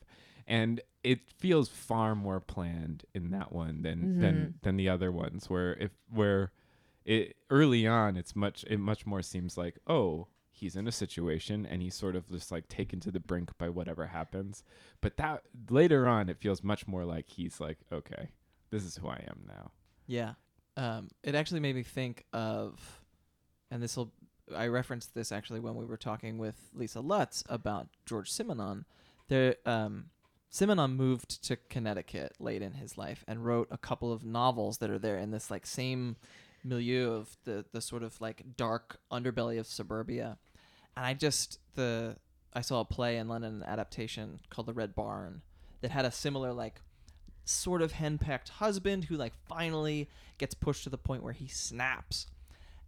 And 0.46 0.80
it 1.04 1.20
feels 1.38 1.68
far 1.68 2.14
more 2.14 2.40
planned 2.40 3.04
in 3.14 3.30
that 3.30 3.52
one 3.52 3.82
than 3.82 4.20
than 4.20 4.54
than 4.62 4.76
the 4.76 4.88
other 4.88 5.12
ones 5.12 5.48
where 5.48 5.74
if 5.74 5.92
where 6.12 6.50
it 7.04 7.36
early 7.50 7.86
on 7.86 8.16
it's 8.16 8.34
much 8.36 8.64
it 8.68 8.78
much 8.78 9.06
more 9.06 9.22
seems 9.22 9.56
like, 9.56 9.78
oh, 9.86 10.26
he's 10.50 10.76
in 10.76 10.86
a 10.86 10.92
situation 10.92 11.66
and 11.66 11.82
he's 11.82 11.94
sort 11.94 12.16
of 12.16 12.28
just 12.28 12.50
like 12.52 12.68
taken 12.68 13.00
to 13.00 13.10
the 13.10 13.20
brink 13.20 13.56
by 13.58 13.68
whatever 13.68 14.06
happens. 14.06 14.62
But 15.00 15.16
that 15.16 15.42
later 15.70 16.06
on 16.06 16.28
it 16.28 16.38
feels 16.38 16.62
much 16.62 16.86
more 16.86 17.04
like 17.04 17.28
he's 17.28 17.60
like, 17.60 17.78
okay, 17.92 18.30
this 18.70 18.84
is 18.84 18.96
who 18.96 19.08
I 19.08 19.24
am 19.28 19.44
now. 19.46 19.70
Yeah. 20.12 20.34
Um, 20.76 21.08
it 21.22 21.34
actually 21.34 21.60
made 21.60 21.74
me 21.74 21.82
think 21.82 22.26
of, 22.34 23.00
and 23.70 23.82
this 23.82 23.96
will, 23.96 24.12
I 24.54 24.66
referenced 24.66 25.14
this 25.14 25.32
actually 25.32 25.60
when 25.60 25.74
we 25.74 25.86
were 25.86 25.96
talking 25.96 26.36
with 26.36 26.68
Lisa 26.74 27.00
Lutz 27.00 27.42
about 27.48 27.88
Georges 28.04 28.38
Simenon. 28.38 28.84
There, 29.28 29.56
um, 29.64 30.10
Simenon 30.52 30.96
moved 30.96 31.42
to 31.44 31.56
Connecticut 31.70 32.34
late 32.38 32.60
in 32.60 32.74
his 32.74 32.98
life 32.98 33.24
and 33.26 33.42
wrote 33.46 33.68
a 33.70 33.78
couple 33.78 34.12
of 34.12 34.22
novels 34.22 34.78
that 34.78 34.90
are 34.90 34.98
there 34.98 35.16
in 35.16 35.30
this 35.30 35.50
like 35.50 35.64
same 35.64 36.16
milieu 36.62 37.10
of 37.12 37.36
the 37.44 37.64
the 37.72 37.80
sort 37.80 38.02
of 38.02 38.20
like 38.20 38.44
dark 38.56 39.00
underbelly 39.10 39.58
of 39.58 39.66
suburbia. 39.66 40.36
And 40.94 41.06
I 41.06 41.14
just 41.14 41.58
the 41.74 42.16
I 42.52 42.60
saw 42.60 42.80
a 42.80 42.84
play 42.84 43.16
in 43.16 43.28
London, 43.28 43.62
an 43.62 43.68
adaptation 43.68 44.40
called 44.50 44.66
The 44.66 44.74
Red 44.74 44.94
Barn, 44.94 45.40
that 45.80 45.90
had 45.90 46.04
a 46.04 46.10
similar 46.10 46.52
like 46.52 46.82
sort 47.44 47.82
of 47.82 47.92
henpecked 47.94 48.48
husband 48.50 49.04
who 49.04 49.16
like 49.16 49.32
finally 49.48 50.08
gets 50.38 50.54
pushed 50.54 50.84
to 50.84 50.90
the 50.90 50.98
point 50.98 51.22
where 51.22 51.32
he 51.32 51.48
snaps. 51.48 52.26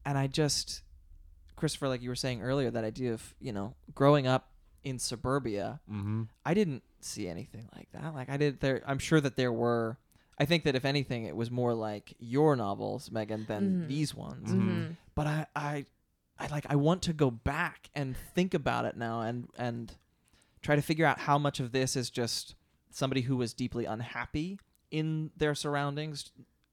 And 0.04 0.16
I 0.18 0.26
just 0.26 0.82
Christopher, 1.56 1.88
like 1.88 2.02
you 2.02 2.08
were 2.08 2.14
saying 2.16 2.42
earlier, 2.42 2.70
that 2.70 2.84
idea 2.84 3.12
of, 3.12 3.34
you 3.40 3.52
know, 3.52 3.74
growing 3.94 4.26
up 4.26 4.50
in 4.82 4.98
suburbia, 4.98 5.80
Mm-hmm. 5.90 6.22
I 6.44 6.54
didn't 6.54 6.82
see 7.00 7.28
anything 7.28 7.68
like 7.76 7.88
that. 7.92 8.14
Like 8.14 8.28
I 8.28 8.36
did 8.36 8.60
there 8.60 8.82
I'm 8.86 8.98
sure 8.98 9.20
that 9.20 9.36
there 9.36 9.52
were 9.52 9.98
I 10.38 10.44
think 10.46 10.64
that 10.64 10.74
if 10.74 10.84
anything 10.84 11.24
it 11.26 11.36
was 11.36 11.50
more 11.50 11.74
like 11.74 12.14
your 12.18 12.56
novels, 12.56 13.10
Megan, 13.10 13.44
than 13.46 13.84
Mhm. 13.84 13.88
these 13.88 14.14
ones. 14.14 14.50
Mhm. 14.50 14.96
But 15.14 15.26
I, 15.26 15.46
I 15.54 15.86
I 16.38 16.46
like 16.48 16.66
I 16.68 16.74
want 16.76 17.02
to 17.02 17.12
go 17.12 17.30
back 17.30 17.88
and 17.94 18.16
think 18.34 18.52
about 18.54 18.84
it 18.84 18.96
now 18.96 19.20
and 19.20 19.48
and 19.56 19.94
try 20.62 20.74
to 20.76 20.82
figure 20.82 21.06
out 21.06 21.20
how 21.20 21.38
much 21.38 21.60
of 21.60 21.70
this 21.72 21.94
is 21.94 22.10
just 22.10 22.54
somebody 22.94 23.22
who 23.22 23.36
was 23.36 23.52
deeply 23.52 23.84
unhappy 23.84 24.58
in 24.90 25.30
their 25.36 25.54
surroundings, 25.54 26.30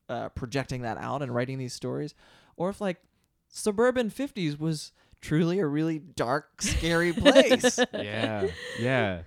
uh, 0.08 0.30
projecting 0.30 0.84
that 0.84 0.98
out 1.00 1.24
and 1.24 1.34
writing 1.34 1.58
these 1.58 1.74
stories, 1.74 2.14
or 2.56 2.70
if 2.70 2.80
like 2.80 3.02
suburban 3.50 4.12
50s 4.12 4.60
was 4.60 4.92
truly 5.20 5.58
a 5.60 5.66
really 5.66 5.98
dark, 5.98 6.62
scary 6.62 7.12
place. 7.14 7.80
yeah, 7.94 8.48
yeah. 8.80 9.22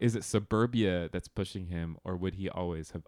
Is 0.00 0.14
it 0.14 0.22
suburbia 0.22 1.08
that's 1.10 1.28
pushing 1.28 1.68
him, 1.68 1.96
or 2.04 2.14
would 2.14 2.34
he 2.34 2.50
always 2.50 2.90
have 2.90 3.04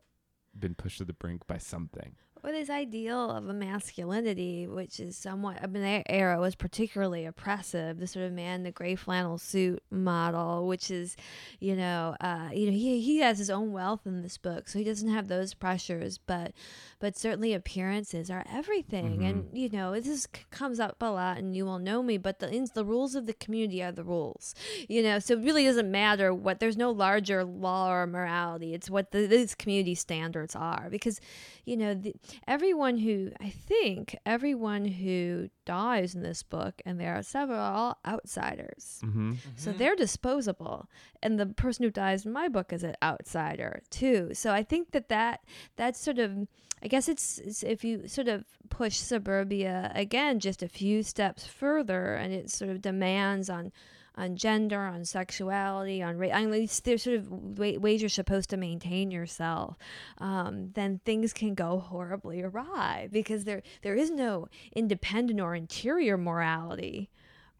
been 0.59 0.75
pushed 0.75 0.97
to 0.97 1.05
the 1.05 1.13
brink 1.13 1.47
by 1.47 1.59
something? 1.59 2.17
Or 2.47 2.53
this 2.53 2.71
ideal 2.71 3.33
of 3.33 3.49
a 3.49 3.53
masculinity, 3.53 4.69
which 4.69 5.01
is 5.01 5.17
somewhat, 5.17 5.59
I 5.61 5.67
mean, 5.67 5.83
their 5.83 6.05
era 6.09 6.39
was 6.39 6.55
particularly 6.55 7.27
oppressive. 7.27 7.99
The 7.99 8.07
sort 8.07 8.25
of 8.25 8.33
man 8.33 8.61
in 8.61 8.63
the 8.63 8.71
gray 8.71 8.95
flannel 8.95 9.37
suit 9.37 9.83
model, 9.91 10.69
which 10.69 10.89
is, 10.89 11.17
you 11.59 11.75
know, 11.75 12.15
uh, 12.21 12.51
you 12.53 12.67
know, 12.67 12.73
he 12.73 13.01
he 13.01 13.19
has 13.19 13.39
his 13.39 13.51
own 13.51 13.73
wealth 13.73 14.03
in 14.07 14.23
this 14.23 14.39
book, 14.39 14.69
so 14.69 14.79
he 14.79 14.85
doesn't 14.85 15.09
have 15.09 15.27
those 15.27 15.55
pressures. 15.55 16.19
But, 16.19 16.53
but 17.01 17.19
certainly 17.19 17.53
appearances 17.53 18.31
are 18.31 18.45
everything, 18.49 19.25
and 19.25 19.49
you 19.53 19.69
know, 19.69 19.99
this 19.99 20.29
comes 20.53 20.79
up 20.79 21.03
a 21.03 21.11
lot, 21.11 21.39
and 21.39 21.57
you 21.57 21.65
will 21.65 21.81
know 21.81 22.01
me. 22.01 22.17
But 22.17 22.39
the 22.39 22.71
the 22.73 22.85
rules 22.85 23.17
of 23.17 23.27
the 23.27 23.35
community 23.35 23.83
are 23.83 23.91
the 23.91 24.05
rules, 24.05 24.55
you 24.89 25.03
know. 25.03 25.19
So 25.19 25.35
it 25.35 25.41
really 25.41 25.65
doesn't 25.65 25.91
matter 25.91 26.33
what. 26.33 26.61
There's 26.61 26.77
no 26.77 26.93
larger 26.93 27.43
law 27.43 27.91
or 27.93 28.07
morality. 28.07 28.73
It's 28.73 28.89
what 28.89 29.11
the, 29.11 29.27
these 29.27 29.57
community 29.57 29.97
standards 29.97 30.55
are, 30.55 30.87
because, 30.91 31.21
you 31.65 31.77
know, 31.77 31.93
the, 31.93 32.15
everyone 32.47 32.99
who 32.99 33.31
I 33.41 33.51
think 33.51 34.17
everyone 34.25 34.85
who 34.85 35.49
dies 35.65 36.15
in 36.15 36.23
this 36.23 36.43
book, 36.43 36.81
and 36.85 37.01
there 37.01 37.15
are 37.15 37.23
several 37.23 37.59
are 37.59 37.75
all 37.75 37.99
outsiders. 38.07 39.01
Mm-hmm. 39.05 39.35
So 39.57 39.73
they're 39.73 39.97
disposable, 39.97 40.89
and 41.23 41.39
the 41.39 41.47
person 41.47 41.85
who 41.85 41.91
dies 41.91 42.27
in 42.27 42.33
my 42.33 42.49
book 42.49 42.73
is 42.73 42.83
an 42.83 42.97
outsider 43.03 43.83
too. 43.91 44.31
So 44.33 44.53
I 44.53 44.63
think 44.63 44.93
that 44.93 45.09
that 45.09 45.41
that's 45.77 46.01
sort 46.01 46.19
of, 46.19 46.47
I 46.83 46.89
guess 46.89 47.09
it's, 47.09 47.39
it's 47.39 47.63
if 47.63 47.85
you 47.85 48.09
sort 48.09 48.29
of 48.29 48.45
push 48.69 48.97
suburbia 48.97 49.93
again 49.95 50.41
just 50.41 50.63
a 50.63 50.69
few 50.69 51.03
steps 51.03 51.47
further, 51.47 52.15
and 52.15 52.33
it 52.33 52.51
sort 52.51 52.71
of 52.71 52.83
demands 52.83 53.49
on 53.51 53.73
on 54.17 54.37
gender, 54.37 54.81
on 54.81 55.05
sexuality, 55.05 56.03
on 56.03 56.17
race. 56.17 56.33
I 56.35 56.47
mean, 56.47 56.69
there's 56.85 57.03
sort 57.03 57.17
of 57.17 57.31
wa- 57.31 57.79
ways 57.79 58.01
you're 58.01 58.09
supposed 58.09 58.49
to 58.51 58.57
maintain 58.57 59.11
yourself. 59.11 59.77
Um, 60.19 60.71
then 60.73 61.01
things 61.05 61.33
can 61.35 61.55
go 61.55 61.79
horribly 61.79 62.43
awry 62.43 63.09
because 63.13 63.45
there 63.45 63.63
there 63.83 63.95
is 63.95 64.11
no 64.11 64.49
independent 64.75 65.41
or 65.41 65.55
interior 65.55 66.17
morality. 66.17 67.11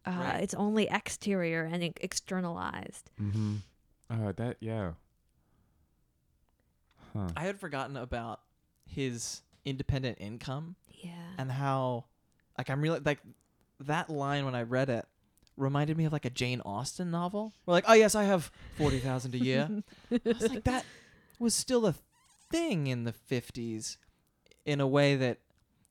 Uh, 0.05 0.11
Right. 0.11 0.41
It's 0.43 0.53
only 0.53 0.87
exterior 0.89 1.63
and 1.65 1.83
e- 1.83 1.93
externalized. 2.01 3.11
Mm-hmm. 3.21 3.55
Oh, 4.09 4.31
that 4.31 4.57
yeah. 4.61 4.93
Huh. 7.13 7.27
I 7.35 7.43
had 7.43 7.59
forgotten 7.59 7.97
about 7.97 8.41
his 8.85 9.41
independent 9.65 10.17
income 10.21 10.75
Yeah. 10.91 11.11
and 11.37 11.51
how, 11.51 12.05
like, 12.57 12.69
I'm 12.69 12.81
really 12.81 12.99
like 12.99 13.19
that 13.81 14.09
line 14.09 14.45
when 14.45 14.55
I 14.55 14.63
read 14.63 14.89
it 14.89 15.05
reminded 15.57 15.97
me 15.97 16.05
of 16.05 16.13
like 16.13 16.25
a 16.25 16.29
Jane 16.29 16.61
Austen 16.65 17.11
novel. 17.11 17.51
We're 17.65 17.73
like, 17.73 17.85
oh 17.87 17.93
yes, 17.93 18.15
I 18.15 18.23
have 18.23 18.51
forty 18.77 18.99
thousand 18.99 19.35
a 19.35 19.39
year. 19.39 19.69
I 20.11 20.19
was 20.23 20.49
like, 20.49 20.63
that 20.63 20.85
was 21.39 21.53
still 21.53 21.85
a 21.85 21.95
thing 22.49 22.87
in 22.87 23.03
the 23.03 23.11
fifties, 23.13 23.97
in 24.65 24.79
a 24.79 24.87
way 24.87 25.15
that 25.15 25.39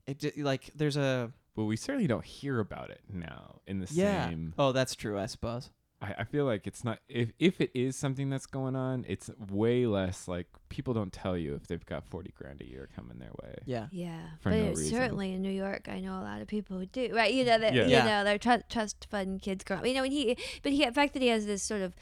it 0.06 0.18
di- 0.18 0.42
like 0.42 0.70
there's 0.74 0.96
a 0.96 1.32
Well, 1.56 1.66
we 1.66 1.76
certainly 1.76 2.06
don't 2.06 2.24
hear 2.24 2.60
about 2.60 2.90
it 2.90 3.00
now 3.12 3.60
in 3.66 3.80
the 3.80 3.88
yeah. 3.90 4.28
same. 4.28 4.54
Oh, 4.58 4.72
that's 4.72 4.94
true. 4.94 5.18
I 5.18 5.26
suppose. 5.26 5.70
I, 6.03 6.14
I 6.18 6.24
feel 6.24 6.44
like 6.44 6.66
it's 6.66 6.84
not 6.84 6.99
if 7.09 7.32
if 7.38 7.61
it 7.61 7.70
is 7.74 7.97
something 7.97 8.28
that's 8.28 8.47
going 8.47 8.76
on, 8.76 9.05
it's 9.09 9.30
way 9.51 9.86
less 9.86 10.28
like 10.28 10.47
people 10.68 10.92
don't 10.92 11.12
tell 11.12 11.36
you 11.38 11.55
if 11.55 11.66
they've 11.68 11.84
got 11.86 12.05
forty 12.05 12.32
grand 12.36 12.61
a 12.61 12.68
year 12.68 12.88
coming 12.94 13.18
their 13.18 13.30
way. 13.42 13.55
Yeah. 13.64 13.86
Yeah, 13.92 14.20
For 14.40 14.51
but 14.51 14.57
no 14.59 14.64
it's 14.72 14.90
certainly 14.90 15.32
in 15.32 15.40
New 15.42 15.51
York, 15.51 15.88
I 15.90 16.01
know 16.01 16.18
a 16.18 16.22
lot 16.22 16.42
of 16.42 16.49
people 16.49 16.78
who 16.78 16.86
do. 16.86 17.14
Right, 17.14 17.32
you 17.32 17.44
know 17.44 17.59
that 17.59 17.72
Yeah. 17.74 17.84
you 17.84 17.90
Yeah. 17.92 18.05
know 18.05 18.24
they're 18.24 18.38
tr- 18.38 18.66
trust 18.68 19.07
fund 19.11 19.40
kids 19.40 19.64
grow 19.64 19.78
up. 19.78 19.86
You 19.86 19.94
know, 19.94 20.05
and 20.05 20.12
he, 20.12 20.36
but 20.62 20.72
he, 20.72 20.84
the 20.84 20.92
fact 20.92 21.14
that 21.14 21.22
he 21.22 21.28
has 21.28 21.47
this 21.47 21.62
sort 21.62 21.80
of 21.82 21.94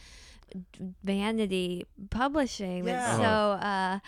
vanity 1.02 1.86
publishing 2.10 2.84
that's 2.84 3.18
Yeah. 3.18 3.24
so 3.58 3.66
uh 3.66 3.98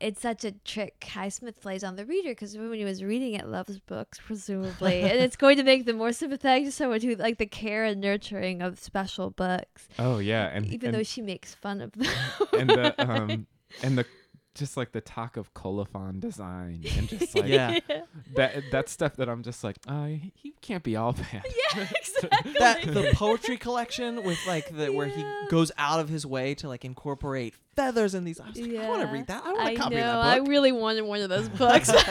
it's 0.00 0.20
such 0.20 0.44
a 0.44 0.52
trick 0.52 0.98
Highsmith 1.00 1.60
plays 1.60 1.84
on 1.84 1.96
the 1.96 2.06
reader 2.06 2.30
because 2.30 2.56
when 2.56 2.72
he 2.74 2.84
was 2.84 3.02
reading 3.04 3.34
it 3.34 3.46
loves 3.46 3.78
books 3.80 4.18
presumably 4.24 5.02
and 5.02 5.12
it's 5.20 5.36
going 5.36 5.56
to 5.56 5.62
make 5.62 5.84
them 5.86 5.98
more 5.98 6.12
sympathetic 6.12 6.64
to 6.64 6.72
someone 6.72 7.00
who 7.00 7.14
like 7.16 7.38
the 7.38 7.46
care 7.46 7.84
and 7.84 8.00
nurturing 8.00 8.62
of 8.62 8.78
special 8.78 9.30
books 9.30 9.88
Oh 9.98 10.18
yeah, 10.18 10.46
and 10.46 10.66
even 10.66 10.88
and, 10.88 10.94
though 10.98 11.02
she 11.02 11.22
makes 11.22 11.54
fun 11.54 11.80
of 11.80 11.92
them 11.92 12.08
and 12.58 12.70
the 12.70 12.94
um 13.10 13.46
and 13.82 13.98
the 13.98 14.06
just 14.56 14.76
like 14.76 14.90
the 14.90 15.00
talk 15.00 15.36
of 15.36 15.54
colophon 15.54 16.18
design 16.18 16.82
and 16.98 17.08
just 17.08 17.34
like 17.36 17.46
Yeah. 17.46 17.78
that 18.34 18.62
that 18.72 18.88
stuff 18.88 19.14
that 19.16 19.28
I'm 19.28 19.42
just 19.44 19.62
like, 19.62 19.76
uh, 19.86 20.06
he 20.34 20.52
can't 20.60 20.82
be 20.82 20.96
all 20.96 21.12
bad. 21.12 21.44
yeah 21.76 21.86
exactly 21.94 22.52
That 22.58 22.82
the 22.82 23.12
poetry 23.14 23.56
collection 23.56 24.24
with 24.24 24.38
like 24.48 24.76
the 24.76 24.92
where 24.92 25.06
he 25.06 25.24
goes 25.50 25.70
out 25.78 26.00
of 26.00 26.08
his 26.08 26.26
way 26.26 26.54
to 26.56 26.68
like 26.68 26.84
incorporate 26.84 27.54
feathers 27.76 28.14
in 28.14 28.24
these. 28.24 28.40
I 28.40 28.48
was 28.48 28.58
like, 28.58 28.76
I 28.76 28.88
want 28.88 29.02
to 29.02 29.08
read 29.12 29.26
that. 29.28 29.42
I 29.44 29.52
want 29.52 29.60
I 29.68 29.70
a 29.72 29.76
copy 29.76 29.94
know. 29.96 30.00
that 30.02 30.16
I 30.18 30.36
really 30.38 30.72
wanted 30.72 31.02
one 31.02 31.20
of 31.20 31.28
those 31.28 31.48
books. 31.62 31.90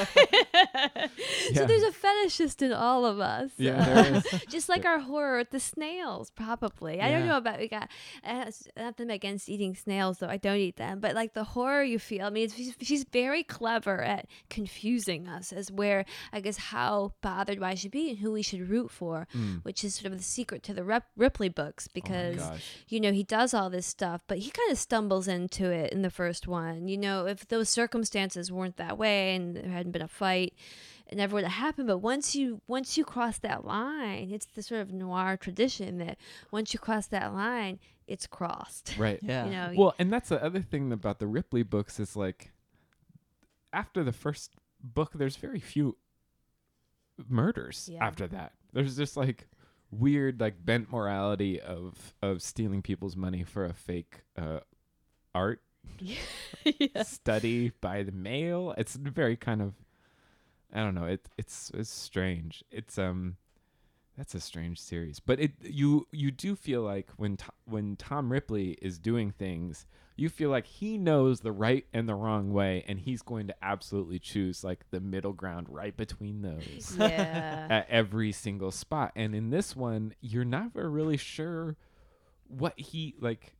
Yeah. 1.51 1.61
So 1.61 1.65
there's 1.65 1.83
a 1.83 1.91
fetishist 1.91 2.61
in 2.61 2.71
all 2.73 3.05
of 3.05 3.19
us. 3.19 3.51
Yeah, 3.57 4.21
Uh, 4.33 4.37
just 4.49 4.69
like 4.69 4.85
our 4.85 4.99
horror 4.99 5.37
with 5.39 5.49
the 5.49 5.59
snails, 5.59 6.29
probably. 6.29 7.01
I 7.01 7.09
don't 7.11 7.25
know 7.25 7.37
about 7.37 7.59
we 7.59 7.67
got 7.67 7.89
uh, 8.23 8.51
nothing 8.77 9.09
against 9.09 9.49
eating 9.49 9.75
snails, 9.75 10.19
though. 10.19 10.27
I 10.27 10.37
don't 10.37 10.57
eat 10.57 10.75
them, 10.77 10.99
but 10.99 11.15
like 11.15 11.33
the 11.33 11.43
horror 11.43 11.83
you 11.83 11.97
feel. 11.97 12.25
I 12.25 12.29
mean, 12.29 12.49
she's, 12.49 12.75
she's 12.81 13.03
very 13.03 13.43
clever 13.43 14.01
at 14.03 14.27
confusing 14.49 15.27
us 15.27 15.51
as 15.51 15.71
where 15.71 16.05
I 16.31 16.39
guess 16.41 16.57
how 16.57 17.13
bothered 17.21 17.59
why 17.59 17.73
should 17.75 17.91
be 17.91 18.09
and 18.11 18.19
who 18.19 18.31
we 18.31 18.41
should 18.41 18.69
root 18.69 18.91
for, 18.91 19.27
Mm. 19.35 19.63
which 19.63 19.83
is 19.83 19.95
sort 19.95 20.11
of 20.11 20.17
the 20.17 20.23
secret 20.23 20.61
to 20.63 20.73
the 20.73 20.83
Rep- 20.83 21.07
Ripley 21.17 21.49
books 21.49 21.87
Oh 21.87 21.91
because 21.93 22.37
gosh. 22.37 22.63
you 22.87 22.99
know, 22.99 23.11
he 23.11 23.23
does 23.23 23.53
all 23.53 23.69
this 23.69 23.85
stuff, 23.87 24.21
but 24.27 24.39
he 24.39 24.51
kind 24.51 24.71
of 24.71 24.77
stumbles 24.77 25.27
into 25.57 25.71
it 25.71 25.91
in 25.91 26.01
the 26.01 26.09
first 26.09 26.47
one. 26.47 26.87
You 26.87 26.97
know, 26.97 27.25
if 27.25 27.47
those 27.47 27.69
circumstances 27.69 28.51
weren't 28.51 28.77
that 28.77 28.97
way 28.97 29.35
and 29.35 29.55
there 29.55 29.69
hadn't 29.69 29.91
been 29.91 30.01
a 30.01 30.07
fight, 30.07 30.53
it 31.07 31.17
never 31.17 31.33
would 31.35 31.43
have 31.43 31.53
happened. 31.53 31.87
But 31.87 31.99
once 31.99 32.35
you 32.35 32.61
once 32.67 32.97
you 32.97 33.03
cross 33.03 33.39
that 33.39 33.65
line, 33.65 34.29
it's 34.31 34.45
the 34.45 34.61
sort 34.61 34.81
of 34.81 34.91
noir 34.93 35.37
tradition 35.37 35.97
that 35.97 36.17
once 36.51 36.73
you 36.73 36.79
cross 36.79 37.07
that 37.07 37.33
line, 37.33 37.79
it's 38.07 38.27
crossed. 38.27 38.95
Right. 38.97 39.19
Yeah. 39.23 39.45
You 39.45 39.51
know, 39.51 39.73
Well, 39.75 39.95
and 39.99 40.11
that's 40.13 40.29
the 40.29 40.43
other 40.43 40.61
thing 40.61 40.91
about 40.91 41.19
the 41.19 41.27
Ripley 41.27 41.63
books 41.63 41.99
is 41.99 42.15
like 42.15 42.51
after 43.73 44.03
the 44.03 44.13
first 44.13 44.51
book 44.81 45.11
there's 45.15 45.35
very 45.35 45.59
few 45.59 45.97
murders 47.27 47.89
Yeah. 47.91 48.05
after 48.05 48.27
that. 48.27 48.53
There's 48.73 48.95
just 48.95 49.17
like 49.17 49.47
weird 49.91 50.39
like 50.39 50.63
bent 50.63 50.91
morality 50.91 51.59
of 51.59 52.13
of 52.21 52.43
stealing 52.43 52.79
people's 52.83 53.15
money 53.15 53.43
for 53.43 53.65
a 53.65 53.73
fake 53.73 54.21
uh 54.37 54.59
art 55.39 55.61
yeah. 55.99 57.03
study 57.03 57.71
by 57.81 58.03
the 58.03 58.11
mail. 58.11 58.73
It's 58.77 58.95
very 58.95 59.37
kind 59.37 59.61
of 59.61 59.73
I 60.73 60.79
don't 60.79 60.95
know. 60.95 61.05
It 61.05 61.27
it's 61.37 61.71
it's 61.73 61.89
strange. 61.89 62.63
It's 62.71 62.97
um 62.97 63.37
that's 64.17 64.35
a 64.35 64.41
strange 64.41 64.79
series. 64.79 65.19
But 65.19 65.39
it 65.39 65.53
you 65.61 66.07
you 66.11 66.31
do 66.31 66.55
feel 66.55 66.81
like 66.81 67.09
when 67.17 67.37
to, 67.37 67.45
when 67.65 67.95
Tom 67.95 68.31
Ripley 68.31 68.77
is 68.81 68.99
doing 68.99 69.31
things, 69.31 69.85
you 70.17 70.27
feel 70.27 70.49
like 70.49 70.67
he 70.67 70.97
knows 70.97 71.39
the 71.39 71.53
right 71.53 71.85
and 71.93 72.07
the 72.07 72.15
wrong 72.15 72.51
way 72.51 72.83
and 72.87 72.99
he's 72.99 73.21
going 73.21 73.47
to 73.47 73.55
absolutely 73.61 74.19
choose 74.19 74.63
like 74.63 74.83
the 74.91 74.99
middle 74.99 75.31
ground 75.31 75.67
right 75.69 75.95
between 75.95 76.41
those 76.41 76.95
yeah. 76.99 77.67
at 77.69 77.89
every 77.89 78.33
single 78.33 78.71
spot. 78.71 79.13
And 79.15 79.33
in 79.33 79.49
this 79.49 79.75
one, 79.75 80.13
you're 80.19 80.43
never 80.43 80.89
really 80.89 81.17
sure 81.17 81.77
what 82.49 82.77
he 82.77 83.15
like 83.19 83.53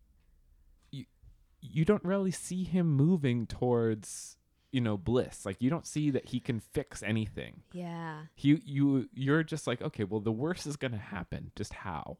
you 1.61 1.85
don't 1.85 2.03
really 2.03 2.31
see 2.31 2.63
him 2.63 2.87
moving 2.87 3.45
towards 3.47 4.37
you 4.71 4.81
know 4.81 4.97
bliss. 4.97 5.45
Like 5.45 5.57
you 5.61 5.69
don't 5.69 5.87
see 5.87 6.11
that 6.11 6.29
he 6.29 6.39
can 6.39 6.59
fix 6.59 7.01
anything. 7.03 7.61
Yeah. 7.71 8.21
you 8.37 8.59
you 8.63 9.09
you're 9.13 9.43
just 9.43 9.67
like 9.67 9.81
okay 9.81 10.03
well 10.03 10.19
the 10.19 10.31
worst 10.31 10.67
is 10.67 10.75
going 10.75 10.91
to 10.91 10.97
happen. 10.97 11.51
Just 11.55 11.73
how 11.73 12.17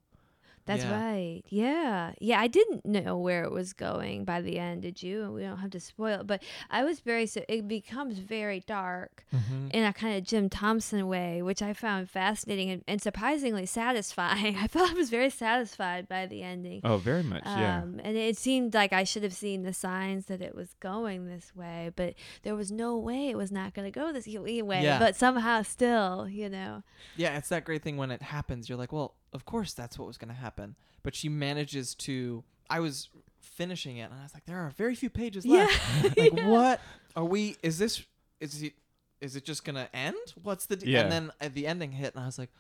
That's 0.70 0.84
Yeah. 0.84 1.04
right. 1.04 1.42
Yeah. 1.50 2.12
Yeah. 2.22 2.40
I 2.40 2.48
didn't 2.48 2.86
know 2.86 3.18
where 3.18 3.44
it 3.44 3.52
was 3.52 3.74
going 3.74 4.24
by 4.24 4.40
the 4.42 4.60
end, 4.60 4.84
did 4.84 5.02
you? 5.02 5.24
And 5.24 5.34
we 5.34 5.42
don't 5.42 5.58
have 5.58 5.72
to 5.72 5.80
spoil 5.80 6.22
it, 6.22 6.28
but 6.28 6.44
I 6.70 6.84
was 6.84 7.00
very, 7.00 7.26
so 7.26 7.42
it 7.50 7.68
becomes 7.68 8.20
very 8.20 8.60
dark 8.62 9.26
Mm-hmm. 9.34 9.68
in 9.72 9.84
a 9.84 9.94
kind 9.94 10.18
of 10.18 10.24
Jim 10.24 10.50
Thompson 10.50 11.08
way, 11.08 11.42
which 11.42 11.62
I 11.62 11.74
found 11.74 12.10
fascinating 12.10 12.70
and, 12.70 12.84
and 12.88 13.02
surprisingly 13.02 13.66
satisfying. 13.66 14.56
I 14.64 14.68
felt 14.68 14.92
I 14.92 14.94
was 14.94 15.10
very 15.10 15.30
satisfied 15.30 16.08
by 16.08 16.26
the 16.28 16.42
ending. 16.44 16.82
Oh, 16.84 16.98
very 16.98 17.24
much. 17.24 17.44
yeah. 17.46 17.82
Um, 17.84 18.00
and 18.04 18.16
it 18.18 18.38
seemed 18.38 18.74
like 18.74 18.94
I 18.94 19.04
should 19.04 19.24
have 19.24 19.34
seen 19.34 19.64
the 19.64 19.74
signs 19.74 20.26
that 20.28 20.42
it 20.42 20.56
was 20.56 20.76
going 20.80 21.28
this 21.28 21.56
way, 21.56 21.92
but 21.96 22.14
there 22.44 22.56
was 22.56 22.72
no 22.72 22.98
way 22.98 23.30
it 23.30 23.38
was 23.38 23.52
not 23.52 23.74
going 23.74 23.92
to 23.92 24.00
go 24.00 24.12
this 24.14 24.28
way. 24.28 24.84
Yeah. 24.84 25.00
But 25.00 25.16
somehow, 25.16 25.62
still, 25.64 26.28
you 26.30 26.50
know, 26.50 26.84
Yeah, 27.16 27.38
it's 27.38 27.50
that 27.50 27.66
great 27.66 27.82
thing 27.84 27.98
when 27.98 28.12
it 28.12 28.22
happens. 28.22 28.70
You're 28.70 28.78
like, 28.78 28.92
well, 28.92 29.16
of 29.34 29.46
course 29.46 29.74
that's 29.74 29.98
what 29.98 30.08
was 30.08 30.18
going 30.18 30.34
to 30.34 30.40
happen. 30.40 30.76
But 31.04 31.16
she 31.16 31.30
manages 31.30 31.96
to. 31.96 32.44
I 32.70 32.80
was 32.80 33.10
finishing 33.42 33.98
it, 33.98 34.04
and 34.04 34.14
I 34.20 34.24
was 34.24 34.34
like, 34.34 34.46
there 34.46 34.58
are 34.58 34.70
very 34.72 34.96
few 34.96 35.10
pages 35.10 35.46
left. 35.46 35.80
yeah, 36.04 36.12
like, 36.18 36.34
yeah. 36.36 36.48
what 36.48 36.82
are 37.16 37.26
we? 37.26 37.56
Is 37.64 37.78
this? 37.78 38.04
Is 38.40 38.62
it? 38.62 38.74
Is 39.22 39.36
it 39.36 39.44
just 39.44 39.66
gonna 39.66 39.90
end? 39.94 40.16
What's 40.42 40.66
the? 40.66 40.76
D-? 40.76 40.92
Yeah. 40.92 41.02
And 41.02 41.12
then 41.12 41.32
uh, 41.42 41.50
the 41.54 41.68
ending 41.68 41.92
hit, 41.92 42.16
and 42.16 42.24
I 42.24 42.26
was 42.26 42.40
like, 42.40 42.52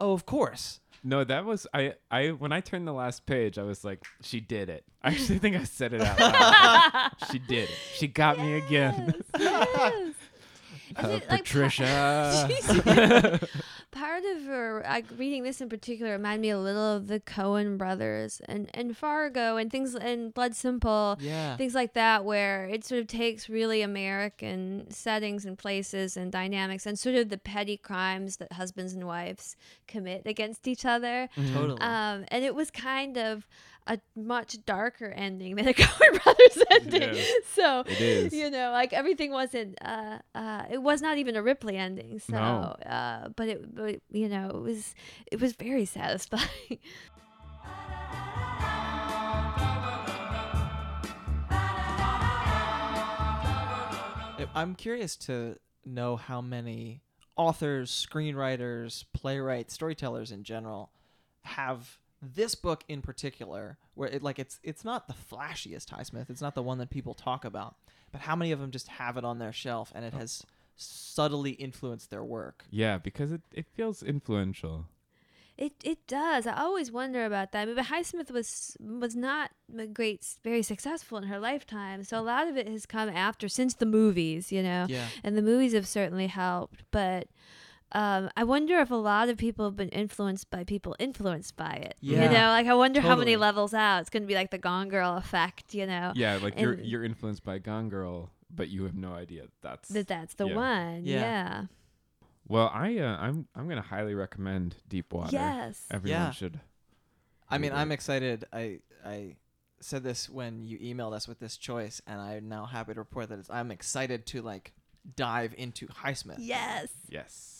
oh, 0.00 0.12
of 0.12 0.26
course. 0.26 0.80
No, 1.02 1.22
that 1.22 1.44
was 1.44 1.66
I. 1.74 1.94
I 2.10 2.28
when 2.28 2.52
I 2.52 2.60
turned 2.60 2.88
the 2.88 2.92
last 2.92 3.26
page, 3.26 3.58
I 3.58 3.62
was 3.62 3.84
like, 3.84 4.02
"She 4.22 4.40
did 4.40 4.70
it." 4.70 4.84
I 5.02 5.08
actually 5.08 5.38
think 5.38 5.54
I 5.54 5.64
said 5.64 5.92
it 5.92 6.00
out 6.00 6.18
loud. 6.18 7.10
she 7.30 7.38
did 7.38 7.68
it. 7.68 7.76
She 7.94 8.06
got 8.06 8.38
me 8.38 8.54
again. 8.54 9.14
Yes, 9.38 9.68
yes. 9.76 10.14
Uh, 10.96 11.08
it, 11.08 11.28
like, 11.28 11.40
Patricia. 11.40 12.46
Jeez. 12.48 13.48
Part 13.94 14.24
of 14.24 14.44
her, 14.46 14.82
like 14.84 15.06
reading 15.16 15.44
this 15.44 15.60
in 15.60 15.68
particular, 15.68 16.12
reminded 16.12 16.42
me 16.42 16.50
a 16.50 16.58
little 16.58 16.96
of 16.96 17.06
the 17.06 17.20
Coen 17.20 17.78
brothers 17.78 18.42
and 18.46 18.68
and 18.74 18.96
Fargo 18.96 19.56
and 19.56 19.70
things 19.70 19.94
and 19.94 20.34
Blood 20.34 20.56
Simple. 20.56 21.16
Yeah. 21.20 21.56
Things 21.56 21.76
like 21.76 21.92
that, 21.94 22.24
where 22.24 22.66
it 22.66 22.84
sort 22.84 23.00
of 23.00 23.06
takes 23.06 23.48
really 23.48 23.82
American 23.82 24.90
settings 24.90 25.44
and 25.44 25.56
places 25.56 26.16
and 26.16 26.32
dynamics 26.32 26.86
and 26.86 26.98
sort 26.98 27.14
of 27.14 27.28
the 27.28 27.38
petty 27.38 27.76
crimes 27.76 28.38
that 28.38 28.52
husbands 28.54 28.94
and 28.94 29.06
wives 29.06 29.54
commit 29.86 30.22
against 30.26 30.66
each 30.66 30.84
other. 30.84 31.28
Totally. 31.52 31.80
Um, 31.80 32.24
and 32.28 32.44
it 32.44 32.56
was 32.56 32.72
kind 32.72 33.16
of 33.16 33.46
a 33.86 33.98
much 34.16 34.56
darker 34.64 35.06
ending 35.06 35.56
than 35.56 35.68
a 35.68 35.74
Coen 35.74 36.22
Brothers 36.22 36.62
ending. 36.70 37.14
Yeah. 37.16 37.22
So 37.52 37.80
It 37.86 38.00
is. 38.00 38.32
you 38.32 38.50
know, 38.50 38.70
like 38.72 38.92
everything 38.92 39.30
wasn't. 39.30 39.76
Uh, 39.82 40.18
uh, 40.34 40.64
it 40.70 40.82
was 40.82 41.02
not 41.02 41.18
even 41.18 41.36
a 41.36 41.42
Ripley 41.42 41.76
ending. 41.76 42.18
So, 42.18 42.32
No. 42.32 42.40
uh, 42.88 43.28
but 43.36 43.48
it, 43.48 43.74
but 43.74 44.00
you 44.10 44.28
know, 44.28 44.48
it 44.48 44.60
was 44.62 44.94
it 45.30 45.40
was 45.40 45.52
very 45.52 45.84
satisfying. 45.84 46.78
I- 54.36 54.48
I'm 54.54 54.74
curious 54.74 55.16
to 55.16 55.56
know 55.84 56.16
how 56.16 56.40
many 56.40 57.02
authors, 57.36 57.90
screenwriters, 57.90 59.04
playwrights, 59.12 59.74
storytellers 59.74 60.30
in 60.30 60.44
general 60.44 60.90
have 61.42 61.98
this 62.34 62.54
book 62.54 62.84
in 62.88 63.02
particular, 63.02 63.78
where 63.94 64.08
it 64.08 64.22
like 64.22 64.38
it's 64.38 64.58
it's 64.62 64.84
not 64.84 65.08
the 65.08 65.14
flashiest 65.14 65.88
Highsmith, 65.88 66.30
it's 66.30 66.42
not 66.42 66.54
the 66.54 66.62
one 66.62 66.78
that 66.78 66.90
people 66.90 67.14
talk 67.14 67.44
about, 67.44 67.76
but 68.12 68.22
how 68.22 68.36
many 68.36 68.52
of 68.52 68.60
them 68.60 68.70
just 68.70 68.88
have 68.88 69.16
it 69.16 69.24
on 69.24 69.38
their 69.38 69.52
shelf 69.52 69.92
and 69.94 70.04
it 70.04 70.12
oh. 70.14 70.18
has 70.18 70.44
subtly 70.76 71.52
influenced 71.52 72.10
their 72.10 72.24
work. 72.24 72.64
yeah, 72.70 72.98
because 72.98 73.30
it, 73.32 73.42
it 73.52 73.66
feels 73.74 74.02
influential. 74.02 74.86
It 75.56 75.72
it 75.84 76.04
does. 76.08 76.48
I 76.48 76.56
always 76.60 76.90
wonder 76.90 77.24
about 77.24 77.52
that. 77.52 77.62
I 77.62 77.66
mean, 77.66 77.76
but 77.76 77.84
Highsmith 77.86 78.30
was 78.32 78.76
was 78.80 79.14
not 79.14 79.52
great, 79.92 80.26
very 80.42 80.62
successful 80.62 81.16
in 81.16 81.24
her 81.24 81.38
lifetime. 81.38 82.02
So 82.02 82.18
a 82.18 82.22
lot 82.22 82.48
of 82.48 82.56
it 82.56 82.66
has 82.66 82.86
come 82.86 83.08
after, 83.08 83.48
since 83.48 83.74
the 83.74 83.86
movies, 83.86 84.50
you 84.50 84.64
know. 84.64 84.86
Yeah. 84.88 85.06
and 85.22 85.36
the 85.36 85.42
movies 85.42 85.72
have 85.72 85.86
certainly 85.86 86.26
helped. 86.26 86.82
But 86.90 87.28
um, 87.92 88.28
I 88.36 88.44
wonder 88.44 88.78
if 88.78 88.90
a 88.90 88.94
lot 88.96 89.28
of 89.28 89.36
people 89.38 89.64
have 89.66 89.76
been 89.76 89.88
influenced 89.90 90.50
by 90.50 90.64
people 90.64 90.96
influenced 90.98 91.56
by 91.56 91.72
it. 91.74 91.94
Yeah, 92.00 92.24
you 92.24 92.28
know, 92.30 92.48
like 92.48 92.66
I 92.66 92.74
wonder 92.74 93.00
how 93.00 93.14
many 93.16 93.36
levels 93.36 93.72
out. 93.74 94.00
It's 94.00 94.10
going 94.10 94.22
to 94.24 94.26
be 94.26 94.34
like 94.34 94.50
the 94.50 94.58
Gone 94.58 94.88
Girl 94.88 95.16
effect, 95.16 95.74
you 95.74 95.86
know. 95.86 96.12
Yeah, 96.14 96.38
like 96.42 96.58
you're 96.58 96.74
you're 96.80 97.04
influenced 97.04 97.44
by 97.44 97.58
Gone 97.58 97.88
Girl, 97.88 98.30
but 98.54 98.68
you 98.68 98.84
have 98.84 98.94
no 98.96 99.12
idea 99.12 99.44
that's 99.62 99.88
That 99.90 100.08
that's 100.08 100.34
the 100.34 100.46
Yeah. 100.48 100.54
one. 100.56 101.04
Yeah. 101.04 101.20
Yeah. 101.20 101.62
Well, 102.48 102.70
I 102.74 102.98
uh, 102.98 103.16
I'm 103.16 103.46
I'm 103.54 103.68
gonna 103.68 103.80
highly 103.80 104.14
recommend 104.14 104.76
Deep 104.88 105.12
Water. 105.12 105.30
Yes. 105.32 105.86
Everyone 105.90 106.20
Yeah. 106.20 106.30
should. 106.32 106.60
I 107.48 107.58
mean, 107.58 107.72
read 107.72 107.78
I'm 107.80 107.92
excited. 107.92 108.44
I 108.52 108.80
I 109.04 109.36
said 109.80 110.02
this 110.02 110.28
when 110.28 110.64
you 110.64 110.78
emailed 110.78 111.12
us 111.12 111.28
with 111.28 111.38
this 111.38 111.56
choice, 111.56 112.00
and 112.06 112.20
I'm 112.20 112.48
now 112.48 112.64
happy 112.66 112.94
to 112.94 113.00
report 113.00 113.28
that 113.28 113.38
it's, 113.38 113.50
I'm 113.50 113.70
excited 113.70 114.26
to 114.26 114.42
like 114.42 114.72
dive 115.16 115.54
into 115.58 115.86
Highsmith. 115.88 116.36
Yes. 116.38 116.88
Yes, 117.08 117.53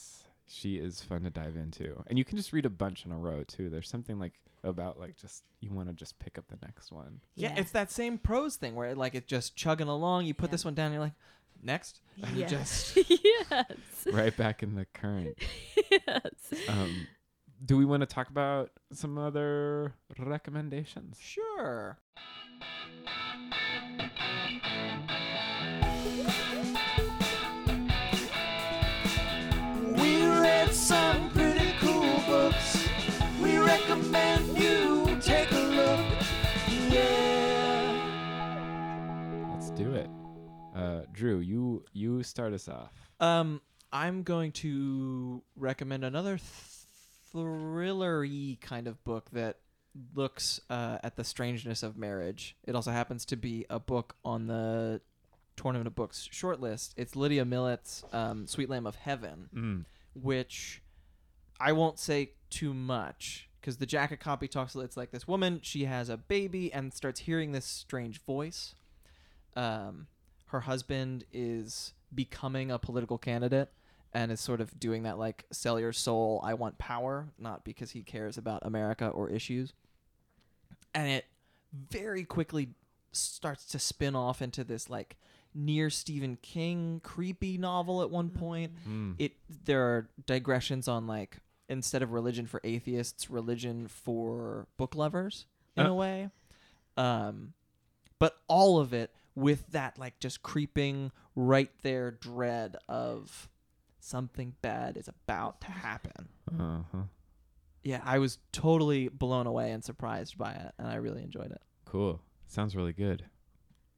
she 0.46 0.76
is 0.76 1.00
fun 1.02 1.22
to 1.22 1.30
dive 1.30 1.56
into, 1.56 2.02
and 2.06 2.18
you 2.18 2.24
can 2.24 2.36
just 2.36 2.52
read 2.52 2.66
a 2.66 2.70
bunch 2.70 3.04
in 3.06 3.12
a 3.12 3.16
row 3.18 3.42
too. 3.44 3.70
There's 3.70 3.88
something 3.88 4.18
like 4.18 4.34
about 4.62 4.98
like 4.98 5.16
just 5.16 5.44
you 5.60 5.70
want 5.72 5.88
to 5.88 5.94
just 5.94 6.18
pick 6.18 6.38
up 6.38 6.44
the 6.48 6.58
next 6.64 6.90
one. 6.92 7.20
Yeah, 7.34 7.52
Yeah. 7.54 7.60
it's 7.60 7.70
that 7.72 7.90
same 7.90 8.18
prose 8.18 8.56
thing 8.56 8.74
where 8.74 8.94
like 8.94 9.14
it's 9.14 9.26
just 9.26 9.56
chugging 9.56 9.88
along. 9.88 10.26
You 10.26 10.34
put 10.34 10.48
Yeah. 10.48 10.52
this 10.52 10.64
one 10.64 10.74
down, 10.74 10.86
and 10.86 10.94
you're 10.94 11.02
like, 11.02 11.14
next. 11.62 12.00
And 12.22 12.34
you 12.36 12.42
Yes. 12.48 12.94
just 12.94 13.10
yes. 13.50 14.06
right 14.12 14.36
back 14.36 14.62
in 14.62 14.74
the 14.74 14.86
current. 14.94 15.36
yes. 15.90 16.52
Um, 16.68 17.06
do 17.64 17.76
we 17.76 17.84
want 17.84 18.00
to 18.02 18.06
talk 18.06 18.28
about 18.28 18.70
some 18.92 19.16
other 19.18 19.94
recommendations? 20.18 21.18
sure. 21.20 21.98
Recommend 33.94 34.58
you 34.58 35.06
take 35.20 35.52
a 35.52 35.54
look. 35.54 36.04
Yeah. 36.90 37.92
Let's 39.54 39.70
do 39.70 39.94
it. 39.94 40.10
Uh, 40.74 41.02
Drew, 41.12 41.38
you 41.38 41.84
you 41.92 42.24
start 42.24 42.52
us 42.54 42.68
off. 42.68 42.90
Um, 43.20 43.60
I'm 43.92 44.24
going 44.24 44.50
to 44.50 45.44
recommend 45.54 46.02
another 46.04 46.40
thrillery 47.32 48.60
kind 48.60 48.88
of 48.88 49.02
book 49.04 49.30
that 49.32 49.58
looks 50.12 50.60
uh, 50.68 50.98
at 51.04 51.14
the 51.14 51.22
strangeness 51.22 51.84
of 51.84 51.96
marriage. 51.96 52.56
It 52.64 52.74
also 52.74 52.90
happens 52.90 53.24
to 53.26 53.36
be 53.36 53.64
a 53.70 53.78
book 53.78 54.16
on 54.24 54.48
the 54.48 55.02
Tournament 55.54 55.86
of 55.86 55.94
Books 55.94 56.28
shortlist. 56.32 56.94
It's 56.96 57.14
Lydia 57.14 57.44
Millet's 57.44 58.02
um, 58.12 58.48
Sweet 58.48 58.68
Lamb 58.68 58.88
of 58.88 58.96
Heaven, 58.96 59.48
Mm. 59.54 59.84
which 60.20 60.82
I 61.60 61.70
won't 61.70 62.00
say 62.00 62.32
too 62.50 62.74
much 62.74 63.48
because 63.64 63.78
the 63.78 63.86
jacket 63.86 64.20
copy 64.20 64.46
talks. 64.46 64.74
It's 64.76 64.96
like 64.96 65.10
this 65.10 65.26
woman. 65.26 65.60
She 65.62 65.86
has 65.86 66.10
a 66.10 66.18
baby 66.18 66.70
and 66.70 66.92
starts 66.92 67.20
hearing 67.20 67.52
this 67.52 67.64
strange 67.64 68.20
voice. 68.22 68.74
Um, 69.56 70.06
her 70.48 70.60
husband 70.60 71.24
is 71.32 71.94
becoming 72.14 72.70
a 72.70 72.78
political 72.78 73.16
candidate 73.16 73.70
and 74.12 74.30
is 74.30 74.38
sort 74.40 74.60
of 74.60 74.78
doing 74.78 75.04
that 75.04 75.18
like 75.18 75.44
sell 75.50 75.80
your 75.80 75.92
soul 75.92 76.40
i 76.44 76.54
want 76.54 76.78
power 76.78 77.26
not 77.40 77.64
because 77.64 77.90
he 77.90 78.02
cares 78.04 78.38
about 78.38 78.64
america 78.64 79.08
or 79.08 79.28
issues 79.28 79.72
and 80.94 81.08
it 81.08 81.24
very 81.90 82.22
quickly 82.22 82.68
starts 83.10 83.64
to 83.64 83.80
spin 83.80 84.14
off 84.14 84.40
into 84.40 84.62
this 84.62 84.88
like 84.88 85.16
near 85.54 85.90
stephen 85.90 86.38
king 86.40 87.00
creepy 87.02 87.58
novel 87.58 88.00
at 88.02 88.10
one 88.10 88.30
point 88.30 88.70
Mm. 88.88 89.16
it 89.18 89.32
there 89.64 89.82
are 89.82 90.08
digressions 90.26 90.86
on 90.86 91.08
like 91.08 91.38
instead 91.74 92.02
of 92.02 92.12
religion 92.12 92.46
for 92.46 92.60
atheists 92.64 93.28
religion 93.28 93.86
for 93.88 94.66
book 94.78 94.94
lovers 94.94 95.44
in 95.76 95.84
Uh. 95.86 95.90
a 95.90 95.94
way 95.94 96.30
um 96.96 97.52
but 98.18 98.38
all 98.48 98.78
of 98.78 98.94
it 98.94 99.10
with 99.34 99.66
that 99.72 99.98
like 99.98 100.18
just 100.20 100.42
creeping 100.42 101.10
right 101.36 101.70
there 101.82 102.10
dread 102.12 102.76
of 102.88 103.48
something 104.00 104.54
bad 104.62 104.96
is 104.96 105.08
about 105.08 105.60
to 105.60 105.66
happen 105.70 106.28
Uh-huh. 106.58 107.02
yeah 107.82 108.00
i 108.04 108.18
was 108.18 108.38
totally 108.52 109.08
blown 109.08 109.46
away 109.46 109.72
and 109.72 109.84
surprised 109.84 110.38
by 110.38 110.52
it 110.52 110.72
and 110.78 110.86
i 110.88 110.94
really 110.94 111.22
enjoyed 111.22 111.50
it 111.50 111.60
Cool. 111.84 112.20
Sounds 112.48 112.74
really 112.74 112.92
good. 112.92 113.24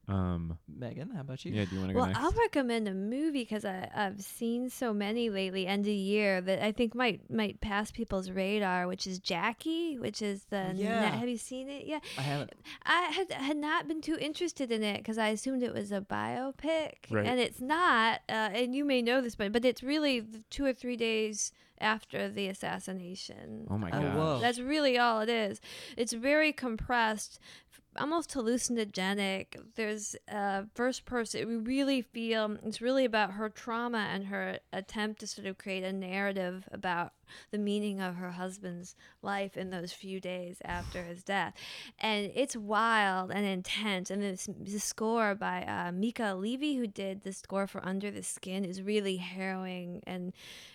Um, 0.09 0.59
Megan, 0.69 1.11
how 1.11 1.23
about 1.23 1.45
you? 1.45 1.53
yeah, 1.53 1.65
do 1.65 1.75
you 1.75 1.79
want 1.81 1.89
to 1.91 1.95
go 1.95 1.99
Well, 2.01 2.07
next? 2.09 2.21
I'll 2.21 2.31
recommend 2.33 2.87
a 2.87 2.95
movie 2.95 3.41
because 3.43 3.65
I've 3.65 4.21
seen 4.23 4.71
so 4.71 4.95
many 4.95 5.31
lately, 5.31 5.67
end 5.67 5.87
of 5.87 5.93
year, 5.93 6.41
that 6.41 6.63
I 6.65 6.71
think 6.71 6.95
might 6.95 7.29
might 7.29 7.61
pass 7.61 7.91
people's 7.91 8.31
radar. 8.31 8.87
Which 8.87 9.07
is 9.07 9.19
Jackie, 9.19 9.99
which 9.99 10.23
is 10.23 10.45
the 10.45 10.73
Yeah. 10.77 11.01
net- 11.01 11.15
have 11.15 11.29
you 11.29 11.37
seen 11.39 11.69
it? 11.69 11.87
Yeah, 11.87 11.99
I 12.17 12.23
haven't. 12.23 12.53
I 12.85 13.03
had 13.11 13.33
had 13.33 13.57
not 13.57 13.89
been 13.89 14.01
too 14.01 14.17
interested 14.21 14.71
in 14.71 14.83
it 14.85 14.99
because 14.99 15.19
I 15.19 15.29
assumed 15.29 15.63
it 15.65 15.75
was 15.75 15.91
a 15.91 16.01
biopic, 16.01 17.11
Right. 17.11 17.27
and 17.27 17.41
it's 17.41 17.61
not. 17.61 18.21
Uh, 18.29 18.51
and 18.55 18.75
you 18.77 18.85
may 18.85 19.03
know 19.03 19.21
this, 19.21 19.35
but 19.35 19.51
but 19.51 19.65
it's 19.65 19.83
really 19.83 20.25
two 20.51 20.65
or 20.65 20.73
three 20.73 20.97
days 20.97 21.53
after 21.81 22.29
the 22.29 22.47
assassination. 22.49 23.67
Oh 23.69 23.77
my 23.77 23.91
God. 23.91 24.03
gosh. 24.03 24.15
whoa. 24.15 24.39
That's 24.41 24.59
really 24.61 24.97
all 24.99 25.21
it 25.21 25.29
is. 25.29 25.61
It's 25.97 26.13
very 26.15 26.53
compressed, 26.53 27.39
f- 27.73 27.81
almost 27.99 28.31
hallucinogenic. 28.33 29.57
There's 29.75 30.17
uh, 30.31 30.63
first 30.75 31.05
person. 31.05 31.49
We 31.49 31.57
really 31.57 32.03
feel 32.03 32.57
it's 32.65 32.81
really 32.81 33.05
about 33.05 33.33
her 33.33 33.49
trauma 33.49 34.09
and 34.13 34.27
her 34.27 34.59
attempt 34.73 35.21
to 35.21 35.27
sort 35.27 35.47
of 35.47 35.59
create 35.59 35.85
a 35.85 35.93
narrative 35.93 36.69
about 36.71 37.13
the 37.51 37.59
meaning 37.59 38.01
of 38.01 38.17
her 38.17 38.31
husband's 38.31 38.95
life 39.23 39.57
in 39.57 39.71
those 39.71 39.93
few 39.93 40.21
days 40.21 40.59
after 40.65 41.03
his 41.03 41.23
death. 41.23 41.55
And 41.99 42.31
it's 42.35 42.57
wild 42.57 43.31
and 43.31 43.47
intense. 43.47 44.11
And 44.11 44.23
this, 44.23 44.49
the 44.61 44.79
score 44.79 45.35
by 45.35 45.63
uh, 45.65 45.93
Mica 45.93 46.35
Levi, 46.35 46.75
who 46.75 46.87
did 46.87 47.23
the 47.23 47.33
score 47.33 47.67
for 47.67 47.85
Under 47.85 48.11
the 48.11 48.23
Skin, 48.23 48.65
is 48.65 48.83
really 48.83 49.17
harrowing 49.17 50.03
and 50.07 50.33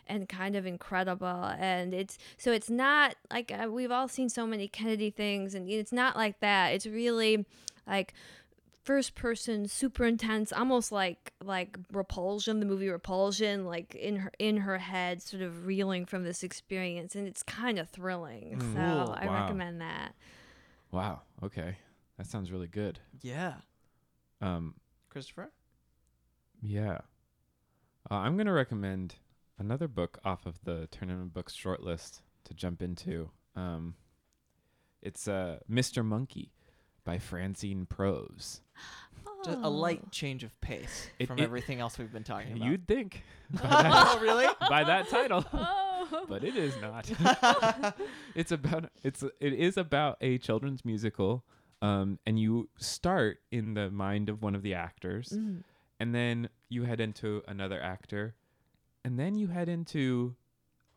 and 0.07 0.27
kind 0.27 0.55
of 0.55 0.65
incredible. 0.65 1.45
And 1.57 1.93
it's 1.93 2.17
so 2.37 2.51
it's 2.51 2.69
not 2.69 3.15
like 3.31 3.51
uh, 3.51 3.69
we've 3.69 3.91
all 3.91 4.07
seen 4.07 4.29
so 4.29 4.45
many 4.45 4.67
Kennedy 4.67 5.09
things, 5.09 5.55
and 5.55 5.69
it's 5.69 5.91
not 5.93 6.15
like 6.15 6.39
that. 6.39 6.69
It's 6.73 6.85
really 6.85 7.45
like 7.87 8.13
first 8.83 9.13
person 9.15 9.67
super 9.67 10.05
intense 10.05 10.51
almost 10.51 10.91
like 10.91 11.33
like 11.43 11.77
repulsion 11.91 12.59
the 12.59 12.65
movie 12.65 12.89
repulsion 12.89 13.63
like 13.65 13.93
in 13.95 14.15
her 14.17 14.31
in 14.39 14.57
her 14.57 14.77
head 14.79 15.21
sort 15.21 15.43
of 15.43 15.65
reeling 15.67 16.05
from 16.05 16.23
this 16.23 16.41
experience 16.43 17.15
and 17.15 17.27
it's 17.27 17.43
kind 17.43 17.77
of 17.77 17.87
thrilling 17.89 18.57
Mm. 18.57 18.73
so 18.73 19.05
Cool. 19.05 19.15
i 19.17 19.25
Wow. 19.27 19.41
recommend 19.43 19.81
that 19.81 20.15
wow. 20.91 21.21
Okay, 21.43 21.77
that 22.17 22.27
sounds 22.27 22.51
really 22.51 22.67
good. 22.67 22.99
Yeah. 23.21 23.53
Um, 24.41 24.75
Christopher? 25.09 25.51
yeah. 26.61 26.99
Uh, 28.09 28.15
I'm 28.15 28.35
gonna 28.37 28.51
recommend 28.53 29.15
another 29.57 29.87
book 29.87 30.17
off 30.25 30.45
of 30.45 30.59
the 30.63 30.87
Tournament 30.91 31.33
Books 31.33 31.55
shortlist 31.55 32.21
to 32.45 32.53
jump 32.53 32.81
into. 32.81 33.29
Um, 33.55 33.95
it's 35.01 35.27
uh, 35.27 35.59
Mr. 35.71 36.03
Monkey 36.03 36.51
by 37.03 37.17
Francine 37.19 37.85
Prose. 37.85 38.61
Just 39.43 39.57
a 39.57 39.61
Oh. 39.65 39.69
light 39.71 40.11
change 40.11 40.43
of 40.43 40.59
pace 40.61 41.09
It- 41.19 41.25
from 41.27 41.39
it- 41.39 41.43
everything 41.43 41.79
else 41.79 41.97
we've 41.97 42.11
been 42.11 42.23
talking 42.23 42.53
about. 42.57 42.65
You'd 42.67 42.87
think 42.87 43.23
by 43.51 43.61
that, 43.61 43.91
oh, 44.15 44.19
really? 44.21 44.47
by 44.69 44.83
that 44.83 45.09
title, 45.09 45.45
oh. 45.53 46.25
but 46.27 46.43
it 46.43 46.55
is 46.55 46.75
not. 46.81 47.09
it's 48.35 48.51
about 48.51 48.91
it's 49.03 49.23
it 49.23 49.53
is 49.53 49.77
about 49.77 50.17
a 50.21 50.37
children's 50.37 50.85
musical, 50.85 51.43
um, 51.81 52.19
and 52.25 52.39
you 52.39 52.69
start 52.77 53.39
in 53.51 53.73
the 53.73 53.89
mind 53.89 54.29
of 54.29 54.41
one 54.41 54.55
of 54.55 54.61
the 54.61 54.73
actors, 54.73 55.29
Mm. 55.29 55.63
and 55.99 56.13
then 56.15 56.49
you 56.69 56.83
head 56.83 56.99
into 56.99 57.41
another 57.47 57.81
actor, 57.81 58.35
and 59.03 59.17
then 59.19 59.35
you 59.35 59.47
head 59.47 59.67
into 59.69 60.35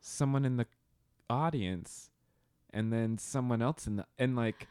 someone 0.01 0.45
in 0.45 0.57
the 0.59 0.67
audience, 1.31 2.11
and 2.73 2.93
then 2.93 3.17
someone 3.19 3.63
else 3.63 3.87
in 3.87 3.97
the 3.97 4.07
and 4.19 4.37
like 4.37 4.69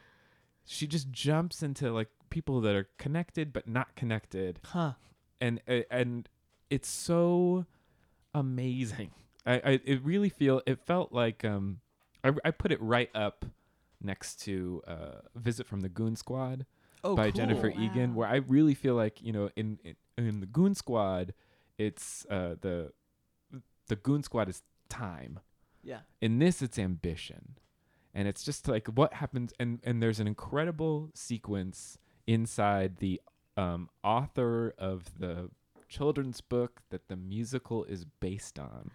she 0.64 0.86
just 0.86 1.10
jumps 1.10 1.62
into 1.62 1.92
like 1.92 2.08
people 2.34 2.60
that 2.60 2.74
are 2.74 2.88
connected 2.98 3.52
but 3.52 3.68
not 3.68 3.94
connected 3.94 4.58
Huh. 4.64 4.92
and 5.40 5.60
uh, 5.68 5.82
and 5.90 6.28
it's 6.68 6.88
so 6.88 7.64
amazing. 8.34 9.10
I, 9.46 9.54
I 9.54 9.80
it 9.84 10.02
really 10.02 10.28
feel 10.30 10.60
it 10.66 10.78
felt 10.80 11.12
like 11.12 11.44
um 11.44 11.80
I, 12.24 12.32
I 12.44 12.50
put 12.50 12.72
it 12.72 12.80
right 12.82 13.10
up 13.14 13.44
next 14.02 14.40
to 14.46 14.82
uh 14.86 15.20
Visit 15.36 15.66
from 15.66 15.80
the 15.80 15.88
Goon 15.88 16.16
Squad 16.16 16.66
Oh, 17.04 17.14
by 17.14 17.24
cool. 17.30 17.32
Jennifer 17.38 17.70
Wow. 17.70 17.82
Egan 17.84 18.14
where 18.14 18.28
I 18.28 18.36
really 18.36 18.74
feel 18.74 18.94
like 18.96 19.22
you 19.22 19.32
know 19.32 19.50
in 19.56 19.78
in, 19.84 19.94
in 20.16 20.40
the 20.40 20.46
Goon 20.46 20.74
Squad 20.74 21.34
it's 21.78 22.26
uh 22.30 22.56
the 22.60 22.92
the 23.88 23.96
Goon 23.96 24.22
Squad 24.22 24.48
is 24.48 24.62
time 24.88 25.38
Yeah. 25.82 26.00
in 26.20 26.38
this 26.38 26.62
it's 26.62 26.78
ambition 26.78 27.58
and 28.14 28.26
it's 28.26 28.42
just 28.44 28.66
like 28.68 28.88
what 28.88 29.14
happens 29.14 29.52
and 29.60 29.78
and 29.84 30.02
there's 30.02 30.18
an 30.20 30.26
incredible 30.26 31.10
sequence 31.14 31.98
inside 32.26 32.96
the 32.98 33.20
um, 33.56 33.88
author 34.02 34.74
of 34.78 35.18
the 35.18 35.50
children's 35.88 36.40
book 36.40 36.80
that 36.90 37.08
the 37.08 37.16
musical 37.16 37.84
is 37.84 38.04
based 38.20 38.58
on 38.58 38.90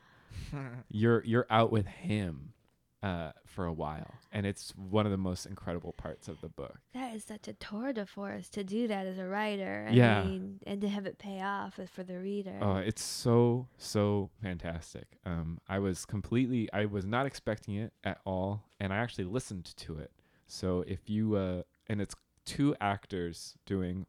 you're 0.90 1.24
you're 1.24 1.48
out 1.50 1.72
with 1.72 1.88
him 1.88 2.54
uh, 3.02 3.32
for 3.46 3.66
a 3.66 3.72
while 3.72 4.16
and 4.32 4.46
it's 4.46 4.72
one 4.76 5.06
of 5.06 5.12
the 5.12 5.18
most 5.18 5.46
incredible 5.46 5.94
parts 5.94 6.28
of 6.28 6.42
the 6.42 6.50
book 6.50 6.80
that 6.94 7.16
is 7.16 7.24
such 7.24 7.48
a 7.48 7.54
tour 7.54 7.94
de 7.94 8.06
force 8.06 8.50
to 8.50 8.64
do 8.64 8.88
that 8.88 9.06
as 9.06 9.18
a 9.18 9.26
writer 9.26 9.88
I 9.90 9.94
Yeah. 9.94 10.24
mean, 10.24 10.60
and 10.66 10.82
to 10.82 10.90
have 10.90 11.06
it 11.06 11.18
pay 11.18 11.42
off 11.42 11.80
for 11.94 12.04
the 12.04 12.20
reader 12.20 12.60
Oh, 12.62 12.76
it's 12.76 13.04
so 13.04 13.68
so 13.78 14.30
fantastic. 14.42 15.06
Um, 15.26 15.60
I 15.70 15.80
was 15.80 16.06
completely, 16.06 16.68
I 16.74 16.86
was 16.86 17.06
not 17.06 17.26
expecting 17.26 17.76
it 17.76 17.94
at 18.04 18.20
all, 18.26 18.66
and 18.82 18.92
I 18.92 18.98
actually 18.98 19.26
listened 19.26 19.74
to 19.78 19.98
it. 19.98 20.12
So 20.48 20.84
if 20.86 21.10
you, 21.10 21.36
uh, 21.36 21.62
and 21.88 22.02
it's 22.02 22.16
two 22.46 22.76
actors 22.82 23.56
doing, 23.66 24.06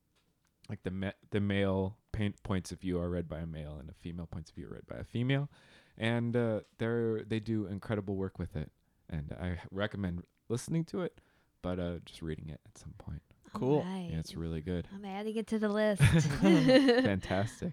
like 0.69 0.83
the 0.83 0.91
ma- 0.91 1.13
the 1.31 1.41
male 1.41 1.97
paint 2.13 2.43
points 2.43 2.73
of 2.73 2.81
view 2.81 2.99
are 3.01 3.09
read 3.09 3.29
by 3.29 3.39
a 3.39 3.47
male, 3.47 3.77
and 3.79 3.89
the 3.89 3.95
female 3.95 4.27
points 4.27 4.51
of 4.51 4.57
view 4.57 4.67
are 4.67 4.75
read 4.75 4.87
by 4.87 4.97
a 4.97 5.05
female, 5.05 5.49
and 5.99 6.37
uh, 6.37 6.61
they're 6.79 7.23
they 7.25 7.41
do 7.41 7.67
incredible 7.67 8.17
work 8.17 8.39
with 8.39 8.57
it, 8.57 8.71
and 9.09 9.35
I 9.41 9.59
recommend 9.71 10.23
listening 10.49 10.85
to 10.87 11.03
it, 11.03 11.21
but 11.63 11.79
uh, 11.79 11.99
just 12.05 12.23
reading 12.23 12.49
it 12.49 12.61
at 12.67 12.79
some 12.79 12.95
point. 12.99 13.23
All 13.55 13.61
Cool. 13.61 13.79
right. 13.83 14.09
Yeah, 14.13 14.19
it's 14.21 14.37
really 14.37 14.61
good. 14.61 14.87
i'm 14.95 15.05
adding 15.05 15.35
it 15.37 15.47
to 15.49 15.59
the 15.59 15.69
list 15.69 16.03
Fantastic. 16.41 17.73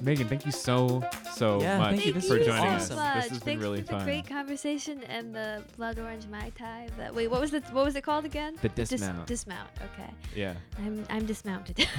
Megan, 0.00 0.26
thank 0.28 0.44
you 0.44 0.52
so 0.52 1.02
so 1.34 1.60
Yeah, 1.60 1.78
much 1.78 1.90
thank 1.90 2.06
you. 2.06 2.12
Thank 2.12 2.22
This 2.24 2.30
for 2.30 2.38
joining 2.38 2.64
awesome. 2.74 2.98
us. 2.98 3.14
much. 3.14 3.14
This 3.22 3.28
has 3.30 3.38
been 3.38 3.44
Thanks 3.46 3.62
really 3.62 3.80
for 3.80 3.86
the 3.86 3.92
fun. 3.92 4.04
great 4.04 4.26
conversation 4.26 5.02
and 5.04 5.34
the 5.34 5.62
blood 5.76 5.98
orange 5.98 6.26
mai 6.28 6.50
tai. 6.56 6.88
That 6.98 7.14
wait, 7.14 7.28
what 7.30 7.40
was 7.40 7.52
it? 7.54 7.64
What 7.72 7.84
was 7.84 7.96
it 7.96 8.02
called 8.02 8.24
again? 8.24 8.56
The 8.62 8.68
Dis- 8.70 8.90
dismount. 8.90 9.26
dismount. 9.26 9.68
Okay, 9.94 10.10
yeah. 10.34 10.54
I'm 10.78 11.04
I'm 11.10 11.26
dismounted. 11.26 11.86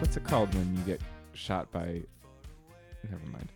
What's 0.00 0.16
it 0.16 0.24
called 0.24 0.54
when 0.54 0.74
you 0.76 0.82
get 0.82 1.00
shot 1.32 1.70
by? 1.72 2.02
Never 3.10 3.26
mind. 3.32 3.48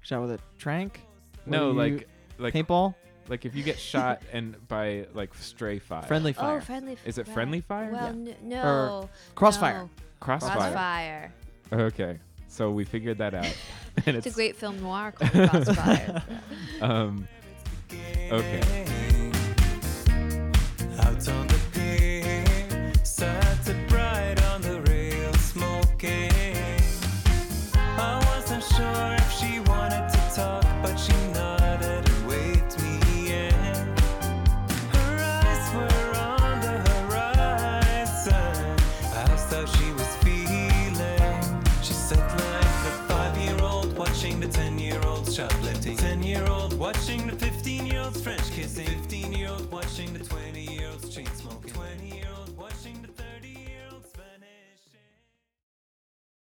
Shot 0.00 0.22
with 0.22 0.32
a 0.32 0.38
trank? 0.58 1.00
No, 1.46 1.72
What 1.72 1.88
you- 1.88 1.96
like 1.96 2.08
like 2.38 2.54
paintball? 2.54 2.94
Like 3.28 3.44
if 3.44 3.54
you 3.54 3.62
get 3.62 3.78
shot 3.92 4.22
and 4.32 4.56
by 4.68 5.06
like 5.14 5.34
stray 5.34 5.78
fire. 5.78 6.02
Friendly 6.02 6.32
fire. 6.32 6.58
oh, 6.58 6.60
friendly. 6.60 6.92
f- 6.92 7.06
Is 7.06 7.18
it 7.18 7.26
friendly 7.28 7.60
fire? 7.60 7.90
Well, 7.92 8.02
Yeah. 8.16 8.30
n- 8.30 8.36
no. 8.42 9.10
Crossfire. 9.34 9.78
no. 9.82 9.90
Crossfire. 10.20 10.52
Crossfire. 10.56 11.32
Okay, 11.72 12.18
so 12.48 12.70
we 12.70 12.84
figured 12.84 13.18
that 13.18 13.34
out, 13.34 13.44
and 14.06 14.16
It's 14.16 14.26
it's, 14.26 14.34
a 14.34 14.36
great 14.36 14.56
film 14.56 14.80
noir 14.80 15.12
called 15.12 15.50
Crossfire. 15.50 16.22
um. 16.80 17.26
Okay. 18.30 18.86